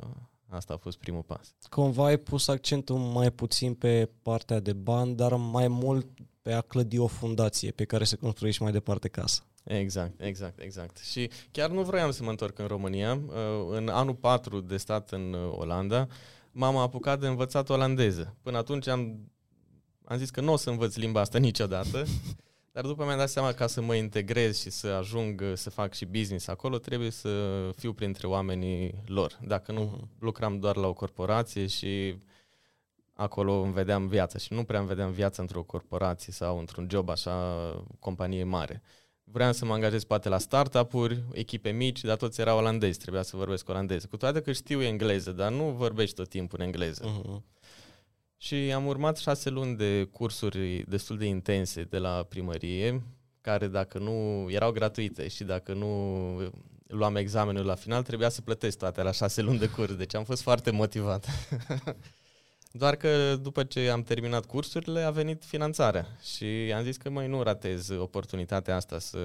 asta 0.49 0.75
a 0.75 0.77
fost 0.77 0.99
primul 0.99 1.23
pas. 1.23 1.55
Cumva 1.71 2.07
ai 2.07 2.17
pus 2.17 2.49
accentul 2.49 2.97
mai 2.97 3.31
puțin 3.31 3.75
pe 3.75 4.11
partea 4.23 4.61
de 4.61 4.73
bani, 4.73 5.15
dar 5.15 5.35
mai 5.35 5.69
mult 5.69 6.07
pe 6.43 6.53
a 6.53 6.61
clădi 6.61 6.99
o 6.99 7.07
fundație 7.07 7.71
pe 7.71 7.85
care 7.85 8.05
să 8.05 8.17
construiești 8.17 8.63
mai 8.63 8.73
departe 8.73 9.09
casa. 9.09 9.47
Exact, 9.65 10.21
exact, 10.21 10.61
exact. 10.61 10.99
Și 10.99 11.31
chiar 11.51 11.71
nu 11.71 11.83
vroiam 11.83 12.11
să 12.11 12.23
mă 12.23 12.31
întorc 12.31 12.59
în 12.59 12.67
România. 12.67 13.21
Uh, 13.27 13.33
în 13.71 13.89
anul 13.89 14.15
4 14.15 14.61
de 14.61 14.77
stat 14.77 15.11
în 15.11 15.33
uh, 15.33 15.53
Olanda, 15.57 16.07
m-am 16.55 16.77
apucat 16.77 17.21
de 17.21 17.27
învățat 17.27 17.69
olandeză. 17.69 18.37
Până 18.43 18.57
atunci 18.57 18.87
am, 18.87 19.31
am 20.05 20.17
zis 20.17 20.31
că 20.31 20.41
nu 20.41 20.53
o 20.53 20.57
să 20.57 20.71
învăț 20.71 20.97
limba 20.97 21.21
asta 21.21 21.39
niciodată, 21.49 22.05
dar 22.73 22.85
după 22.85 23.05
mi-am 23.05 23.19
dat 23.19 23.29
seama 23.29 23.53
ca 23.53 23.67
să 23.67 23.81
mă 23.81 23.95
integrez 23.95 24.61
și 24.61 24.71
să 24.71 24.87
ajung 24.87 25.43
să 25.55 25.71
fac 25.71 25.93
și 25.93 26.05
business 26.05 26.49
acolo, 26.49 26.79
trebuie 26.79 27.11
să 27.11 27.31
fiu 27.77 27.93
printre 27.93 28.27
oamenii 28.27 29.03
lor. 29.07 29.39
Dacă 29.47 29.73
nu, 29.73 29.99
uh-huh. 29.99 30.19
lucram 30.19 30.59
doar 30.59 30.77
la 30.77 30.87
o 30.87 30.93
corporație 30.93 31.67
și 31.67 32.17
acolo 33.15 33.61
îmi 33.61 33.73
vedeam 33.73 34.07
viața 34.07 34.39
și 34.39 34.53
nu 34.53 34.65
prea 34.65 34.79
îmi 34.79 34.89
vedeam 34.89 35.11
viața 35.11 35.43
într-o 35.43 35.63
corporație 35.63 36.33
sau 36.33 36.59
într-un 36.59 36.87
job 36.91 37.09
așa, 37.09 37.57
companie 37.99 38.45
mare. 38.45 38.83
Vreau 39.25 39.53
să 39.53 39.65
mă 39.65 39.73
angajez 39.73 40.05
poate 40.05 40.29
la 40.29 40.39
startup-uri, 40.39 41.23
echipe 41.33 41.71
mici, 41.71 42.01
dar 42.01 42.17
toți 42.17 42.41
erau 42.41 42.59
olandezi, 42.59 42.99
trebuia 42.99 43.23
să 43.23 43.37
vorbesc 43.37 43.69
olandeză. 43.69 44.07
Cu 44.11 44.17
toate 44.17 44.41
că 44.41 44.53
știu 44.53 44.83
engleză, 44.83 45.33
dar 45.33 45.53
nu 45.53 45.71
vorbești 45.71 46.15
tot 46.15 46.29
timpul 46.29 46.59
în 46.61 46.67
engleză. 46.67 47.05
Uh-huh. 47.05 47.43
Și 48.37 48.55
am 48.55 48.87
urmat 48.87 49.17
șase 49.17 49.51
luni 49.51 49.77
de 49.77 50.09
cursuri 50.13 50.85
destul 50.89 51.19
de 51.19 51.25
intense 51.25 51.83
de 51.83 51.99
la 51.99 52.27
primărie, 52.29 53.03
care 53.41 53.67
dacă 53.67 53.99
nu 53.99 54.47
erau 54.51 54.73
gratuite 54.73 55.29
și 55.29 55.45
dacă 55.45 55.73
nu 55.73 56.53
luam 56.87 57.17
examenul 57.17 57.65
la 57.65 57.75
final, 57.75 58.03
trebuia 58.03 58.29
să 58.29 58.41
plătesc 58.41 58.79
toate 58.79 59.03
la 59.03 59.13
șase 59.13 59.43
luni 59.43 59.59
de 59.59 59.69
curs. 59.69 59.95
Deci 59.97 60.15
am 60.15 60.25
fost 60.25 60.43
foarte 60.43 60.71
motivat. 60.71 61.27
Doar 62.77 62.97
că 62.97 63.37
după 63.37 63.65
ce 63.65 63.89
am 63.89 64.03
terminat 64.03 64.47
cursurile 64.47 65.01
a 65.01 65.11
venit 65.11 65.45
finanțarea 65.45 66.07
și 66.23 66.45
am 66.77 66.83
zis 66.83 66.97
că 66.97 67.11
mai 67.11 67.29
nu 67.29 67.43
ratez 67.43 67.89
oportunitatea 67.89 68.77
asta 68.77 68.99
să 68.99 69.19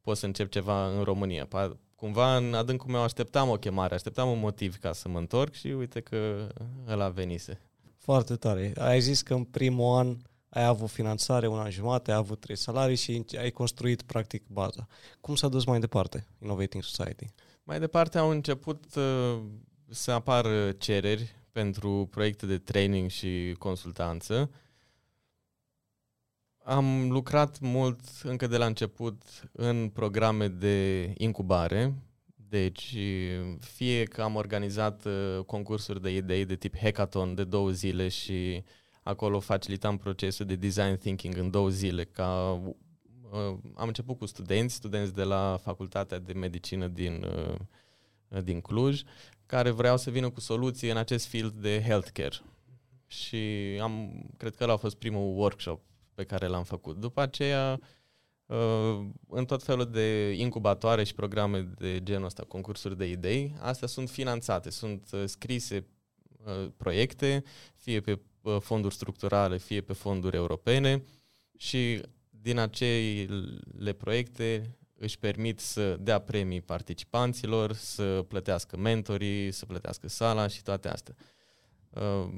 pot 0.00 0.16
să 0.16 0.26
încep 0.26 0.50
ceva 0.50 0.86
în 0.86 1.02
România. 1.02 1.48
Cumva 1.94 2.36
în 2.36 2.54
adâncul 2.54 2.90
meu 2.90 3.02
așteptam 3.02 3.48
o 3.48 3.54
chemare, 3.54 3.94
așteptam 3.94 4.30
un 4.30 4.38
motiv 4.38 4.76
ca 4.76 4.92
să 4.92 5.08
mă 5.08 5.18
întorc 5.18 5.52
și 5.54 5.66
uite 5.66 6.00
că 6.00 6.48
ăla 6.88 7.08
venise. 7.08 7.60
Foarte 7.98 8.36
tare. 8.36 8.72
Ai 8.78 9.00
zis 9.00 9.22
că 9.22 9.34
în 9.34 9.44
primul 9.44 9.96
an 9.96 10.16
ai 10.48 10.64
avut 10.64 10.90
finanțare, 10.90 11.46
un 11.46 11.58
an 11.58 11.70
jumate, 11.70 12.10
ai 12.10 12.16
avut 12.16 12.40
trei 12.40 12.56
salarii 12.56 12.96
și 12.96 13.24
ai 13.38 13.50
construit 13.50 14.02
practic 14.02 14.46
baza. 14.46 14.86
Cum 15.20 15.34
s-a 15.34 15.48
dus 15.48 15.64
mai 15.64 15.80
departe 15.80 16.26
Innovating 16.42 16.82
Society? 16.82 17.26
Mai 17.64 17.80
departe 17.80 18.18
au 18.18 18.30
început 18.30 18.84
uh, 18.96 19.40
să 19.88 20.10
apară 20.10 20.72
cereri 20.72 21.40
pentru 21.52 22.08
proiecte 22.10 22.46
de 22.46 22.58
training 22.58 23.10
și 23.10 23.54
consultanță. 23.58 24.50
Am 26.64 27.10
lucrat 27.10 27.60
mult 27.60 28.00
încă 28.22 28.46
de 28.46 28.56
la 28.56 28.66
început 28.66 29.22
în 29.52 29.88
programe 29.88 30.48
de 30.48 31.12
incubare, 31.16 31.94
deci 32.48 32.96
fie 33.60 34.04
că 34.04 34.22
am 34.22 34.34
organizat 34.34 35.04
uh, 35.04 35.44
concursuri 35.46 36.02
de 36.02 36.16
idei 36.16 36.44
de 36.44 36.56
tip 36.56 36.76
hackathon 36.76 37.34
de 37.34 37.44
două 37.44 37.70
zile 37.70 38.08
și 38.08 38.64
acolo 39.02 39.40
facilitam 39.40 39.96
procesul 39.96 40.46
de 40.46 40.56
design 40.56 40.96
thinking 40.96 41.36
în 41.36 41.50
două 41.50 41.68
zile 41.68 42.04
ca 42.04 42.60
uh, 43.30 43.58
am 43.74 43.86
început 43.86 44.18
cu 44.18 44.26
studenți, 44.26 44.74
studenți 44.74 45.14
de 45.14 45.22
la 45.22 45.58
Facultatea 45.62 46.18
de 46.18 46.32
Medicină 46.32 46.88
din, 46.88 47.26
uh, 48.28 48.42
din 48.42 48.60
Cluj 48.60 49.02
care 49.52 49.70
vreau 49.70 49.96
să 49.96 50.10
vină 50.10 50.30
cu 50.30 50.40
soluții 50.40 50.90
în 50.90 50.96
acest 50.96 51.26
field 51.26 51.52
de 51.52 51.82
healthcare. 51.86 52.36
Și 53.06 53.36
am, 53.80 54.24
cred 54.36 54.56
că 54.56 54.64
ăla 54.64 54.72
a 54.72 54.76
fost 54.76 54.96
primul 54.96 55.36
workshop 55.36 55.82
pe 56.14 56.24
care 56.24 56.46
l-am 56.46 56.64
făcut. 56.64 56.96
După 56.96 57.20
aceea, 57.20 57.80
uh, 58.46 59.06
în 59.28 59.44
tot 59.44 59.62
felul 59.62 59.90
de 59.90 60.30
incubatoare 60.30 61.04
și 61.04 61.14
programe 61.14 61.60
de 61.78 62.02
genul 62.02 62.24
ăsta, 62.24 62.44
concursuri 62.44 62.96
de 62.96 63.08
idei, 63.08 63.54
astea 63.60 63.88
sunt 63.88 64.10
finanțate, 64.10 64.70
sunt 64.70 65.08
uh, 65.12 65.22
scrise 65.26 65.86
uh, 66.44 66.68
proiecte, 66.76 67.44
fie 67.74 68.00
pe 68.00 68.18
fonduri 68.60 68.94
structurale, 68.94 69.58
fie 69.58 69.80
pe 69.80 69.92
fonduri 69.92 70.36
europene 70.36 71.02
și 71.56 72.02
din 72.30 72.58
acele 72.58 73.92
proiecte 73.98 74.76
își 75.02 75.18
permit 75.18 75.60
să 75.60 75.96
dea 75.96 76.18
premii 76.18 76.60
participanților, 76.60 77.72
să 77.72 78.24
plătească 78.28 78.76
mentorii, 78.76 79.52
să 79.52 79.66
plătească 79.66 80.08
sala 80.08 80.46
și 80.46 80.62
toate 80.62 80.88
astea. 80.88 81.14
Uh, 81.90 82.28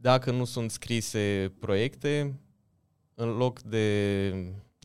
dacă 0.00 0.30
nu 0.30 0.44
sunt 0.44 0.70
scrise 0.70 1.52
proiecte, 1.58 2.40
în 3.14 3.36
loc 3.36 3.60
de 3.60 4.32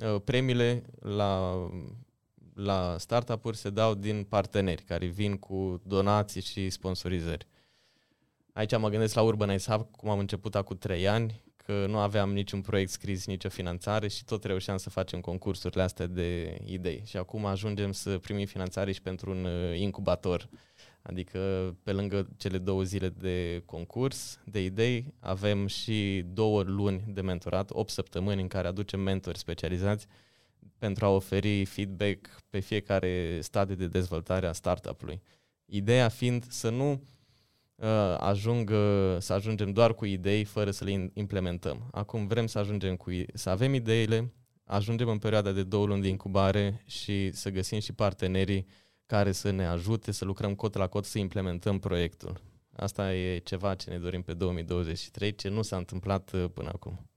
uh, 0.03 0.22
premiile 0.24 0.84
la, 0.99 1.55
la 2.53 2.95
startup-uri 2.97 3.57
se 3.57 3.70
dau 3.70 3.93
din 3.93 4.24
parteneri 4.24 4.84
care 4.84 5.05
vin 5.05 5.38
cu 5.38 5.82
donații 5.84 6.41
și 6.41 6.70
sponsorizări. 6.70 7.47
Aici 8.53 8.78
mă 8.78 8.89
gândesc 8.89 9.16
la 9.16 9.22
Urbanize 9.22 9.72
Hub, 9.72 9.91
cum 9.91 10.09
am 10.09 10.20
început 10.20 10.55
acum 10.55 10.78
trei 10.78 11.07
ani, 11.07 11.43
că 11.72 11.86
nu 11.88 11.97
aveam 11.97 12.34
niciun 12.34 12.61
proiect 12.61 12.91
scris, 12.91 13.26
nicio 13.26 13.49
finanțare 13.49 14.07
și 14.07 14.26
tot 14.26 14.43
reușeam 14.43 14.78
să 14.78 14.89
facem 14.89 15.19
concursurile 15.22 15.82
astea 15.82 16.07
de 16.07 16.57
idei. 16.65 17.03
Și 17.05 17.17
acum 17.17 17.45
ajungem 17.45 17.91
să 17.91 18.17
primim 18.17 18.45
finanțare 18.45 18.91
și 18.91 19.01
pentru 19.01 19.32
un 19.32 19.45
uh, 19.45 19.80
incubator. 19.80 20.49
Adică 21.01 21.39
pe 21.84 21.91
lângă 21.91 22.28
cele 22.38 22.57
două 22.57 22.84
zile 22.84 23.09
de 23.09 23.61
concurs, 23.65 24.39
de 24.45 24.63
idei, 24.63 25.13
avem 25.19 25.67
și 25.67 26.26
două 26.34 26.61
luni 26.61 27.03
de 27.07 27.22
mentorat, 27.22 27.69
8 27.74 27.89
săptămâni 27.89 28.41
în 28.41 28.47
care 28.47 28.67
aducem 28.67 28.99
mentori 28.99 29.38
specializați 29.38 30.07
pentru 30.78 31.05
a 31.05 31.09
oferi 31.09 31.65
feedback 31.65 32.41
pe 32.49 32.59
fiecare 32.59 33.39
stadiu 33.41 33.76
de 33.76 33.88
dezvoltare 33.88 34.47
a 34.47 34.51
startup-ului. 34.51 35.22
Ideea 35.65 36.09
fiind 36.09 36.45
să 36.49 36.69
nu 36.69 36.91
Uh, 36.91 37.20
ajung, 38.19 38.69
uh, 38.69 39.15
să 39.19 39.34
ajungem 39.34 39.71
doar 39.71 39.93
cu 39.93 40.05
idei 40.05 40.43
fără 40.43 40.71
să 40.71 40.84
le 40.84 41.11
implementăm. 41.13 41.89
Acum 41.91 42.27
vrem 42.27 42.47
să 42.47 42.59
ajungem 42.59 42.95
cu 42.95 43.09
să 43.34 43.49
avem 43.49 43.73
ideile, 43.73 44.34
ajungem 44.63 45.07
în 45.07 45.17
perioada 45.17 45.51
de 45.51 45.63
două 45.63 45.86
luni 45.86 46.01
de 46.01 46.07
incubare 46.07 46.84
și 46.86 47.32
să 47.32 47.49
găsim 47.49 47.79
și 47.79 47.93
partenerii 47.93 48.67
care 49.05 49.32
să 49.32 49.51
ne 49.51 49.65
ajute 49.65 50.11
să 50.11 50.25
lucrăm 50.25 50.55
cot 50.55 50.75
la 50.75 50.88
cot 50.88 51.05
să 51.05 51.19
implementăm 51.19 51.79
proiectul. 51.79 52.41
Asta 52.75 53.13
e 53.13 53.38
ceva 53.38 53.75
ce 53.75 53.89
ne 53.89 53.97
dorim 53.97 54.21
pe 54.21 54.34
2023, 54.34 55.36
ce 55.36 55.49
nu 55.49 55.61
s-a 55.61 55.77
întâmplat 55.77 56.32
uh, 56.32 56.45
până 56.53 56.69
acum. 56.73 57.09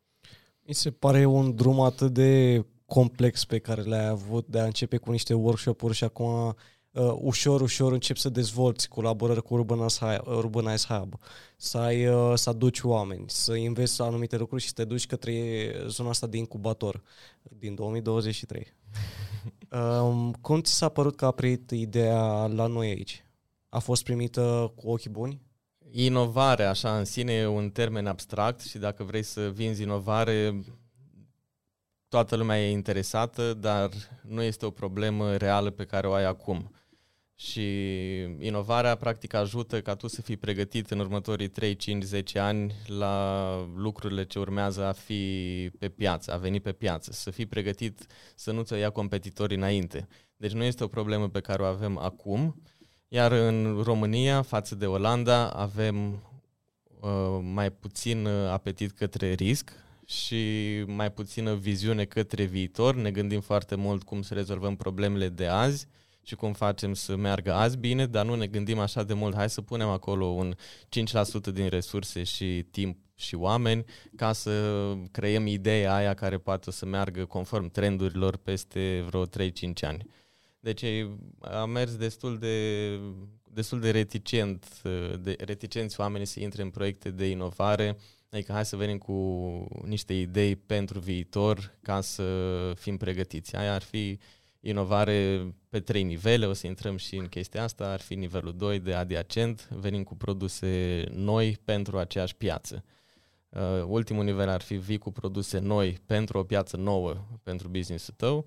Mi 0.67 0.75
se 0.75 0.91
pare 0.91 1.25
un 1.25 1.55
drum 1.55 1.81
atât 1.81 2.13
de 2.13 2.65
complex 2.87 3.45
pe 3.45 3.59
care 3.59 3.83
l-ai 3.83 4.07
avut 4.07 4.47
de 4.47 4.59
a 4.59 4.65
începe 4.65 4.97
cu 4.97 5.11
niște 5.11 5.35
workshop-uri 5.35 5.95
și 5.95 6.05
acum 6.05 6.55
uh, 6.95 7.15
ușor, 7.17 7.61
ușor 7.61 7.93
începi 7.93 8.21
să 8.21 8.29
dezvolți 8.29 8.89
colaborări 8.89 9.43
cu 9.43 9.55
Urbanize, 9.55 10.21
Urbanize 10.25 10.87
Hub, 10.89 11.15
să, 11.57 11.79
ai, 11.79 12.07
uh, 12.07 12.33
să 12.35 12.51
aduci 12.51 12.81
oameni, 12.81 13.25
să 13.27 13.55
investi 13.55 14.03
anumite 14.03 14.37
lucruri 14.37 14.63
și 14.63 14.69
să 14.69 14.75
te 14.75 14.85
duci 14.85 15.07
către 15.07 15.33
zona 15.87 16.09
asta 16.09 16.27
de 16.27 16.37
incubator 16.37 17.03
din 17.43 17.75
2023. 17.75 18.67
um, 20.03 20.33
cum 20.41 20.61
ți 20.61 20.73
s-a 20.73 20.89
părut 20.89 21.17
că 21.17 21.25
a 21.27 21.31
primit 21.31 21.71
ideea 21.71 22.47
la 22.47 22.67
noi 22.67 22.89
aici? 22.89 23.25
A 23.69 23.79
fost 23.79 24.05
primită 24.05 24.73
cu 24.77 24.91
ochii 24.91 25.11
buni? 25.11 25.43
Inovare, 25.91 26.65
așa, 26.65 26.99
în 26.99 27.05
sine 27.05 27.33
e 27.33 27.47
un 27.47 27.71
termen 27.71 28.07
abstract 28.07 28.61
și 28.61 28.79
dacă 28.79 29.03
vrei 29.03 29.23
să 29.23 29.51
vinzi 29.51 29.83
inovare, 29.83 30.65
toată 32.09 32.37
lumea 32.37 32.63
e 32.63 32.71
interesată, 32.71 33.55
dar 33.55 33.91
nu 34.23 34.43
este 34.43 34.67
o 34.67 34.71
problemă 34.71 35.37
reală 35.37 35.71
pe 35.71 35.85
care 35.85 36.07
o 36.07 36.13
ai 36.13 36.25
acum. 36.25 36.71
Și 37.37 37.63
inovarea 38.39 38.95
practic 38.95 39.35
ajută 39.35 39.81
ca 39.81 39.95
tu 39.95 40.07
să 40.07 40.23
fii 40.23 40.37
pregătit 40.37 40.91
în 40.91 40.99
următorii 40.99 41.49
3, 41.49 41.77
5, 41.77 42.03
10 42.03 42.39
ani 42.39 42.75
la 42.87 43.55
lucrurile 43.77 44.25
ce 44.25 44.39
urmează 44.39 44.85
a 44.85 44.93
fi 44.93 45.71
pe 45.79 45.89
piață, 45.89 46.33
a 46.33 46.37
veni 46.37 46.61
pe 46.61 46.73
piață, 46.73 47.13
să 47.13 47.31
fii 47.31 47.47
pregătit 47.47 48.07
să 48.35 48.53
nu 48.53 48.63
ți-o 48.63 48.77
ia 48.77 48.91
competitorii 48.91 49.57
înainte. 49.57 50.09
Deci 50.37 50.53
nu 50.53 50.63
este 50.63 50.85
o 50.85 50.89
problemă 50.89 51.29
pe 51.29 51.41
care 51.41 51.63
o 51.63 51.67
avem 51.67 51.99
acum, 51.99 52.63
iar 53.09 53.33
în 53.33 53.81
România, 53.83 54.43
față 54.43 54.75
de 54.75 54.87
Olanda, 54.87 55.51
avem 55.51 56.13
uh, 57.01 57.39
mai 57.43 57.71
puțin 57.71 58.27
apetit 58.27 58.91
către 58.91 59.33
risc 59.33 59.73
și 60.07 60.45
mai 60.87 61.13
puțină 61.13 61.55
viziune 61.55 62.05
către 62.05 62.45
viitor. 62.45 62.95
Ne 62.95 63.11
gândim 63.11 63.41
foarte 63.41 63.75
mult 63.75 64.03
cum 64.03 64.23
să 64.23 64.35
rezolvăm 64.35 64.77
problemele 64.77 65.29
de 65.29 65.47
azi 65.47 65.87
și 66.25 66.35
cum 66.35 66.53
facem 66.53 66.95
să 66.95 67.17
meargă 67.17 67.53
azi 67.53 67.77
bine, 67.77 68.07
dar 68.07 68.25
nu 68.25 68.35
ne 68.35 68.47
gândim 68.47 68.79
așa 68.79 69.03
de 69.03 69.15
mult, 69.15 69.35
hai 69.35 69.51
să 69.51 69.61
punem 69.61 69.89
acolo 69.89 70.25
un 70.27 70.55
5% 70.55 71.53
din 71.53 71.69
resurse 71.69 72.23
și 72.23 72.67
timp 72.71 72.99
și 73.15 73.35
oameni 73.35 73.85
ca 74.17 74.33
să 74.33 74.95
creăm 75.11 75.47
ideea 75.47 75.95
aia 75.95 76.15
care 76.15 76.39
poate 76.39 76.71
să 76.71 76.87
meargă 76.87 77.25
conform 77.25 77.71
trendurilor 77.71 78.37
peste 78.37 79.05
vreo 79.07 79.27
3-5 79.27 79.29
ani. 79.81 80.07
Deci 80.61 80.85
a 81.41 81.65
mers 81.65 81.97
destul 81.97 82.39
de, 82.39 82.89
destul 83.51 83.81
de 83.81 83.91
reticent, 83.91 84.83
de 85.21 85.37
reticenți 85.39 86.01
oamenii 86.01 86.27
să 86.27 86.41
intre 86.41 86.63
în 86.63 86.71
proiecte 86.71 87.11
de 87.11 87.29
inovare, 87.29 87.97
adică 88.31 88.53
hai 88.53 88.65
să 88.65 88.77
venim 88.77 88.99
cu 88.99 89.15
niște 89.85 90.15
idei 90.15 90.57
pentru 90.57 90.99
viitor 90.99 91.79
ca 91.83 92.01
să 92.01 92.25
fim 92.77 92.97
pregătiți. 92.97 93.57
Aia 93.57 93.75
ar 93.75 93.83
fi 93.83 94.19
inovare 94.65 95.47
pe 95.69 95.81
trei 95.81 96.03
nivele, 96.03 96.47
o 96.47 96.53
să 96.53 96.67
intrăm 96.67 96.97
și 96.97 97.17
în 97.17 97.27
chestia 97.27 97.63
asta, 97.63 97.91
ar 97.91 98.01
fi 98.01 98.15
nivelul 98.15 98.57
2 98.57 98.79
de 98.79 98.95
adiacent, 98.95 99.69
venim 99.69 100.03
cu 100.03 100.17
produse 100.17 101.05
noi 101.11 101.59
pentru 101.65 101.99
aceeași 101.99 102.37
piață. 102.37 102.85
Uh, 103.49 103.61
ultimul 103.87 104.25
nivel 104.25 104.49
ar 104.49 104.61
fi 104.61 104.75
vii 104.75 104.99
cu 104.99 105.13
produse 105.13 105.59
noi 105.59 105.99
pentru 106.07 106.39
o 106.39 106.43
piață 106.43 106.77
nouă 106.77 107.15
pentru 107.43 107.69
business-ul 107.69 108.15
tău 108.17 108.47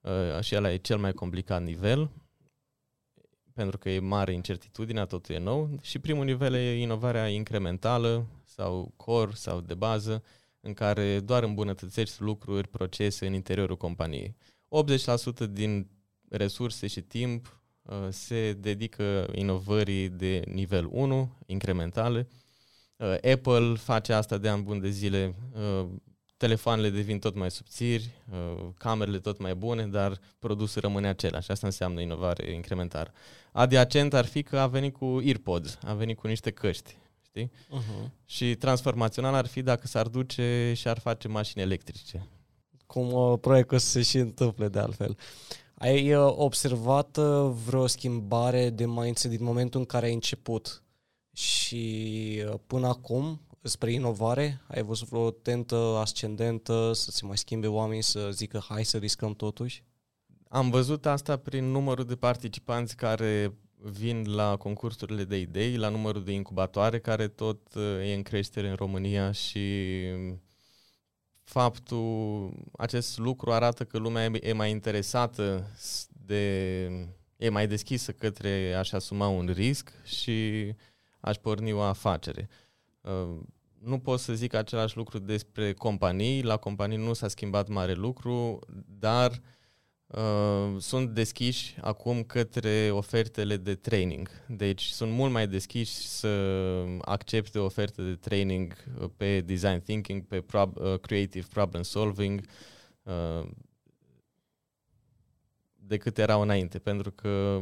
uh, 0.00 0.40
și 0.40 0.56
ăla 0.56 0.72
e 0.72 0.76
cel 0.76 0.98
mai 0.98 1.12
complicat 1.12 1.62
nivel 1.62 2.10
pentru 3.52 3.78
că 3.78 3.90
e 3.90 3.98
mare 3.98 4.32
incertitudinea, 4.32 5.04
totul 5.04 5.34
e 5.34 5.38
nou 5.38 5.70
și 5.82 5.98
primul 5.98 6.24
nivel 6.24 6.54
e 6.54 6.80
inovarea 6.80 7.28
incrementală 7.28 8.26
sau 8.44 8.92
core 8.96 9.30
sau 9.34 9.60
de 9.60 9.74
bază 9.74 10.22
în 10.60 10.72
care 10.72 11.20
doar 11.20 11.42
îmbunătățești 11.42 12.22
lucruri, 12.22 12.68
procese 12.68 13.26
în 13.26 13.32
interiorul 13.32 13.76
companiei. 13.76 14.36
80% 14.68 15.50
din 15.50 15.86
resurse 16.28 16.86
și 16.86 17.00
timp 17.00 17.60
uh, 17.82 17.94
se 18.10 18.52
dedică 18.52 19.28
inovării 19.34 20.08
de 20.08 20.42
nivel 20.52 20.88
1, 20.90 21.36
incrementale. 21.46 22.28
Uh, 22.96 23.32
Apple 23.32 23.74
face 23.74 24.12
asta 24.12 24.38
de 24.38 24.48
ani 24.48 24.62
bun 24.62 24.80
de 24.80 24.90
zile. 24.90 25.34
Uh, 25.52 25.86
telefoanele 26.36 26.90
devin 26.90 27.18
tot 27.18 27.34
mai 27.34 27.50
subțiri, 27.50 28.10
camerele 28.78 29.18
tot 29.18 29.38
mai 29.38 29.54
bune, 29.54 29.86
dar 29.86 30.20
produsul 30.38 30.82
rămâne 30.82 31.08
același. 31.08 31.50
Asta 31.50 31.66
înseamnă 31.66 32.00
inovare 32.00 32.52
incrementară. 32.52 33.12
Adiacent 33.52 34.14
ar 34.14 34.24
fi 34.24 34.42
că 34.42 34.58
a 34.58 34.66
venit 34.66 34.94
cu 34.94 35.20
EarPods, 35.24 35.78
a 35.82 35.94
venit 35.94 36.18
cu 36.18 36.26
niște 36.26 36.50
căști. 36.50 36.96
Știi? 37.24 37.50
Uh-huh. 37.50 38.10
Și 38.24 38.54
transformațional 38.54 39.34
ar 39.34 39.46
fi 39.46 39.62
dacă 39.62 39.86
s-ar 39.86 40.08
duce 40.08 40.72
și 40.76 40.88
ar 40.88 40.98
face 40.98 41.28
mașini 41.28 41.62
electrice 41.62 42.28
cum 42.86 43.12
uh, 43.12 43.38
proiectul 43.40 43.78
să 43.78 43.86
se 43.86 44.02
și 44.02 44.18
întâmple 44.18 44.68
de 44.68 44.78
altfel. 44.78 45.16
Ai 45.74 46.14
uh, 46.14 46.32
observat 46.36 47.16
uh, 47.16 47.52
vreo 47.66 47.86
schimbare 47.86 48.70
de 48.70 48.86
mindset 48.86 49.30
din 49.30 49.44
momentul 49.44 49.80
în 49.80 49.86
care 49.86 50.06
ai 50.06 50.12
început 50.12 50.82
și 51.32 52.42
uh, 52.46 52.54
până 52.66 52.86
acum 52.86 53.40
spre 53.62 53.92
inovare? 53.92 54.60
Ai 54.66 54.82
văzut 54.82 55.08
vreo 55.08 55.30
tentă 55.30 55.96
ascendentă 56.00 56.90
să 56.94 57.10
se 57.10 57.26
mai 57.26 57.36
schimbe 57.36 57.66
oamenii 57.66 58.02
să 58.02 58.28
zică 58.32 58.64
hai 58.68 58.84
să 58.84 58.96
riscăm 58.96 59.34
totuși? 59.34 59.84
Am 60.48 60.70
văzut 60.70 61.06
asta 61.06 61.36
prin 61.36 61.64
numărul 61.64 62.04
de 62.04 62.16
participanți 62.16 62.96
care 62.96 63.54
vin 63.76 64.34
la 64.34 64.56
concursurile 64.56 65.24
de 65.24 65.38
idei, 65.38 65.76
la 65.76 65.88
numărul 65.88 66.24
de 66.24 66.32
incubatoare 66.32 66.98
care 66.98 67.28
tot 67.28 67.74
uh, 67.74 67.82
e 67.82 68.14
în 68.14 68.22
creștere 68.22 68.68
în 68.68 68.74
România 68.74 69.32
și 69.32 69.60
faptul, 71.46 72.50
acest 72.72 73.18
lucru 73.18 73.52
arată 73.52 73.84
că 73.84 73.98
lumea 73.98 74.30
e 74.40 74.52
mai 74.52 74.70
interesată 74.70 75.70
de, 76.26 76.84
e 77.36 77.48
mai 77.48 77.66
deschisă 77.66 78.12
către 78.12 78.74
a-și 78.78 78.94
asuma 78.94 79.28
un 79.28 79.50
risc 79.54 79.92
și 80.04 80.72
a-și 81.20 81.40
porni 81.40 81.72
o 81.72 81.80
afacere. 81.80 82.48
Uh, 83.00 83.38
nu 83.78 83.98
pot 83.98 84.20
să 84.20 84.34
zic 84.34 84.54
același 84.54 84.96
lucru 84.96 85.18
despre 85.18 85.72
companii, 85.72 86.42
la 86.42 86.56
companii 86.56 86.96
nu 86.96 87.12
s-a 87.12 87.28
schimbat 87.28 87.68
mare 87.68 87.92
lucru, 87.92 88.58
dar 88.98 89.30
uh, 89.30 89.55
Uh, 90.06 90.76
sunt 90.78 91.10
deschiși 91.10 91.76
acum 91.80 92.22
către 92.22 92.90
ofertele 92.90 93.56
de 93.56 93.74
training. 93.74 94.28
Deci 94.48 94.82
sunt 94.82 95.12
mult 95.12 95.32
mai 95.32 95.48
deschiși 95.48 95.92
să 95.92 96.28
accepte 97.00 97.58
oferte 97.58 98.02
de 98.02 98.14
training 98.14 98.76
uh, 99.00 99.08
pe 99.16 99.40
design 99.40 99.80
thinking, 99.82 100.22
pe 100.22 100.40
prob- 100.40 100.76
uh, 100.76 100.98
creative 101.00 101.46
problem 101.50 101.82
solving, 101.82 102.40
uh, 103.02 103.48
decât 105.74 106.18
erau 106.18 106.40
înainte, 106.40 106.78
pentru 106.78 107.10
că 107.10 107.60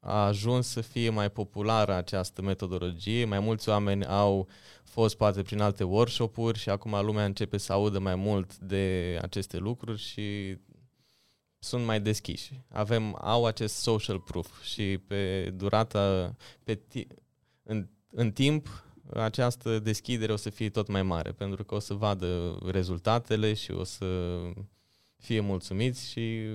a 0.00 0.26
ajuns 0.26 0.66
să 0.66 0.80
fie 0.80 1.10
mai 1.10 1.30
populară 1.30 1.94
această 1.94 2.42
metodologie, 2.42 3.24
mai 3.24 3.40
mulți 3.40 3.68
oameni 3.68 4.06
au 4.06 4.48
fost 4.84 5.16
poate 5.16 5.42
prin 5.42 5.60
alte 5.60 5.84
workshop-uri 5.84 6.58
și 6.58 6.70
acum 6.70 7.04
lumea 7.04 7.24
începe 7.24 7.56
să 7.56 7.72
audă 7.72 7.98
mai 7.98 8.14
mult 8.14 8.58
de 8.58 9.18
aceste 9.22 9.56
lucruri 9.58 10.00
și 10.00 10.56
sunt 11.64 11.84
mai 11.84 12.00
deschiși. 12.00 12.60
Avem, 12.68 13.16
au 13.20 13.44
acest 13.44 13.74
social 13.74 14.20
proof 14.20 14.62
și 14.62 14.98
pe 15.06 15.50
durata, 15.50 16.34
pe 16.64 16.74
ti, 16.74 17.06
în, 17.62 17.88
în 18.10 18.32
timp, 18.32 18.84
această 19.12 19.78
deschidere 19.78 20.32
o 20.32 20.36
să 20.36 20.50
fie 20.50 20.70
tot 20.70 20.88
mai 20.88 21.02
mare, 21.02 21.32
pentru 21.32 21.64
că 21.64 21.74
o 21.74 21.78
să 21.78 21.94
vadă 21.94 22.58
rezultatele 22.64 23.54
și 23.54 23.70
o 23.70 23.84
să 23.84 24.38
fie 25.16 25.40
mulțumiți 25.40 26.10
și 26.10 26.46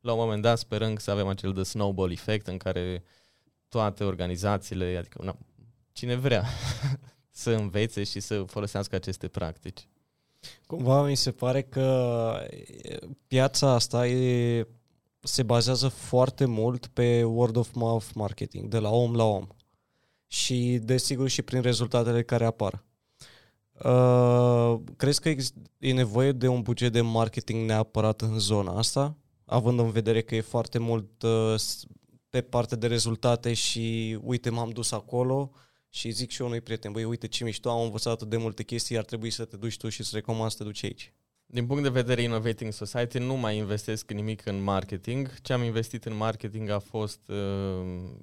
la 0.00 0.12
un 0.12 0.18
moment 0.18 0.42
dat 0.42 0.58
sperăm 0.58 0.96
să 0.96 1.10
avem 1.10 1.26
acel 1.26 1.52
de 1.52 1.62
snowball 1.62 2.10
effect 2.10 2.46
în 2.46 2.56
care 2.56 3.04
toate 3.68 4.04
organizațiile, 4.04 4.96
adică 4.96 5.22
na, 5.22 5.38
cine 5.92 6.14
vrea 6.14 6.44
să 7.30 7.50
învețe 7.50 8.04
și 8.04 8.20
să 8.20 8.42
folosească 8.42 8.94
aceste 8.94 9.28
practici. 9.28 9.88
Cumva 10.66 11.06
mi 11.06 11.14
se 11.14 11.30
pare 11.30 11.62
că 11.62 12.32
piața 13.26 13.70
asta 13.70 14.06
e, 14.06 14.66
se 15.20 15.42
bazează 15.42 15.88
foarte 15.88 16.44
mult 16.44 16.86
pe 16.86 17.24
word 17.24 17.56
of 17.56 17.72
mouth 17.74 18.06
marketing, 18.14 18.68
de 18.68 18.78
la 18.78 18.90
om 18.90 19.14
la 19.14 19.24
om. 19.24 19.46
Și 20.26 20.78
desigur 20.82 21.28
și 21.28 21.42
prin 21.42 21.60
rezultatele 21.60 22.22
care 22.22 22.44
apar. 22.44 22.84
Uh, 23.84 24.80
crezi 24.96 25.20
că 25.20 25.34
e 25.78 25.92
nevoie 25.92 26.32
de 26.32 26.48
un 26.48 26.62
buget 26.62 26.92
de 26.92 27.00
marketing 27.00 27.68
neapărat 27.68 28.20
în 28.20 28.38
zona 28.38 28.78
asta, 28.78 29.16
având 29.44 29.78
în 29.78 29.90
vedere 29.90 30.22
că 30.22 30.34
e 30.34 30.40
foarte 30.40 30.78
mult 30.78 31.22
uh, 31.22 31.54
pe 32.30 32.40
partea 32.40 32.76
de 32.76 32.86
rezultate 32.86 33.52
și 33.54 34.18
uite 34.22 34.50
m-am 34.50 34.70
dus 34.70 34.92
acolo, 34.92 35.50
uh, 35.52 35.67
și 35.90 36.10
zic 36.10 36.30
și 36.30 36.40
eu 36.40 36.46
unui 36.46 36.60
prieten, 36.60 36.92
băi, 36.92 37.04
uite 37.04 37.26
ce 37.28 37.44
mișto, 37.44 37.70
am 37.70 37.82
învățat 37.82 38.12
atât 38.12 38.28
de 38.28 38.36
multe 38.36 38.62
chestii, 38.62 38.98
ar 38.98 39.04
trebui 39.04 39.30
să 39.30 39.44
te 39.44 39.56
duci 39.56 39.76
tu 39.76 39.88
și 39.88 40.02
să 40.02 40.10
recomand 40.14 40.50
să 40.50 40.56
te 40.56 40.64
duci 40.64 40.84
aici. 40.84 41.12
Din 41.46 41.66
punct 41.66 41.82
de 41.82 41.88
vedere 41.88 42.22
Innovating 42.22 42.72
Society, 42.72 43.18
nu 43.18 43.34
mai 43.34 43.56
investesc 43.56 44.10
nimic 44.10 44.46
în 44.46 44.62
marketing. 44.62 45.40
Ce 45.40 45.52
am 45.52 45.62
investit 45.62 46.04
în 46.04 46.16
marketing 46.16 46.68
a 46.68 46.78
fost 46.78 47.20
uh, 47.28 47.36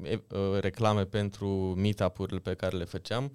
uh, 0.02 0.60
reclame 0.60 1.06
pentru 1.06 1.48
meetup-urile 1.78 2.40
pe 2.40 2.54
care 2.54 2.78
le 2.78 2.84
făceam. 2.84 3.32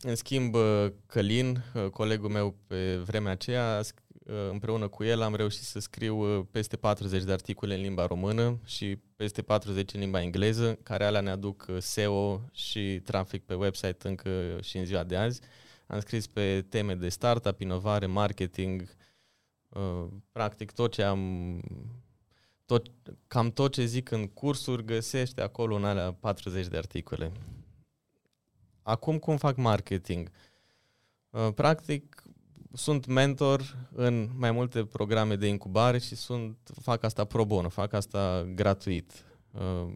În 0.00 0.14
schimb, 0.14 0.54
uh, 0.54 0.86
Călin, 1.06 1.64
uh, 1.74 1.86
colegul 1.86 2.28
meu 2.28 2.56
pe 2.66 2.96
vremea 2.96 3.32
aceea, 3.32 3.80
Uh, 3.80 4.07
împreună 4.50 4.88
cu 4.88 5.04
el 5.04 5.22
am 5.22 5.34
reușit 5.34 5.62
să 5.62 5.78
scriu 5.78 6.38
uh, 6.38 6.46
peste 6.50 6.76
40 6.76 7.22
de 7.22 7.32
articole 7.32 7.74
în 7.74 7.80
limba 7.80 8.06
română 8.06 8.58
și 8.64 8.98
peste 9.16 9.42
40 9.42 9.92
în 9.92 10.00
limba 10.00 10.22
engleză, 10.22 10.74
care 10.82 11.04
alea 11.04 11.20
ne 11.20 11.30
aduc 11.30 11.66
uh, 11.68 11.76
SEO 11.78 12.40
și 12.52 13.00
trafic 13.04 13.44
pe 13.44 13.54
website 13.54 14.08
încă 14.08 14.58
și 14.62 14.78
în 14.78 14.84
ziua 14.84 15.04
de 15.04 15.16
azi. 15.16 15.40
Am 15.86 16.00
scris 16.00 16.26
pe 16.26 16.66
teme 16.68 16.94
de 16.94 17.08
startup, 17.08 17.60
inovare, 17.60 18.06
marketing, 18.06 18.96
practic 20.32 20.72
tot 20.72 20.92
ce 20.92 21.02
am 21.02 21.60
tot, 22.64 22.86
cam 23.26 23.50
tot 23.50 23.72
ce 23.72 23.84
zic 23.84 24.10
în 24.10 24.26
cursuri 24.26 24.84
găsește 24.84 25.40
acolo 25.40 25.74
în 25.74 25.84
alea 25.84 26.12
40 26.12 26.66
de 26.66 26.76
articole. 26.76 27.32
Acum 28.82 29.18
cum 29.18 29.36
fac 29.36 29.56
marketing? 29.56 30.30
Practic 31.54 32.27
sunt 32.72 33.06
mentor 33.06 33.88
în 33.92 34.28
mai 34.36 34.50
multe 34.50 34.84
programe 34.84 35.36
de 35.36 35.46
incubare 35.46 35.98
și 35.98 36.16
sunt, 36.16 36.56
fac 36.80 37.02
asta 37.02 37.24
pro 37.24 37.44
bono, 37.44 37.68
fac 37.68 37.92
asta 37.92 38.48
gratuit. 38.54 39.24
Uh, 39.50 39.92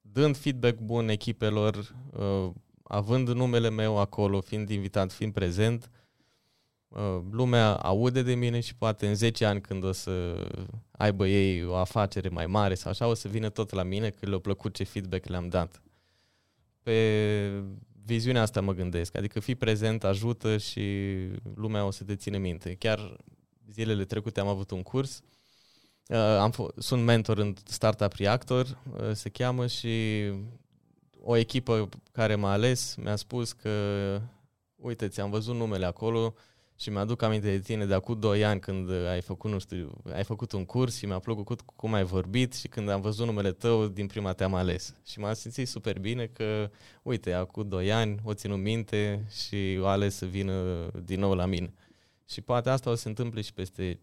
dând 0.00 0.36
feedback 0.36 0.78
bun 0.78 1.08
echipelor, 1.08 1.94
uh, 2.12 2.50
având 2.82 3.28
numele 3.28 3.70
meu 3.70 3.98
acolo, 3.98 4.40
fiind 4.40 4.70
invitat, 4.70 5.12
fiind 5.12 5.32
prezent, 5.32 5.90
uh, 6.88 7.20
lumea 7.30 7.74
aude 7.74 8.22
de 8.22 8.34
mine 8.34 8.60
și 8.60 8.74
poate 8.74 9.06
în 9.08 9.14
10 9.14 9.44
ani 9.44 9.60
când 9.60 9.84
o 9.84 9.92
să 9.92 10.46
aibă 10.90 11.26
ei 11.26 11.64
o 11.64 11.74
afacere 11.74 12.28
mai 12.28 12.46
mare 12.46 12.74
sau 12.74 12.90
așa, 12.90 13.06
o 13.06 13.14
să 13.14 13.28
vină 13.28 13.48
tot 13.48 13.70
la 13.70 13.82
mine 13.82 14.10
că 14.10 14.26
le-a 14.26 14.38
plăcut 14.38 14.74
ce 14.74 14.84
feedback 14.84 15.26
le-am 15.26 15.48
dat. 15.48 15.82
Pe 16.82 17.64
viziunea 18.04 18.42
asta 18.42 18.60
mă 18.60 18.72
gândesc, 18.72 19.16
adică 19.16 19.40
fi 19.40 19.54
prezent 19.54 20.04
ajută 20.04 20.56
și 20.58 21.16
lumea 21.54 21.84
o 21.84 21.90
să 21.90 22.04
te 22.04 22.16
ține 22.16 22.38
minte. 22.38 22.74
Chiar 22.74 23.16
zilele 23.70 24.04
trecute 24.04 24.40
am 24.40 24.46
avut 24.46 24.70
un 24.70 24.82
curs, 24.82 25.22
uh, 26.08 26.16
am 26.16 26.52
f- 26.52 26.74
sunt 26.76 27.02
mentor 27.02 27.38
în 27.38 27.54
Startup 27.64 28.12
Reactor, 28.12 28.66
uh, 28.66 29.12
se 29.12 29.28
cheamă 29.28 29.66
și 29.66 30.24
o 31.20 31.36
echipă 31.36 31.88
care 32.12 32.34
m-a 32.34 32.52
ales 32.52 32.94
mi-a 32.94 33.16
spus 33.16 33.52
că 33.52 33.70
uite, 34.76 35.08
ți-am 35.08 35.30
văzut 35.30 35.54
numele 35.54 35.86
acolo 35.86 36.34
și 36.82 36.90
mi-aduc 36.90 37.22
aminte 37.22 37.50
de 37.50 37.58
tine 37.58 37.86
de 37.86 37.94
acum 37.94 38.20
2 38.20 38.44
ani 38.44 38.60
când 38.60 38.90
ai 38.90 39.20
făcut, 39.20 39.50
nu 39.50 39.58
știu, 39.58 39.92
ai 40.12 40.24
făcut 40.24 40.52
un 40.52 40.64
curs 40.64 40.96
și 40.96 41.06
mi-a 41.06 41.18
plăcut 41.18 41.60
cum 41.60 41.92
ai 41.92 42.04
vorbit 42.04 42.54
și 42.54 42.68
când 42.68 42.88
am 42.88 43.00
văzut 43.00 43.26
numele 43.26 43.52
tău, 43.52 43.86
din 43.86 44.06
prima 44.06 44.32
te-am 44.32 44.54
ales. 44.54 44.94
Și 45.06 45.18
m-am 45.18 45.34
simțit 45.34 45.68
super 45.68 45.98
bine 45.98 46.26
că, 46.26 46.70
uite, 47.02 47.32
acum 47.32 47.68
2 47.68 47.92
ani 47.92 48.20
o 48.24 48.34
ținut 48.34 48.58
minte 48.58 49.26
și 49.46 49.78
o 49.80 49.86
ales 49.86 50.14
să 50.14 50.26
vină 50.26 50.86
din 51.04 51.20
nou 51.20 51.34
la 51.34 51.46
mine. 51.46 51.74
Și 52.28 52.40
poate 52.40 52.70
asta 52.70 52.90
o 52.90 52.94
să 52.94 53.00
se 53.00 53.08
întâmple 53.08 53.40
și 53.40 53.52
peste 53.52 54.00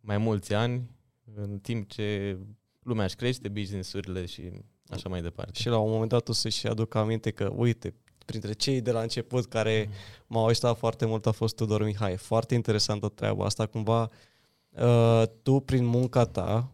mai 0.00 0.18
mulți 0.18 0.54
ani, 0.54 0.90
în 1.34 1.58
timp 1.58 1.88
ce 1.88 2.38
lumea 2.82 3.04
își 3.04 3.16
crește 3.16 3.48
business-urile 3.48 4.26
și 4.26 4.42
așa 4.88 5.08
mai 5.08 5.22
departe. 5.22 5.60
Și 5.60 5.68
la 5.68 5.78
un 5.78 5.90
moment 5.90 6.10
dat 6.10 6.28
o 6.28 6.32
să-și 6.32 6.66
aduc 6.66 6.94
aminte 6.94 7.30
că, 7.30 7.52
uite, 7.56 7.94
printre 8.22 8.52
cei 8.52 8.80
de 8.80 8.90
la 8.90 9.00
început 9.00 9.46
care 9.46 9.88
m-au 10.26 10.46
ajutat 10.46 10.78
foarte 10.78 11.06
mult 11.06 11.26
a 11.26 11.30
fost 11.30 11.56
Tudor 11.56 11.84
Mihai. 11.84 12.16
Foarte 12.16 12.54
interesantă 12.54 13.08
treaba 13.08 13.44
asta. 13.44 13.66
Cumva 13.66 14.10
uh, 14.70 15.22
tu, 15.42 15.60
prin 15.60 15.84
munca 15.84 16.24
ta, 16.24 16.72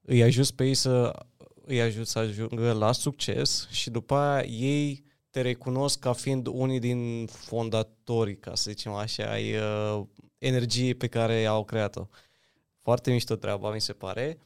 îi 0.00 0.22
ajuți 0.22 0.54
pe 0.54 0.64
ei 0.64 0.74
să 0.74 1.24
îi 1.70 1.80
ajuți 1.80 2.10
să 2.10 2.18
ajungă 2.18 2.72
la 2.72 2.92
succes 2.92 3.68
și 3.70 3.90
după 3.90 4.14
aia 4.14 4.44
ei 4.44 5.04
te 5.30 5.40
recunosc 5.40 5.98
ca 5.98 6.12
fiind 6.12 6.46
unii 6.46 6.78
din 6.78 7.26
fondatorii, 7.26 8.36
ca 8.36 8.54
să 8.54 8.70
zicem 8.70 8.92
așa, 8.92 9.30
ai 9.30 9.54
uh, 9.56 10.02
energiei 10.38 10.94
pe 10.94 11.06
care 11.06 11.44
au 11.44 11.64
creat-o. 11.64 12.06
Foarte 12.82 13.10
mișto 13.10 13.34
treaba, 13.34 13.72
mi 13.72 13.80
se 13.80 13.92
pare. 13.92 14.38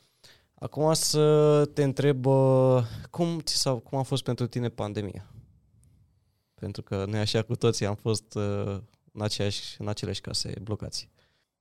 Acum 0.54 0.92
să 0.92 1.64
te 1.74 1.82
întreb 1.82 2.26
uh, 2.26 2.82
cum, 3.10 3.40
ți 3.40 3.56
sau 3.56 3.78
cum 3.78 3.98
a 3.98 4.02
fost 4.02 4.22
pentru 4.22 4.46
tine 4.46 4.68
pandemia? 4.68 5.33
Pentru 6.54 6.82
că 6.82 7.04
noi 7.04 7.20
așa 7.20 7.42
cu 7.42 7.56
toții 7.56 7.86
am 7.86 7.94
fost 7.94 8.34
uh, 8.34 8.78
în, 9.12 9.22
aceeași, 9.22 9.76
în 9.78 9.88
aceleași 9.88 10.20
case 10.20 10.54
blocați. 10.62 11.08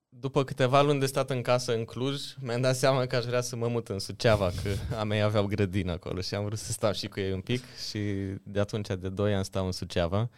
După 0.09 0.43
câteva 0.43 0.81
luni 0.81 0.99
de 0.99 1.05
stat 1.05 1.29
în 1.29 1.41
casă 1.41 1.73
în 1.73 1.85
Cluj, 1.85 2.21
mi-am 2.39 2.61
dat 2.61 2.75
seama 2.75 3.05
că 3.05 3.15
aș 3.15 3.25
vrea 3.25 3.41
să 3.41 3.55
mă 3.55 3.67
mut 3.67 3.87
în 3.87 3.99
Suceava, 3.99 4.51
că 4.63 4.95
a 4.95 5.03
mei 5.03 5.21
aveau 5.21 5.45
grădină 5.45 5.91
acolo 5.91 6.21
și 6.21 6.35
am 6.35 6.45
vrut 6.45 6.57
să 6.57 6.71
stau 6.71 6.91
și 6.91 7.07
cu 7.07 7.19
ei 7.19 7.31
un 7.31 7.41
pic 7.41 7.63
și 7.89 7.99
de 8.43 8.59
atunci, 8.59 8.87
de 8.87 9.09
2 9.09 9.35
ani, 9.35 9.45
stau 9.45 9.65
în 9.65 9.71
Suceava. 9.71 10.29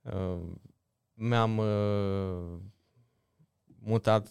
Uh, 0.00 0.38
mi-am 1.14 1.58
uh, 1.58 2.58
mutat 3.82 4.28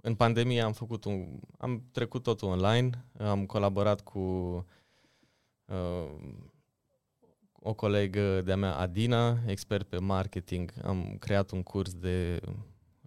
în 0.00 0.14
pandemie 0.14 0.60
am 0.60 0.72
făcut 0.72 1.04
un, 1.04 1.40
am 1.58 1.82
trecut 1.92 2.22
totul 2.22 2.48
online, 2.48 3.04
am 3.18 3.46
colaborat 3.46 4.00
cu 4.00 4.18
uh, 5.64 6.10
o 7.62 7.74
colegă 7.74 8.40
de-a 8.40 8.56
mea, 8.56 8.76
Adina, 8.76 9.38
expert 9.46 9.88
pe 9.88 9.98
marketing. 9.98 10.72
Am 10.82 11.16
creat 11.18 11.50
un 11.50 11.62
curs 11.62 11.94
de 11.94 12.40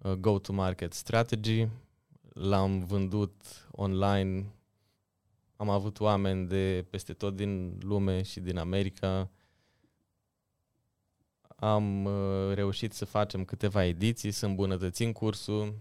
uh, 0.02 0.12
go-to-market 0.12 0.92
strategy, 0.92 1.68
l-am 2.32 2.84
vândut 2.84 3.66
online, 3.70 4.46
am 5.56 5.68
avut 5.68 6.00
oameni 6.00 6.46
de 6.46 6.86
peste 6.90 7.12
tot 7.12 7.36
din 7.36 7.78
lume 7.80 8.22
și 8.22 8.40
din 8.40 8.58
America. 8.58 9.30
Am 11.56 12.04
uh, 12.04 12.54
reușit 12.54 12.92
să 12.92 13.04
facem 13.04 13.44
câteva 13.44 13.84
ediții, 13.84 14.30
să 14.30 14.46
îmbunătățim 14.46 15.12
cursul, 15.12 15.74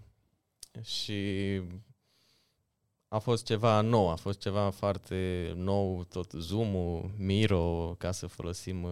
și 0.82 1.62
a 3.14 3.20
fost 3.20 3.46
ceva 3.46 3.82
nou, 3.82 4.10
a 4.10 4.16
fost 4.16 4.40
ceva 4.40 4.70
foarte 4.70 5.52
nou, 5.56 6.04
tot 6.04 6.32
Zoom-ul, 6.32 7.12
Miro, 7.18 7.96
ca 7.98 8.12
să 8.12 8.28
folosim 8.28 8.84
uh, 8.84 8.92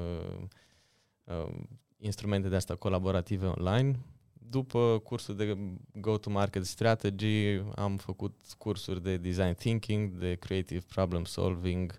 uh, 1.23 1.53
instrumente 1.97 2.47
de 2.47 2.55
asta 2.55 2.75
colaborative 2.75 3.45
online. 3.45 3.99
După 4.33 5.01
cursul 5.03 5.35
de 5.35 5.57
Go-to-Market 5.93 6.65
Strategy 6.65 7.61
am 7.75 7.97
făcut 7.97 8.41
cursuri 8.57 9.03
de 9.03 9.17
Design 9.17 9.53
Thinking, 9.53 10.11
de 10.11 10.35
Creative 10.35 10.83
Problem 10.87 11.23
Solving, 11.23 11.97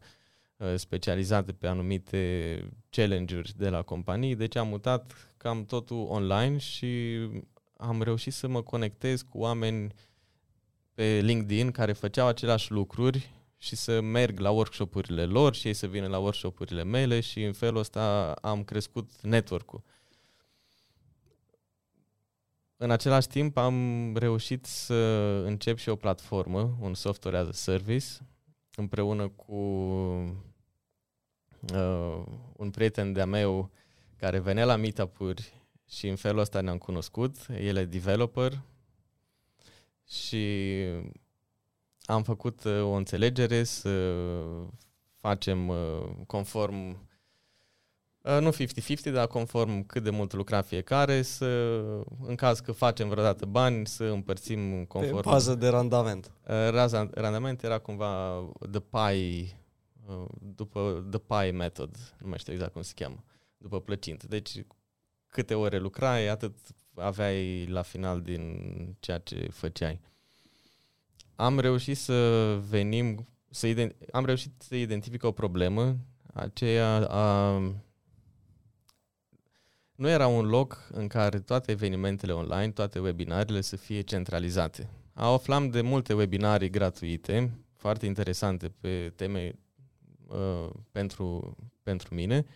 uh, 0.56 0.74
specializate 0.76 1.52
pe 1.52 1.66
anumite 1.66 2.64
challenge-uri 2.90 3.52
de 3.56 3.68
la 3.68 3.82
companii, 3.82 4.36
deci 4.36 4.56
am 4.56 4.68
mutat 4.68 5.12
cam 5.36 5.64
totul 5.64 6.06
online 6.08 6.56
și 6.56 7.18
am 7.76 8.02
reușit 8.02 8.32
să 8.32 8.48
mă 8.48 8.62
conectez 8.62 9.22
cu 9.22 9.38
oameni 9.38 9.94
pe 10.94 11.20
LinkedIn 11.22 11.70
care 11.70 11.92
făceau 11.92 12.26
aceleași 12.26 12.70
lucruri 12.70 13.30
și 13.58 13.76
să 13.76 14.00
merg 14.00 14.38
la 14.38 14.50
workshopurile 14.50 15.24
lor 15.24 15.54
și 15.54 15.66
ei 15.66 15.74
să 15.74 15.86
vină 15.86 16.06
la 16.06 16.18
workshopurile 16.18 16.84
mele 16.84 17.20
și 17.20 17.42
în 17.42 17.52
felul 17.52 17.80
ăsta 17.80 18.32
am 18.32 18.64
crescut 18.64 19.10
network-ul. 19.20 19.82
În 22.76 22.90
același 22.90 23.28
timp 23.28 23.56
am 23.56 24.16
reușit 24.16 24.64
să 24.64 24.94
încep 25.44 25.78
și 25.78 25.88
o 25.88 25.96
platformă, 25.96 26.76
un 26.80 26.94
software 26.94 27.36
as 27.36 27.46
a 27.46 27.52
service, 27.52 28.06
împreună 28.74 29.28
cu 29.28 29.52
uh, 31.74 32.22
un 32.56 32.70
prieten 32.70 33.12
de-a 33.12 33.26
meu 33.26 33.70
care 34.16 34.38
venea 34.38 34.64
la 34.64 34.76
meetup-uri 34.76 35.52
și 35.88 36.08
în 36.08 36.16
felul 36.16 36.40
ăsta 36.40 36.60
ne-am 36.60 36.78
cunoscut. 36.78 37.36
El 37.60 37.76
e 37.76 37.84
developer 37.84 38.62
și 40.08 40.84
am 42.04 42.22
făcut 42.22 42.64
uh, 42.64 42.82
o 42.82 42.90
înțelegere 42.90 43.64
să 43.64 44.14
facem 45.16 45.68
uh, 45.68 45.76
conform 46.26 47.08
uh, 48.22 48.38
nu 48.40 48.52
50-50, 48.52 49.12
dar 49.12 49.26
conform 49.26 49.86
cât 49.86 50.02
de 50.02 50.10
mult 50.10 50.32
lucra 50.32 50.62
fiecare, 50.62 51.22
să, 51.22 51.46
în 52.26 52.34
caz 52.34 52.60
că 52.60 52.72
facem 52.72 53.08
vreodată 53.08 53.46
bani, 53.46 53.86
să 53.86 54.04
împărțim 54.04 54.84
conform... 54.84 55.22
Pe 55.22 55.28
bază 55.28 55.54
de 55.54 55.68
randament. 55.68 56.32
Raza, 56.70 57.10
randament 57.14 57.62
era 57.62 57.78
cumva 57.78 58.42
the 58.70 58.80
pie, 58.80 59.56
după 60.54 61.06
the 61.10 61.18
pie 61.18 61.50
method, 61.50 62.14
nu 62.18 62.28
mai 62.28 62.38
știu 62.38 62.52
exact 62.52 62.72
cum 62.72 62.82
se 62.82 62.92
cheamă, 62.94 63.24
după 63.56 63.80
plăcint. 63.80 64.24
Deci 64.24 64.64
câte 65.28 65.54
ore 65.54 65.78
lucrai, 65.78 66.28
atât 66.28 66.54
aveai 66.94 67.66
la 67.66 67.82
final 67.82 68.20
din 68.20 68.96
ceea 69.00 69.18
ce 69.18 69.48
făceai. 69.50 70.00
Am 71.34 71.58
reușit 71.58 71.96
să 71.96 72.58
venim, 72.68 73.28
să 73.50 73.66
ident- 73.66 74.10
am 74.12 74.24
reușit 74.24 74.52
să 74.58 74.74
identific 74.74 75.24
o 75.24 75.32
problemă, 75.32 75.96
aceea 76.34 77.06
a, 77.08 77.58
nu 79.94 80.08
era 80.08 80.26
un 80.26 80.46
loc 80.46 80.88
în 80.92 81.06
care 81.06 81.40
toate 81.40 81.70
evenimentele 81.70 82.32
online, 82.32 82.70
toate 82.70 82.98
webinarele 82.98 83.60
să 83.60 83.76
fie 83.76 84.00
centralizate. 84.00 84.88
Aflam 85.12 85.68
de 85.68 85.80
multe 85.80 86.14
webinarii 86.14 86.70
gratuite, 86.70 87.50
foarte 87.76 88.06
interesante 88.06 88.68
pe 88.68 89.12
teme 89.16 89.58
uh, 90.26 90.70
pentru, 90.90 91.56
pentru 91.82 92.14
mine, 92.14 92.46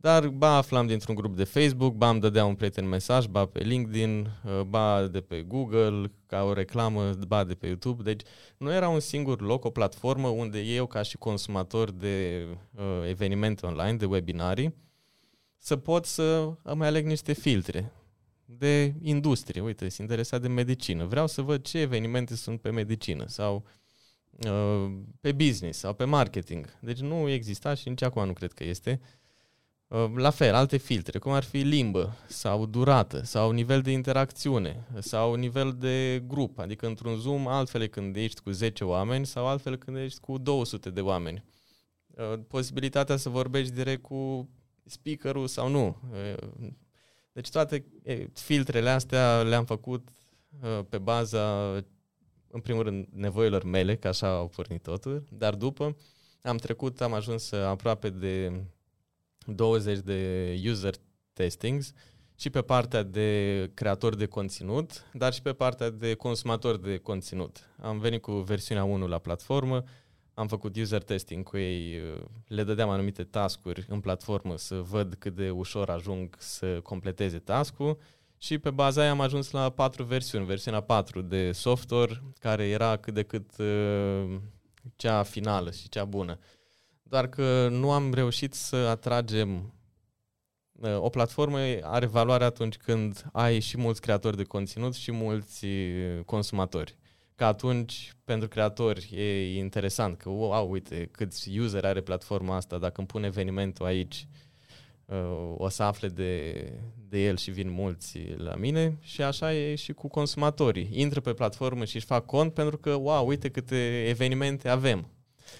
dar 0.00 0.28
ba 0.28 0.56
aflam 0.56 0.86
dintr-un 0.86 1.14
grup 1.14 1.36
de 1.36 1.44
Facebook, 1.44 1.94
ba 1.94 2.08
îmi 2.08 2.20
dădea 2.20 2.44
un 2.44 2.54
prieten 2.54 2.88
mesaj, 2.88 3.26
ba 3.26 3.46
pe 3.46 3.62
LinkedIn, 3.62 4.30
uh, 4.44 4.60
ba 4.60 5.06
de 5.06 5.20
pe 5.20 5.42
Google, 5.42 6.12
ca 6.26 6.42
o 6.42 6.52
reclamă, 6.52 7.12
ba 7.12 7.44
de 7.44 7.54
pe 7.54 7.66
YouTube. 7.66 8.02
Deci 8.02 8.20
nu 8.56 8.72
era 8.72 8.88
un 8.88 9.00
singur 9.00 9.40
loc, 9.40 9.64
o 9.64 9.70
platformă 9.70 10.28
unde 10.28 10.60
eu, 10.60 10.86
ca 10.86 11.02
și 11.02 11.16
consumator 11.16 11.90
de 11.90 12.46
uh, 12.74 13.08
evenimente 13.08 13.66
online, 13.66 13.96
de 13.96 14.04
webinarii, 14.04 14.74
să 15.56 15.76
pot 15.76 16.04
să 16.04 16.52
îmi 16.62 16.84
aleg 16.84 17.06
niște 17.06 17.32
filtre 17.32 17.92
de 18.44 18.94
industrie. 19.00 19.60
Uite, 19.60 19.88
sunt 19.88 20.08
interesat 20.08 20.40
de 20.40 20.48
medicină. 20.48 21.04
Vreau 21.04 21.26
să 21.26 21.42
văd 21.42 21.62
ce 21.62 21.78
evenimente 21.78 22.36
sunt 22.36 22.60
pe 22.60 22.70
medicină 22.70 23.24
sau 23.26 23.64
uh, 24.30 24.92
pe 25.20 25.32
business 25.32 25.78
sau 25.78 25.94
pe 25.94 26.04
marketing. 26.04 26.78
Deci 26.80 26.98
nu 26.98 27.28
exista 27.28 27.74
și 27.74 27.88
nici 27.88 28.02
acum 28.02 28.26
nu 28.26 28.32
cred 28.32 28.52
că 28.52 28.64
este. 28.64 29.00
Uh, 29.02 29.06
Uh, 29.08 29.27
la 30.14 30.30
fel, 30.30 30.54
alte 30.54 30.76
filtre, 30.76 31.18
cum 31.18 31.32
ar 31.32 31.44
fi 31.44 31.56
limbă 31.56 32.16
sau 32.26 32.66
durată 32.66 33.24
sau 33.24 33.50
nivel 33.50 33.80
de 33.80 33.90
interacțiune 33.90 34.86
sau 34.98 35.34
nivel 35.34 35.76
de 35.78 36.22
grup, 36.26 36.58
adică 36.58 36.86
într-un 36.86 37.16
Zoom 37.16 37.46
altfel 37.46 37.86
când 37.86 38.16
ești 38.16 38.40
cu 38.40 38.50
10 38.50 38.84
oameni 38.84 39.26
sau 39.26 39.46
altfel 39.46 39.76
când 39.76 39.96
ești 39.96 40.20
cu 40.20 40.38
200 40.38 40.90
de 40.90 41.00
oameni. 41.00 41.44
uh, 42.06 42.40
posibilitatea 42.48 43.16
să 43.16 43.28
vorbești 43.28 43.72
direct 43.72 44.02
cu 44.02 44.48
speakerul 44.84 45.46
sau 45.46 45.68
nu. 45.68 45.96
Uh, 46.10 46.68
deci 47.32 47.50
toate 47.50 47.84
filtrele 48.32 48.90
astea 48.90 49.42
le-am 49.42 49.64
făcut 49.64 50.08
pe 50.88 50.98
baza, 50.98 51.74
în 52.48 52.60
primul 52.60 52.82
rând, 52.82 53.08
nevoilor 53.12 53.64
mele, 53.64 53.96
că 53.96 54.08
așa 54.08 54.36
au 54.36 54.48
pornit 54.48 54.82
totul, 54.82 55.24
dar 55.30 55.54
după 55.54 55.96
am 56.42 56.56
trecut, 56.56 57.00
am 57.00 57.12
ajuns 57.12 57.52
aproape 57.52 58.10
de 58.10 58.62
20 59.54 59.98
de 59.98 60.54
user 60.64 60.94
testings 61.32 61.92
și 62.36 62.50
pe 62.50 62.62
partea 62.62 63.02
de 63.02 63.70
creator 63.74 64.14
de 64.14 64.26
conținut, 64.26 65.04
dar 65.12 65.32
și 65.32 65.42
pe 65.42 65.52
partea 65.52 65.90
de 65.90 66.14
consumator 66.14 66.76
de 66.76 66.96
conținut. 66.96 67.70
Am 67.80 67.98
venit 67.98 68.22
cu 68.22 68.32
versiunea 68.32 68.84
1 68.84 69.06
la 69.06 69.18
platformă, 69.18 69.84
am 70.34 70.46
făcut 70.46 70.76
user 70.76 71.02
testing 71.02 71.44
cu 71.44 71.56
ei, 71.56 72.00
le 72.46 72.62
dădeam 72.62 72.88
anumite 72.88 73.24
tascuri 73.24 73.86
în 73.88 74.00
platformă 74.00 74.56
să 74.56 74.74
văd 74.74 75.14
cât 75.18 75.34
de 75.34 75.50
ușor 75.50 75.90
ajung 75.90 76.36
să 76.38 76.80
completeze 76.80 77.38
task-ul 77.38 77.98
și 78.38 78.58
pe 78.58 78.70
baza 78.70 79.00
aia 79.00 79.10
am 79.10 79.20
ajuns 79.20 79.50
la 79.50 79.70
patru 79.70 80.04
versiuni. 80.04 80.46
Versiunea 80.46 80.80
4 80.80 81.20
de 81.20 81.52
software, 81.52 82.22
care 82.40 82.68
era 82.68 82.96
cât 82.96 83.14
de 83.14 83.22
cât 83.22 83.50
uh, 83.58 84.36
cea 84.96 85.22
finală 85.22 85.70
și 85.70 85.88
cea 85.88 86.04
bună. 86.04 86.38
Doar 87.08 87.28
că 87.28 87.68
nu 87.68 87.90
am 87.90 88.14
reușit 88.14 88.54
să 88.54 88.76
atragem 88.76 89.72
uh, 90.72 90.96
o 90.98 91.08
platformă 91.08 91.58
are 91.82 92.06
valoare 92.06 92.44
atunci 92.44 92.76
când 92.76 93.28
ai 93.32 93.60
și 93.60 93.78
mulți 93.78 94.00
creatori 94.00 94.36
de 94.36 94.42
conținut 94.42 94.94
și 94.94 95.12
mulți 95.12 95.64
uh, 95.64 96.24
consumatori. 96.24 96.96
Că 97.34 97.44
atunci, 97.44 98.12
pentru 98.24 98.48
creatori, 98.48 99.08
e 99.14 99.56
interesant 99.58 100.16
că, 100.16 100.28
wow, 100.28 100.70
uite, 100.70 101.08
câți 101.12 101.58
user 101.58 101.84
are 101.84 102.00
platforma 102.00 102.56
asta, 102.56 102.78
dacă 102.78 102.94
îmi 102.96 103.06
pun 103.06 103.24
evenimentul 103.24 103.86
aici, 103.86 104.26
uh, 105.04 105.54
o 105.56 105.68
să 105.68 105.82
afle 105.82 106.08
de, 106.08 106.62
de 107.08 107.24
el 107.24 107.36
și 107.36 107.50
vin 107.50 107.70
mulți 107.70 108.18
la 108.36 108.54
mine 108.54 108.96
și 109.00 109.22
așa 109.22 109.54
e 109.54 109.74
și 109.74 109.92
cu 109.92 110.08
consumatorii. 110.08 110.88
Intră 110.92 111.20
pe 111.20 111.32
platformă 111.32 111.84
și 111.84 111.96
își 111.96 112.06
fac 112.06 112.26
cont 112.26 112.54
pentru 112.54 112.78
că, 112.78 112.94
wow, 112.94 113.26
uite 113.26 113.48
câte 113.48 114.04
evenimente 114.08 114.68
avem. 114.68 115.08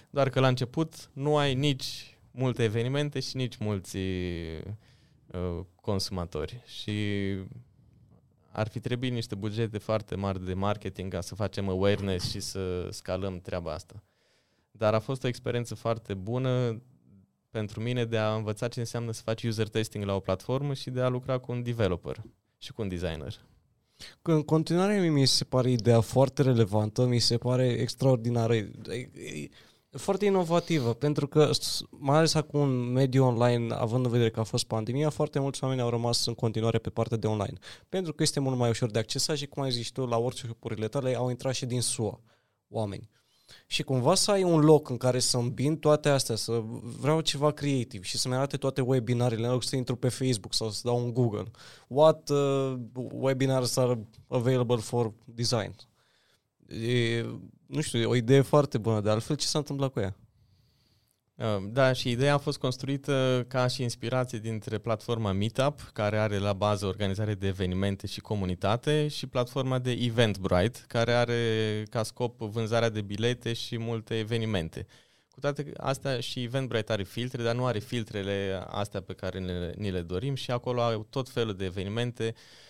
Doar 0.09 0.29
că 0.29 0.39
la 0.39 0.47
început 0.47 1.09
nu 1.13 1.37
ai 1.37 1.55
nici 1.55 2.17
multe 2.31 2.63
evenimente 2.63 3.19
și 3.19 3.35
nici 3.35 3.57
mulți 3.57 3.97
uh, 3.97 5.59
consumatori. 5.81 6.61
Și 6.65 6.93
ar 8.51 8.67
fi 8.67 8.79
trebuit 8.79 9.11
niște 9.11 9.35
bugete 9.35 9.77
foarte 9.77 10.15
mari 10.15 10.45
de 10.45 10.53
marketing 10.53 11.11
ca 11.11 11.21
să 11.21 11.35
facem 11.35 11.69
awareness 11.69 12.29
și 12.29 12.39
să 12.39 12.87
scalăm 12.91 13.39
treaba 13.39 13.73
asta. 13.73 14.03
Dar 14.71 14.93
a 14.93 14.99
fost 14.99 15.23
o 15.23 15.27
experiență 15.27 15.75
foarte 15.75 16.13
bună 16.13 16.81
pentru 17.49 17.81
mine 17.81 18.05
de 18.05 18.17
a 18.17 18.33
învăța 18.33 18.67
ce 18.67 18.79
înseamnă 18.79 19.11
să 19.11 19.21
faci 19.21 19.43
user 19.43 19.67
testing 19.67 20.03
la 20.03 20.15
o 20.15 20.19
platformă 20.19 20.73
și 20.73 20.89
de 20.89 21.01
a 21.01 21.07
lucra 21.07 21.37
cu 21.37 21.51
un 21.51 21.63
developer 21.63 22.21
și 22.57 22.73
cu 22.73 22.81
un 22.81 22.87
designer. 22.87 23.39
În 24.21 24.43
continuare 24.43 25.09
mi 25.09 25.25
se 25.25 25.43
pare 25.43 25.71
ideea 25.71 26.01
foarte 26.01 26.41
relevantă, 26.41 27.05
mi 27.05 27.19
se 27.19 27.37
pare 27.37 27.67
extraordinară 27.67 28.53
foarte 29.91 30.25
inovativă, 30.25 30.93
pentru 30.93 31.27
că, 31.27 31.49
mai 31.89 32.17
ales 32.17 32.33
acum 32.33 32.59
un 32.59 32.91
mediu 32.91 33.25
online, 33.25 33.73
având 33.73 34.05
în 34.05 34.11
vedere 34.11 34.29
că 34.29 34.39
a 34.39 34.43
fost 34.43 34.65
pandemia, 34.65 35.09
foarte 35.09 35.39
mulți 35.39 35.63
oameni 35.63 35.81
au 35.81 35.89
rămas 35.89 36.25
în 36.25 36.33
continuare 36.33 36.77
pe 36.77 36.89
partea 36.89 37.17
de 37.17 37.27
online. 37.27 37.57
Pentru 37.89 38.13
că 38.13 38.23
este 38.23 38.39
mult 38.39 38.57
mai 38.57 38.69
ușor 38.69 38.91
de 38.91 38.99
accesat 38.99 39.37
și, 39.37 39.47
cum 39.47 39.63
ai 39.63 39.71
zis 39.71 39.89
tu, 39.89 40.05
la 40.05 40.17
workshop-urile 40.17 40.87
tale 40.87 41.15
au 41.15 41.29
intrat 41.29 41.53
și 41.53 41.65
din 41.65 41.81
SUA 41.81 42.21
oameni. 42.67 43.09
Și 43.67 43.83
cumva 43.83 44.15
să 44.15 44.31
ai 44.31 44.43
un 44.43 44.59
loc 44.59 44.89
în 44.89 44.97
care 44.97 45.19
să 45.19 45.37
îmbin 45.37 45.77
toate 45.77 46.09
astea, 46.09 46.35
să 46.35 46.61
vreau 46.99 47.21
ceva 47.21 47.51
creativ 47.51 48.03
și 48.03 48.17
să-mi 48.17 48.35
arate 48.35 48.57
toate 48.57 48.81
webinarele, 48.81 49.45
în 49.45 49.51
loc 49.51 49.63
să 49.63 49.75
intru 49.75 49.95
pe 49.95 50.09
Facebook 50.09 50.53
sau 50.53 50.69
să 50.69 50.81
dau 50.83 51.03
un 51.03 51.13
Google. 51.13 51.51
What 51.87 52.29
uh, 52.29 52.73
webinars 53.11 53.77
are 53.77 54.07
available 54.27 54.77
for 54.77 55.13
design? 55.25 55.75
E, 56.69 57.25
nu 57.65 57.81
știu, 57.81 58.09
o 58.09 58.15
idee 58.15 58.41
foarte 58.41 58.77
bună, 58.77 59.01
de 59.01 59.09
altfel 59.09 59.35
ce 59.35 59.45
s-a 59.45 59.57
întâmplat 59.57 59.91
cu 59.91 59.99
ea? 59.99 60.15
Uh, 61.35 61.69
da, 61.71 61.93
și 61.93 62.09
ideea 62.09 62.33
a 62.33 62.37
fost 62.37 62.57
construită 62.57 63.45
ca 63.47 63.67
și 63.67 63.81
inspirație 63.81 64.39
dintre 64.39 64.77
platforma 64.77 65.31
Meetup, 65.31 65.89
care 65.93 66.17
are 66.17 66.37
la 66.37 66.53
bază 66.53 66.85
organizare 66.85 67.33
de 67.33 67.47
evenimente 67.47 68.07
și 68.07 68.19
comunitate, 68.19 69.07
și 69.07 69.27
platforma 69.27 69.79
de 69.79 69.91
Eventbrite, 69.91 70.79
care 70.87 71.11
are 71.11 71.83
ca 71.89 72.03
scop 72.03 72.39
vânzarea 72.39 72.89
de 72.89 73.01
bilete 73.01 73.53
și 73.53 73.77
multe 73.77 74.17
evenimente. 74.17 74.85
Cu 75.31 75.39
toate 75.39 75.71
astea 75.77 76.19
și 76.19 76.43
Eventbrite 76.43 76.91
are 76.91 77.03
filtre, 77.03 77.43
dar 77.43 77.55
nu 77.55 77.65
are 77.65 77.79
filtrele 77.79 78.63
astea 78.67 79.01
pe 79.01 79.13
care 79.13 79.39
ne, 79.39 79.71
ni 79.75 79.91
le 79.91 80.01
dorim 80.01 80.35
și 80.35 80.51
acolo 80.51 80.81
au 80.81 81.07
tot 81.09 81.29
felul 81.29 81.55
de 81.55 81.65
evenimente 81.65 82.33
uh, 82.35 82.35
Uh, 82.35 82.68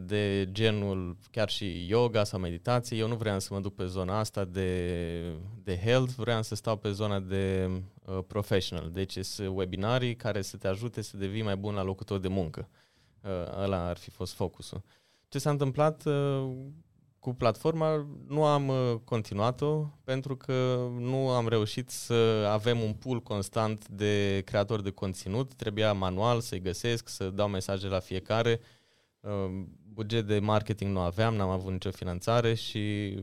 de 0.00 0.48
genul 0.52 1.16
chiar 1.30 1.48
și 1.48 1.86
yoga 1.88 2.24
sau 2.24 2.38
meditație. 2.38 2.96
Eu 2.96 3.08
nu 3.08 3.16
vreau 3.16 3.38
să 3.38 3.54
mă 3.54 3.60
duc 3.60 3.74
pe 3.74 3.86
zona 3.86 4.18
asta 4.18 4.44
de, 4.44 5.20
de 5.62 5.78
health, 5.78 6.12
vreau 6.16 6.42
să 6.42 6.54
stau 6.54 6.76
pe 6.76 6.90
zona 6.90 7.20
de 7.20 7.70
uh, 8.04 8.18
professional. 8.26 8.90
Deci 8.90 9.18
sunt 9.18 9.56
webinarii 9.56 10.16
care 10.16 10.42
să 10.42 10.56
te 10.56 10.68
ajute 10.68 11.00
să 11.02 11.16
devii 11.16 11.42
mai 11.42 11.56
bun 11.56 11.74
la 11.74 11.82
locul 11.82 12.04
tău 12.04 12.18
de 12.18 12.28
muncă. 12.28 12.68
Uh, 13.20 13.30
ăla 13.62 13.88
ar 13.88 13.96
fi 13.96 14.10
fost 14.10 14.34
focusul. 14.34 14.82
Ce 15.28 15.38
s-a 15.38 15.50
întâmplat 15.50 16.04
uh, 16.04 16.48
cu 17.18 17.34
platforma, 17.34 18.06
nu 18.28 18.44
am 18.44 18.68
uh, 18.68 18.94
continuat-o 19.04 19.90
pentru 20.04 20.36
că 20.36 20.88
nu 20.98 21.28
am 21.28 21.48
reușit 21.48 21.90
să 21.90 22.48
avem 22.50 22.80
un 22.80 22.92
pool 22.92 23.22
constant 23.22 23.88
de 23.88 24.42
creatori 24.44 24.82
de 24.82 24.90
conținut. 24.90 25.54
Trebuia 25.54 25.92
manual 25.92 26.40
să-i 26.40 26.60
găsesc, 26.60 27.08
să 27.08 27.30
dau 27.30 27.48
mesaje 27.48 27.88
la 27.88 27.98
fiecare 27.98 28.50
Ehm, 28.50 28.75
buget 29.92 30.26
de 30.26 30.38
marketing 30.38 30.92
nu 30.92 31.00
aveam, 31.00 31.34
n-am 31.34 31.48
avut 31.48 31.72
nicio 31.72 31.90
finanțare 31.90 32.54
și 32.54 33.14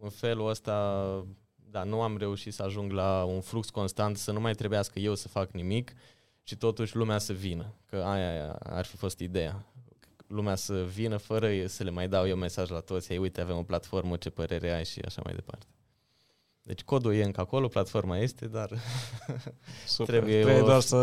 în 0.00 0.10
felul 0.10 0.48
ăsta, 0.48 1.26
da, 1.70 1.84
nu 1.84 2.02
am 2.02 2.16
reușit 2.16 2.54
să 2.54 2.62
ajung 2.62 2.92
la 2.92 3.24
un 3.24 3.40
flux 3.40 3.70
constant, 3.70 4.16
să 4.16 4.32
nu 4.32 4.40
mai 4.40 4.52
trebuiască 4.52 4.98
eu 4.98 5.14
să 5.14 5.28
fac 5.28 5.50
nimic 5.50 5.92
și 6.42 6.56
totuși 6.56 6.96
lumea 6.96 7.18
să 7.18 7.32
vină, 7.32 7.74
că 7.86 7.96
aia 7.96 8.52
ar 8.52 8.84
fi 8.84 8.96
fost 8.96 9.18
ideea. 9.18 9.66
Lumea 10.26 10.54
să 10.54 10.84
vină 10.84 11.16
fără 11.16 11.48
să 11.66 11.82
le 11.82 11.90
mai 11.90 12.08
dau 12.08 12.26
eu 12.26 12.36
mesaj 12.36 12.68
la 12.68 12.80
toți, 12.80 13.12
ei 13.12 13.18
uite 13.18 13.40
avem 13.40 13.56
o 13.56 13.62
platformă, 13.62 14.16
ce 14.16 14.30
părere 14.30 14.72
ai 14.72 14.84
și 14.84 15.00
așa 15.04 15.20
mai 15.24 15.34
departe. 15.34 15.66
Deci 16.62 16.82
codul 16.82 17.14
e 17.14 17.24
încă 17.24 17.40
acolo, 17.40 17.68
platforma 17.68 18.18
este, 18.18 18.46
dar 18.46 18.70
Super. 19.86 20.14
trebuie, 20.14 20.40
trebuie 20.40 20.62
o... 20.62 20.66
doar 20.66 20.80
să 20.80 20.96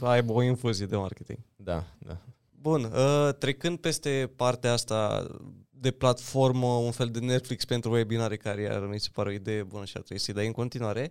aibă 0.00 0.32
o 0.32 0.42
infuzie 0.42 0.86
de 0.86 0.96
marketing. 0.96 1.38
Da, 1.56 1.84
da. 1.98 2.18
Bun, 2.62 2.84
uh, 2.84 3.34
trecând 3.38 3.78
peste 3.78 4.32
partea 4.36 4.72
asta 4.72 5.26
de 5.70 5.90
platformă, 5.90 6.66
un 6.66 6.90
fel 6.90 7.08
de 7.08 7.18
Netflix 7.18 7.64
pentru 7.64 7.90
webinare, 7.90 8.36
care 8.36 8.62
iar 8.62 8.86
mi 8.86 9.00
se 9.00 9.08
pare 9.12 9.28
o 9.28 9.32
idee 9.32 9.62
bună 9.62 9.84
și 9.84 9.92
ar 9.96 10.02
trebui 10.02 10.22
să-i 10.22 10.34
dai 10.34 10.46
în 10.46 10.52
continuare, 10.52 11.10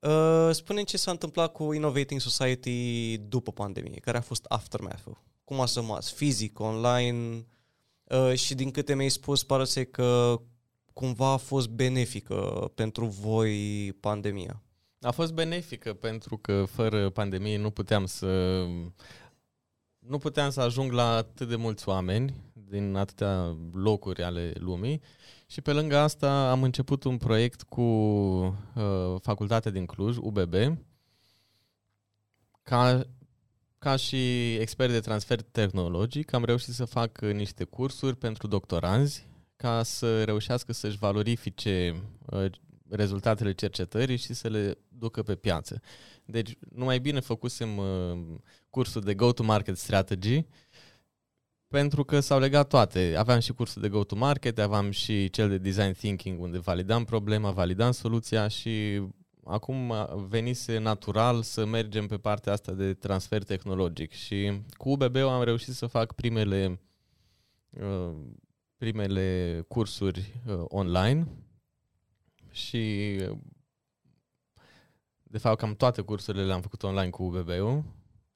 uh, 0.00 0.48
spune 0.52 0.82
ce 0.82 0.96
s-a 0.96 1.10
întâmplat 1.10 1.52
cu 1.52 1.72
Innovating 1.72 2.20
Society 2.20 3.18
după 3.18 3.52
pandemie, 3.52 3.98
care 3.98 4.16
a 4.16 4.20
fost 4.20 4.44
aftermath-ul. 4.48 5.22
Cum 5.44 5.60
a 5.60 5.66
rămas? 5.74 6.12
Fizic, 6.12 6.60
online 6.60 7.46
uh, 8.04 8.34
și 8.34 8.54
din 8.54 8.70
câte 8.70 8.94
mi-ai 8.94 9.08
spus, 9.08 9.42
pare 9.42 9.64
să 9.64 9.84
că 9.84 10.40
cumva 10.92 11.32
a 11.32 11.36
fost 11.36 11.68
benefică 11.68 12.70
pentru 12.74 13.06
voi 13.06 13.92
pandemia. 14.00 14.62
A 15.00 15.10
fost 15.10 15.32
benefică 15.32 15.92
pentru 15.92 16.36
că 16.36 16.64
fără 16.70 17.10
pandemie 17.10 17.58
nu 17.58 17.70
puteam 17.70 18.06
să 18.06 18.64
nu 20.06 20.18
puteam 20.18 20.50
să 20.50 20.60
ajung 20.60 20.92
la 20.92 21.16
atât 21.16 21.48
de 21.48 21.56
mulți 21.56 21.88
oameni 21.88 22.34
din 22.52 22.94
atâtea 22.94 23.56
locuri 23.72 24.22
ale 24.22 24.52
lumii 24.58 25.00
și 25.46 25.60
pe 25.60 25.72
lângă 25.72 25.96
asta 25.96 26.50
am 26.50 26.62
început 26.62 27.04
un 27.04 27.16
proiect 27.16 27.62
cu 27.62 27.80
uh, 27.80 29.14
facultatea 29.20 29.70
din 29.70 29.86
Cluj, 29.86 30.16
UBB, 30.16 30.54
ca, 32.62 33.06
ca 33.78 33.96
și 33.96 34.54
expert 34.54 34.90
de 34.90 35.00
transfer 35.00 35.42
tehnologic, 35.42 36.32
am 36.32 36.44
reușit 36.44 36.74
să 36.74 36.84
fac 36.84 37.20
niște 37.20 37.64
cursuri 37.64 38.16
pentru 38.16 38.46
doctoranzi 38.46 39.26
ca 39.56 39.82
să 39.82 40.24
reușească 40.24 40.72
să-și 40.72 40.98
valorifice 40.98 42.02
uh, 42.26 42.50
rezultatele 42.94 43.52
cercetării 43.52 44.16
și 44.16 44.34
să 44.34 44.48
le 44.48 44.78
ducă 44.88 45.22
pe 45.22 45.34
piață. 45.34 45.80
Deci, 46.24 46.56
numai 46.74 46.98
bine 46.98 47.20
făcusem 47.20 47.76
uh, 47.76 48.18
cursul 48.70 49.00
de 49.00 49.14
Go-to-Market 49.14 49.78
Strategy, 49.78 50.44
pentru 51.68 52.04
că 52.04 52.20
s-au 52.20 52.38
legat 52.38 52.68
toate. 52.68 53.14
Aveam 53.18 53.38
și 53.38 53.52
cursul 53.52 53.82
de 53.82 53.88
Go-to-Market, 53.88 54.58
aveam 54.58 54.90
și 54.90 55.30
cel 55.30 55.48
de 55.48 55.58
Design 55.58 55.92
Thinking, 55.92 56.40
unde 56.40 56.58
validam 56.58 57.04
problema, 57.04 57.50
validam 57.50 57.90
soluția 57.90 58.48
și 58.48 59.02
acum 59.44 59.92
venise 60.28 60.78
natural 60.78 61.42
să 61.42 61.66
mergem 61.66 62.06
pe 62.06 62.16
partea 62.16 62.52
asta 62.52 62.72
de 62.72 62.94
transfer 62.94 63.42
tehnologic. 63.42 64.12
Și 64.12 64.60
cu 64.76 64.90
UBB 64.90 65.16
am 65.16 65.42
reușit 65.42 65.74
să 65.74 65.86
fac 65.86 66.12
primele, 66.12 66.80
uh, 67.70 68.14
primele 68.76 69.64
cursuri 69.68 70.40
uh, 70.46 70.64
online 70.68 71.26
și 72.52 73.14
De 75.22 75.38
fapt, 75.38 75.58
cam 75.58 75.74
toate 75.74 76.02
cursurile 76.02 76.44
le-am 76.44 76.60
făcut 76.60 76.82
online 76.82 77.10
cu 77.10 77.22
UBB-ul 77.22 77.84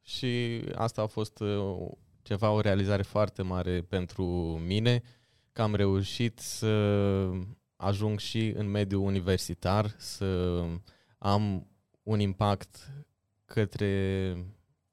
și 0.00 0.62
asta 0.74 1.02
a 1.02 1.06
fost 1.06 1.38
uh, 1.38 1.88
ceva, 2.22 2.50
o 2.50 2.60
realizare 2.60 3.02
foarte 3.02 3.42
mare 3.42 3.82
pentru 3.82 4.24
mine, 4.66 5.02
că 5.52 5.62
am 5.62 5.74
reușit 5.74 6.38
să 6.38 7.30
ajung 7.76 8.18
și 8.18 8.48
în 8.48 8.70
mediul 8.70 9.02
universitar, 9.02 9.94
să 9.98 10.62
am 11.18 11.66
un 12.02 12.20
impact 12.20 12.92
către 13.44 14.36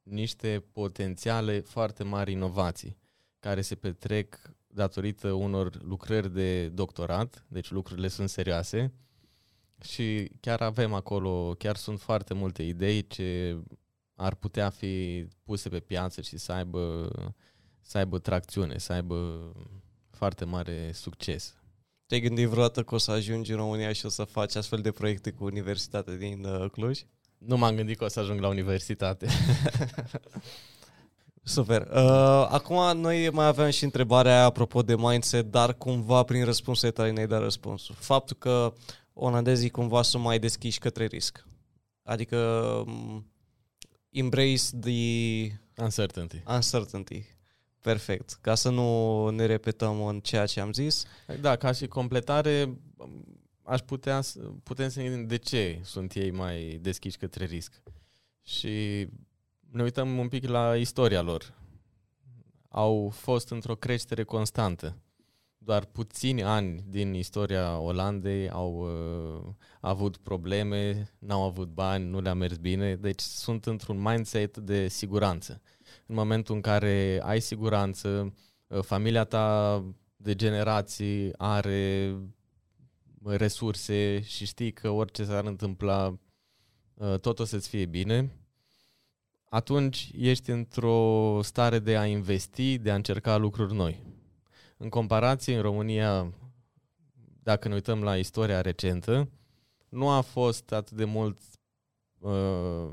niște 0.03 0.63
potențiale 0.71 1.59
foarte 1.59 2.03
mari 2.03 2.31
inovații 2.31 2.97
care 3.39 3.61
se 3.61 3.75
petrec 3.75 4.41
datorită 4.67 5.31
unor 5.31 5.83
lucrări 5.83 6.33
de 6.33 6.69
doctorat, 6.69 7.45
deci 7.47 7.71
lucrurile 7.71 8.07
sunt 8.07 8.29
serioase 8.29 8.93
și 9.83 10.31
chiar 10.39 10.61
avem 10.61 10.93
acolo, 10.93 11.55
chiar 11.57 11.75
sunt 11.75 11.99
foarte 11.99 12.33
multe 12.33 12.63
idei 12.63 13.07
ce 13.07 13.57
ar 14.15 14.35
putea 14.35 14.69
fi 14.69 15.25
puse 15.43 15.69
pe 15.69 15.79
piață 15.79 16.21
și 16.21 16.37
să 16.37 16.51
aibă, 16.51 17.11
să 17.81 17.97
aibă 17.97 18.19
tracțiune, 18.19 18.77
să 18.77 18.93
aibă 18.93 19.51
foarte 20.09 20.45
mare 20.45 20.91
succes. 20.93 21.55
Te-ai 22.05 22.21
gândit 22.21 22.47
vreodată 22.47 22.83
că 22.83 22.95
o 22.95 22.97
să 22.97 23.11
ajungi 23.11 23.51
în 23.51 23.57
România 23.57 23.93
și 23.93 24.05
o 24.05 24.09
să 24.09 24.23
faci 24.23 24.55
astfel 24.55 24.79
de 24.79 24.91
proiecte 24.91 25.31
cu 25.31 25.43
Universitatea 25.43 26.15
din 26.15 26.45
uh, 26.45 26.69
Cluj? 26.71 26.99
Nu 27.37 27.57
m-am 27.57 27.75
gândit 27.75 27.97
că 27.97 28.03
o 28.03 28.07
să 28.07 28.19
ajung 28.19 28.39
la 28.39 28.47
universitate. 28.47 29.27
Super. 31.43 31.81
Uh, 31.81 32.47
acum 32.49 32.97
noi 32.97 33.29
mai 33.29 33.45
aveam 33.45 33.69
și 33.69 33.83
întrebarea 33.83 34.43
apropo 34.43 34.81
de 34.81 34.95
mindset, 34.95 35.51
dar 35.51 35.73
cumva 35.73 36.23
prin 36.23 36.45
răspunsul 36.45 36.91
tale 36.91 37.11
ne-ai 37.11 37.27
dat 37.27 37.41
răspunsul. 37.41 37.95
Faptul 37.99 38.35
că 38.39 38.73
olandezii 39.13 39.69
cumva 39.69 40.01
sunt 40.01 40.23
mai 40.23 40.39
deschiși 40.39 40.79
către 40.79 41.05
risc. 41.05 41.45
Adică 42.03 42.37
um, 42.87 43.31
embrace 44.09 44.63
the 44.79 45.51
uncertainty. 45.77 46.43
uncertainty. 46.47 47.25
Perfect. 47.79 48.37
Ca 48.41 48.55
să 48.55 48.69
nu 48.69 49.29
ne 49.29 49.45
repetăm 49.45 50.05
în 50.05 50.19
ceea 50.19 50.45
ce 50.45 50.59
am 50.59 50.73
zis. 50.73 51.05
Da, 51.41 51.55
ca 51.55 51.71
și 51.71 51.87
completare, 51.87 52.77
aș 53.63 53.79
putea, 53.79 54.21
putem 54.63 54.89
să 54.89 54.99
ne 54.99 55.07
gândim 55.07 55.27
de 55.27 55.37
ce 55.37 55.79
sunt 55.83 56.13
ei 56.13 56.31
mai 56.31 56.79
deschiși 56.81 57.17
către 57.17 57.45
risc. 57.45 57.81
Și 58.41 59.07
ne 59.71 59.83
uităm 59.83 60.17
un 60.17 60.27
pic 60.27 60.47
la 60.47 60.75
istoria 60.75 61.21
lor. 61.21 61.53
Au 62.69 63.09
fost 63.09 63.49
într-o 63.49 63.75
creștere 63.75 64.23
constantă. 64.23 64.97
Doar 65.65 65.85
puțini 65.85 66.43
ani 66.43 66.83
din 66.87 67.13
istoria 67.13 67.77
Olandei 67.79 68.49
au 68.49 68.73
uh, 68.75 69.53
avut 69.81 70.17
probleme, 70.17 71.09
n-au 71.19 71.43
avut 71.43 71.67
bani, 71.67 72.09
nu 72.09 72.19
le-a 72.19 72.33
mers 72.33 72.57
bine, 72.57 72.95
deci 72.95 73.19
sunt 73.19 73.65
într-un 73.65 74.01
mindset 74.01 74.57
de 74.57 74.87
siguranță. 74.87 75.61
În 76.05 76.15
momentul 76.15 76.55
în 76.55 76.61
care 76.61 77.19
ai 77.23 77.39
siguranță, 77.39 78.33
uh, 78.67 78.79
familia 78.81 79.23
ta 79.23 79.83
de 80.15 80.35
generații 80.35 81.33
are 81.37 82.15
resurse 83.23 84.21
și 84.21 84.45
știi 84.45 84.71
că 84.71 84.89
orice 84.89 85.23
s-ar 85.23 85.45
întâmpla, 85.45 86.19
uh, 86.93 87.19
tot 87.19 87.39
o 87.39 87.43
să-ți 87.43 87.69
fie 87.69 87.85
bine, 87.85 88.37
atunci 89.49 90.11
ești 90.17 90.49
într-o 90.49 91.39
stare 91.41 91.79
de 91.79 91.97
a 91.97 92.05
investi, 92.05 92.77
de 92.77 92.91
a 92.91 92.95
încerca 92.95 93.37
lucruri 93.37 93.73
noi. 93.73 94.12
În 94.77 94.89
comparație, 94.89 95.55
în 95.55 95.61
România, 95.61 96.33
dacă 97.43 97.67
ne 97.67 97.73
uităm 97.73 98.03
la 98.03 98.17
istoria 98.17 98.61
recentă, 98.61 99.29
nu 99.89 100.09
a 100.09 100.21
fost 100.21 100.71
atât 100.71 100.97
de 100.97 101.05
mult 101.05 101.37
uh, 102.19 102.91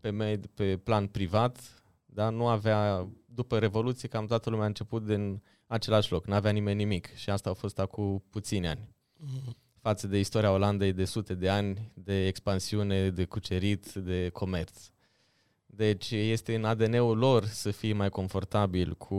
pe, 0.00 0.10
med, 0.10 0.46
pe 0.46 0.76
plan 0.76 1.06
privat, 1.06 1.82
da? 2.04 2.28
nu 2.28 2.46
avea, 2.46 3.08
după 3.24 3.58
Revoluție, 3.58 4.08
cam 4.08 4.26
toată 4.26 4.50
lumea 4.50 4.64
a 4.64 4.68
început 4.68 5.06
din 5.06 5.42
același 5.66 6.12
loc, 6.12 6.26
nu 6.26 6.34
avea 6.34 6.50
nimeni 6.50 6.76
nimic 6.76 7.14
și 7.14 7.30
asta 7.30 7.50
a 7.50 7.54
fost 7.54 7.78
acum 7.78 8.24
puțini 8.30 8.68
ani. 8.68 8.88
Mm-hmm. 9.24 9.60
Față 9.80 10.06
de 10.06 10.18
istoria 10.18 10.52
Olandei 10.52 10.92
de 10.92 11.04
sute 11.04 11.34
de 11.34 11.48
ani, 11.48 11.92
de 11.94 12.26
expansiune, 12.26 13.10
de 13.10 13.24
cucerit, 13.24 13.92
de 13.92 14.28
comerț. 14.28 14.90
Deci 15.66 16.10
este 16.10 16.54
în 16.54 16.64
ADN-ul 16.64 17.18
lor 17.18 17.44
să 17.44 17.70
fie 17.70 17.92
mai 17.92 18.08
confortabil 18.08 18.94
cu 18.94 19.14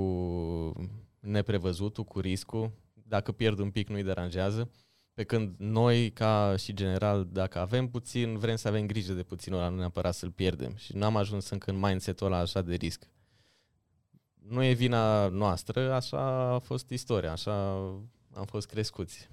neprevăzutul, 1.24 2.04
cu 2.04 2.20
riscul. 2.20 2.72
Dacă 2.94 3.32
pierd 3.32 3.60
un 3.60 3.72
pic, 3.72 3.90
nu-i 3.90 4.04
deranjează. 4.04 4.72
Pe 5.14 5.24
când 5.24 5.56
noi, 5.58 6.12
ca 6.12 6.56
și 6.58 6.74
general, 6.74 7.28
dacă 7.32 7.60
avem 7.60 7.88
puțin, 7.88 8.38
vrem 8.38 8.56
să 8.56 8.68
avem 8.68 8.86
grijă 8.86 9.14
de 9.14 9.24
puțin 9.24 9.54
ăla, 9.54 9.70
nu 9.70 9.76
neapărat 9.76 10.14
să-l 10.14 10.32
pierdem. 10.32 10.76
Și 10.76 10.96
n-am 10.96 11.16
ajuns 11.16 11.50
încă 11.50 11.72
în 11.72 11.80
mindset-ul 11.80 12.28
ăla 12.28 12.38
așa 12.38 12.62
de 12.62 12.76
risc. 12.76 13.10
Nu 14.34 14.64
e 14.64 14.74
vina 14.74 15.28
noastră, 15.28 15.94
așa 15.94 16.54
a 16.54 16.60
fost 16.60 16.90
istoria, 16.90 17.32
așa 17.32 17.74
am 18.34 18.46
fost 18.46 18.68
crescuți. 18.68 19.30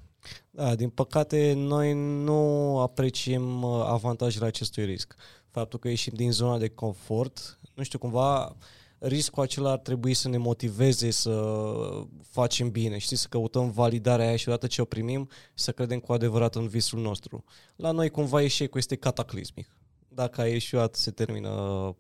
Da, 0.50 0.74
din 0.74 0.90
păcate, 0.90 1.52
noi 1.56 1.92
nu 2.22 2.78
apreciem 2.78 3.62
uh, 3.62 3.84
avantajele 3.86 4.46
acestui 4.46 4.84
risc. 4.84 5.14
Faptul 5.50 5.78
că 5.78 5.88
ieșim 5.88 6.12
din 6.16 6.32
zona 6.32 6.58
de 6.58 6.68
confort, 6.68 7.58
nu 7.74 7.82
știu, 7.82 7.98
cumva 7.98 8.56
riscul 9.00 9.42
acela 9.42 9.70
ar 9.70 9.78
trebui 9.78 10.14
să 10.14 10.28
ne 10.28 10.36
motiveze 10.36 11.10
să 11.10 11.54
facem 12.22 12.70
bine, 12.70 12.98
știi, 12.98 13.16
să 13.16 13.26
căutăm 13.30 13.70
validarea 13.70 14.26
aia 14.26 14.36
și 14.36 14.48
odată 14.48 14.66
ce 14.66 14.82
o 14.82 14.84
primim, 14.84 15.28
să 15.54 15.72
credem 15.72 15.98
cu 15.98 16.12
adevărat 16.12 16.54
în 16.54 16.68
visul 16.68 17.00
nostru. 17.00 17.44
La 17.76 17.90
noi 17.90 18.10
cumva 18.10 18.42
eșecul 18.42 18.78
este 18.78 18.96
cataclismic. 18.96 19.76
Dacă 20.08 20.40
ai 20.40 20.52
ieșuat, 20.52 20.94
se 20.94 21.10
termină 21.10 21.50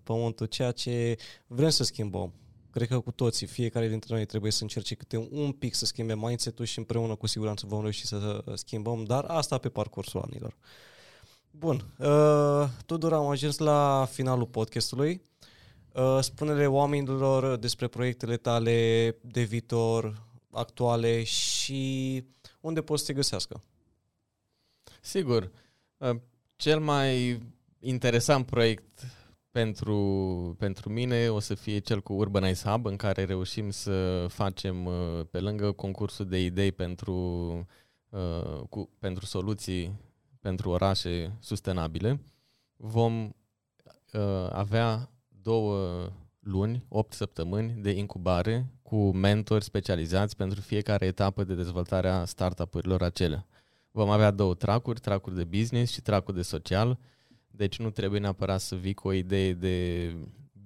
pământul, 0.02 0.46
ceea 0.46 0.70
ce 0.70 1.16
vrem 1.46 1.68
să 1.68 1.84
schimbăm. 1.84 2.32
Cred 2.70 2.88
că 2.88 3.00
cu 3.00 3.10
toții, 3.10 3.46
fiecare 3.46 3.88
dintre 3.88 4.14
noi 4.14 4.26
trebuie 4.26 4.52
să 4.52 4.62
încerce 4.62 4.94
câte 4.94 5.28
un 5.30 5.52
pic 5.52 5.74
să 5.74 5.84
schimbe 5.84 6.14
mindset-ul 6.14 6.64
și 6.64 6.78
împreună 6.78 7.14
cu 7.14 7.26
siguranță 7.26 7.66
vom 7.68 7.80
reuși 7.80 8.06
să 8.06 8.44
schimbăm, 8.54 9.04
dar 9.04 9.24
asta 9.24 9.58
pe 9.58 9.68
parcursul 9.68 10.20
anilor. 10.20 10.56
Bun, 11.50 11.84
uh, 11.98 12.68
Tudor, 12.86 13.12
am 13.12 13.26
ajuns 13.26 13.58
la 13.58 14.08
finalul 14.10 14.46
podcastului. 14.46 15.29
Uh, 15.94 16.18
spune-le 16.20 16.66
oamenilor 16.66 17.56
despre 17.56 17.88
proiectele 17.88 18.36
tale 18.36 19.16
de 19.20 19.42
viitor, 19.42 20.28
actuale 20.50 21.22
și 21.22 22.24
unde 22.60 22.82
poți 22.82 23.00
să 23.00 23.06
te 23.06 23.12
găsească. 23.12 23.62
Sigur. 25.00 25.50
Uh, 25.96 26.16
cel 26.56 26.80
mai 26.80 27.42
interesant 27.80 28.46
proiect 28.46 29.06
pentru, 29.50 29.96
pentru 30.58 30.88
mine 30.88 31.28
o 31.28 31.38
să 31.38 31.54
fie 31.54 31.78
cel 31.78 32.00
cu 32.00 32.12
Urbanize 32.12 32.68
Hub, 32.68 32.86
în 32.86 32.96
care 32.96 33.24
reușim 33.24 33.70
să 33.70 34.26
facem, 34.28 34.86
uh, 34.86 35.26
pe 35.30 35.40
lângă 35.40 35.72
concursul 35.72 36.26
de 36.26 36.42
idei 36.42 36.72
pentru, 36.72 37.66
cu, 38.68 38.90
pentru 38.98 39.24
soluții 39.24 39.92
pentru 40.40 40.70
orașe 40.70 41.36
sustenabile, 41.40 42.20
vom 42.76 43.32
avea 44.50 45.10
două 45.42 46.08
luni, 46.40 46.84
8 46.88 47.12
săptămâni 47.12 47.82
de 47.82 47.90
incubare 47.90 48.72
cu 48.82 49.10
mentori 49.10 49.64
specializați 49.64 50.36
pentru 50.36 50.60
fiecare 50.60 51.06
etapă 51.06 51.44
de 51.44 51.54
dezvoltare 51.54 52.08
a 52.08 52.24
startup-urilor 52.24 53.02
acelea. 53.02 53.46
Vom 53.90 54.10
avea 54.10 54.30
două 54.30 54.54
tracuri, 54.54 55.00
tracuri 55.00 55.34
de 55.34 55.44
business 55.44 55.92
și 55.92 56.00
tracuri 56.00 56.36
de 56.36 56.42
social, 56.42 56.98
deci 57.46 57.78
nu 57.78 57.90
trebuie 57.90 58.20
neapărat 58.20 58.60
să 58.60 58.74
vii 58.74 58.94
cu 58.94 59.08
o 59.08 59.12
idee 59.12 59.52
de 59.52 60.10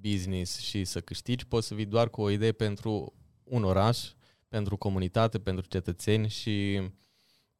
business 0.00 0.58
și 0.58 0.84
să 0.84 1.00
câștigi, 1.00 1.46
poți 1.46 1.66
să 1.66 1.74
vii 1.74 1.84
doar 1.84 2.10
cu 2.10 2.20
o 2.20 2.30
idee 2.30 2.52
pentru 2.52 3.12
un 3.44 3.64
oraș, 3.64 4.12
pentru 4.48 4.76
comunitate, 4.76 5.38
pentru 5.38 5.66
cetățeni 5.68 6.28
și 6.28 6.80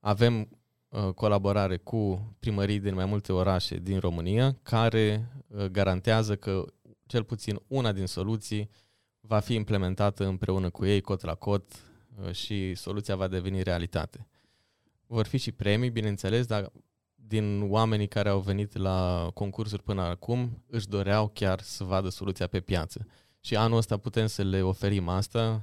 avem 0.01 0.49
uh, 0.89 1.09
colaborare 1.15 1.77
cu 1.77 2.35
primării 2.39 2.81
din 2.81 2.95
mai 2.95 3.05
multe 3.05 3.33
orașe 3.33 3.77
din 3.77 3.99
România 3.99 4.57
care 4.62 5.29
uh, 5.47 5.65
garantează 5.65 6.37
că 6.37 6.65
cel 7.15 7.25
puțin 7.25 7.61
una 7.67 7.93
din 7.93 8.07
soluții 8.07 8.71
va 9.21 9.39
fi 9.39 9.55
implementată 9.55 10.27
împreună 10.27 10.71
cu 10.71 10.85
ei, 10.85 11.01
cot 11.01 11.23
la 11.23 11.35
cot, 11.35 11.73
uh, 12.23 12.33
și 12.33 12.75
soluția 12.75 13.17
va 13.17 13.29
deveni 13.29 13.62
realitate. 13.62 14.27
Vor 15.07 15.27
fi 15.27 15.37
și 15.37 15.53
premii, 15.53 15.91
bineînțeles, 15.91 16.47
dar 16.47 16.73
din 17.15 17.71
oamenii 17.71 18.09
care 18.09 18.29
au 18.29 18.41
venit 18.41 18.77
la 18.77 19.31
concursuri 19.35 19.83
până 19.83 20.03
acum 20.03 20.62
își 20.67 20.89
doreau 20.89 21.29
chiar 21.29 21.61
să 21.61 21.85
vadă 21.85 22.09
soluția 22.09 22.47
pe 22.47 22.61
piață. 22.61 23.07
Și 23.41 23.57
anul 23.57 23.79
ăsta 23.79 23.97
putem 23.97 24.27
să 24.27 24.43
le 24.43 24.62
oferim 24.62 25.09
asta, 25.09 25.62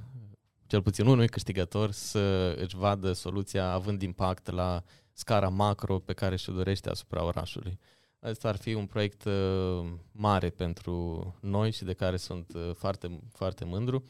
cel 0.66 0.82
puțin 0.82 1.06
unui 1.06 1.28
câștigător, 1.28 1.90
să 1.90 2.54
își 2.58 2.76
vadă 2.76 3.12
soluția 3.12 3.70
având 3.70 4.02
impact 4.02 4.50
la 4.50 4.82
scara 5.12 5.48
macro 5.48 5.98
pe 5.98 6.12
care 6.12 6.36
și-o 6.36 6.52
dorește 6.52 6.90
asupra 6.90 7.24
orașului. 7.24 7.78
Asta 8.22 8.48
ar 8.48 8.56
fi 8.56 8.74
un 8.74 8.86
proiect 8.86 9.24
uh, 9.24 9.84
mare 10.12 10.50
pentru 10.50 11.26
noi 11.40 11.70
și 11.70 11.84
de 11.84 11.92
care 11.92 12.16
sunt 12.16 12.52
uh, 12.54 12.70
foarte, 12.74 13.20
foarte 13.32 13.64
mândru. 13.64 14.04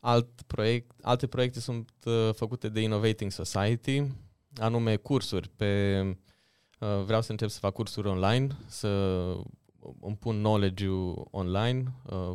Alt 0.00 0.42
proiect, 0.42 0.90
alte 1.02 1.26
proiecte 1.26 1.60
sunt 1.60 1.90
uh, 2.04 2.30
făcute 2.34 2.68
de 2.68 2.80
Innovating 2.80 3.30
Society, 3.30 4.02
anume 4.56 4.96
cursuri 4.96 5.48
pe 5.48 6.02
Uh, 6.80 7.02
vreau 7.04 7.22
să 7.22 7.30
încep 7.30 7.48
să 7.48 7.58
fac 7.58 7.72
cursuri 7.72 8.08
online, 8.08 8.46
să 8.66 8.88
îmi 10.00 10.16
pun 10.16 10.36
knowledge-ul 10.36 11.28
online 11.30 11.94
uh, 12.06 12.32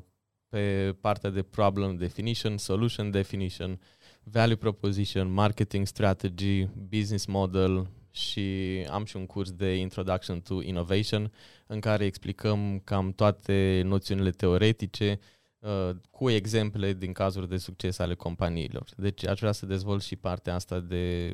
pe 0.49 0.95
partea 1.01 1.30
de 1.30 1.43
problem 1.43 1.95
definition, 1.95 2.57
solution 2.57 3.11
definition, 3.11 3.80
value 4.24 4.55
proposition, 4.55 5.32
marketing 5.32 5.88
strategy, 5.88 6.68
business 6.89 7.26
model 7.26 7.88
și 8.16 8.86
am 8.89 9.05
și 9.05 9.16
un 9.16 9.26
curs 9.26 9.51
de 9.51 9.76
Introduction 9.76 10.41
to 10.41 10.61
Innovation 10.61 11.32
în 11.68 11.80
care 11.80 12.05
explicăm 12.05 12.80
cam 12.84 13.11
toate 13.11 13.82
noțiunile 13.86 14.30
teoretice 14.30 15.20
uh, 15.59 15.89
cu 16.11 16.30
exemple 16.30 16.93
din 16.93 17.13
cazuri 17.13 17.49
de 17.49 17.57
succes 17.57 17.99
ale 17.99 18.16
companiilor. 18.16 18.89
Deci 18.97 19.26
aș 19.26 19.39
vrea 19.39 19.51
să 19.51 19.66
dezvolt 19.66 20.03
și 20.03 20.16
partea 20.16 20.53
asta 20.53 20.80
de 20.80 21.32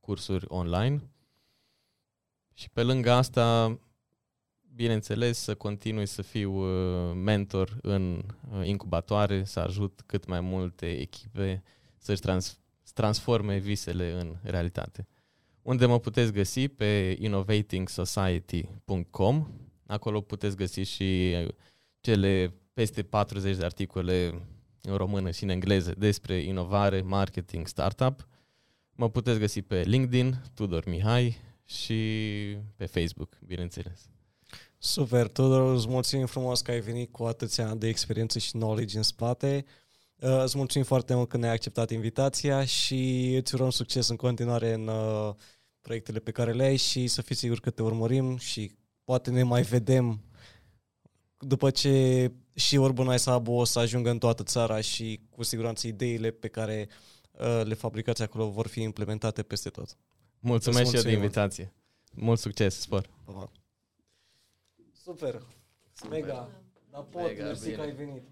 cursuri 0.00 0.44
online. 0.48 1.02
Și 2.54 2.70
pe 2.70 2.82
lângă 2.82 3.10
asta, 3.10 3.78
bineînțeles, 4.74 5.38
să 5.38 5.54
continui 5.54 6.06
să 6.06 6.22
fiu 6.22 6.52
uh, 6.52 7.14
mentor 7.14 7.78
în 7.82 8.24
uh, 8.52 8.66
incubatoare, 8.66 9.44
să 9.44 9.60
ajut 9.60 10.02
cât 10.06 10.26
mai 10.26 10.40
multe 10.40 11.00
echipe 11.00 11.62
să-și 11.98 12.20
trans- 12.20 12.58
transforme 12.94 13.58
visele 13.58 14.20
în 14.20 14.36
realitate. 14.42 15.06
Unde 15.62 15.86
mă 15.86 15.98
puteți 15.98 16.32
găsi 16.32 16.68
pe 16.68 17.16
innovatingsociety.com. 17.20 19.48
Acolo 19.86 20.20
puteți 20.20 20.56
găsi 20.56 20.80
și 20.80 21.36
cele 22.00 22.54
peste 22.72 23.02
40 23.02 23.56
de 23.56 23.64
articole 23.64 24.42
în 24.82 24.96
română 24.96 25.30
și 25.30 25.42
în 25.42 25.48
engleză 25.48 25.94
despre 25.98 26.40
inovare, 26.40 27.00
marketing, 27.00 27.66
startup. 27.66 28.28
Mă 28.92 29.10
puteți 29.10 29.38
găsi 29.38 29.62
pe 29.62 29.80
LinkedIn, 29.80 30.42
Tudor 30.54 30.86
Mihai 30.86 31.36
și 31.64 31.96
pe 32.76 32.86
Facebook, 32.86 33.38
bineînțeles. 33.46 34.08
Super, 34.78 35.28
Tudor, 35.28 35.74
îți 35.74 35.88
mulțumim 35.88 36.26
frumos 36.26 36.60
că 36.60 36.70
ai 36.70 36.80
venit 36.80 37.12
cu 37.12 37.24
atâția 37.24 37.68
ani 37.68 37.80
de 37.80 37.88
experiență 37.88 38.38
și 38.38 38.50
knowledge 38.50 38.96
în 38.96 39.02
spate. 39.02 39.64
Uh, 40.16 40.42
îți 40.42 40.56
mulțumim 40.56 40.86
foarte 40.86 41.14
mult 41.14 41.28
că 41.28 41.36
ne-ai 41.36 41.52
acceptat 41.52 41.90
invitația 41.90 42.64
și 42.64 43.32
îți 43.36 43.54
urăm 43.54 43.70
succes 43.70 44.08
în 44.08 44.16
continuare 44.16 44.72
în 44.72 44.88
uh, 44.88 45.34
proiectele 45.82 46.18
pe 46.18 46.30
care 46.30 46.52
le 46.52 46.64
ai 46.64 46.76
și 46.76 47.06
să 47.06 47.22
fii 47.22 47.34
sigur 47.34 47.60
că 47.60 47.70
te 47.70 47.82
urmărim 47.82 48.36
și 48.36 48.72
poate 49.04 49.30
ne 49.30 49.42
mai 49.42 49.62
vedem 49.62 50.20
după 51.38 51.70
ce 51.70 52.32
și 52.54 52.76
Urbanize 52.76 53.30
hub 53.30 53.48
o 53.48 53.64
să 53.64 53.78
ajungă 53.78 54.10
în 54.10 54.18
toată 54.18 54.42
țara 54.42 54.80
și 54.80 55.20
cu 55.30 55.42
siguranță 55.42 55.86
ideile 55.86 56.30
pe 56.30 56.48
care 56.48 56.88
uh, 57.30 57.60
le 57.64 57.74
fabricați 57.74 58.22
acolo 58.22 58.50
vor 58.50 58.66
fi 58.66 58.80
implementate 58.82 59.42
peste 59.42 59.68
tot. 59.68 59.96
Mulțumesc 60.40 60.90
și 60.90 60.96
eu 60.96 61.02
de 61.02 61.12
invitație. 61.12 61.72
Mult 62.14 62.38
succes, 62.38 62.80
spor. 62.80 63.10
Super. 65.04 65.42
Mega. 66.10 66.50
Dar 66.90 67.02
pot, 67.02 67.38
mersi 67.38 67.70
că 67.70 67.80
ai 67.80 67.92
venit. 67.92 68.22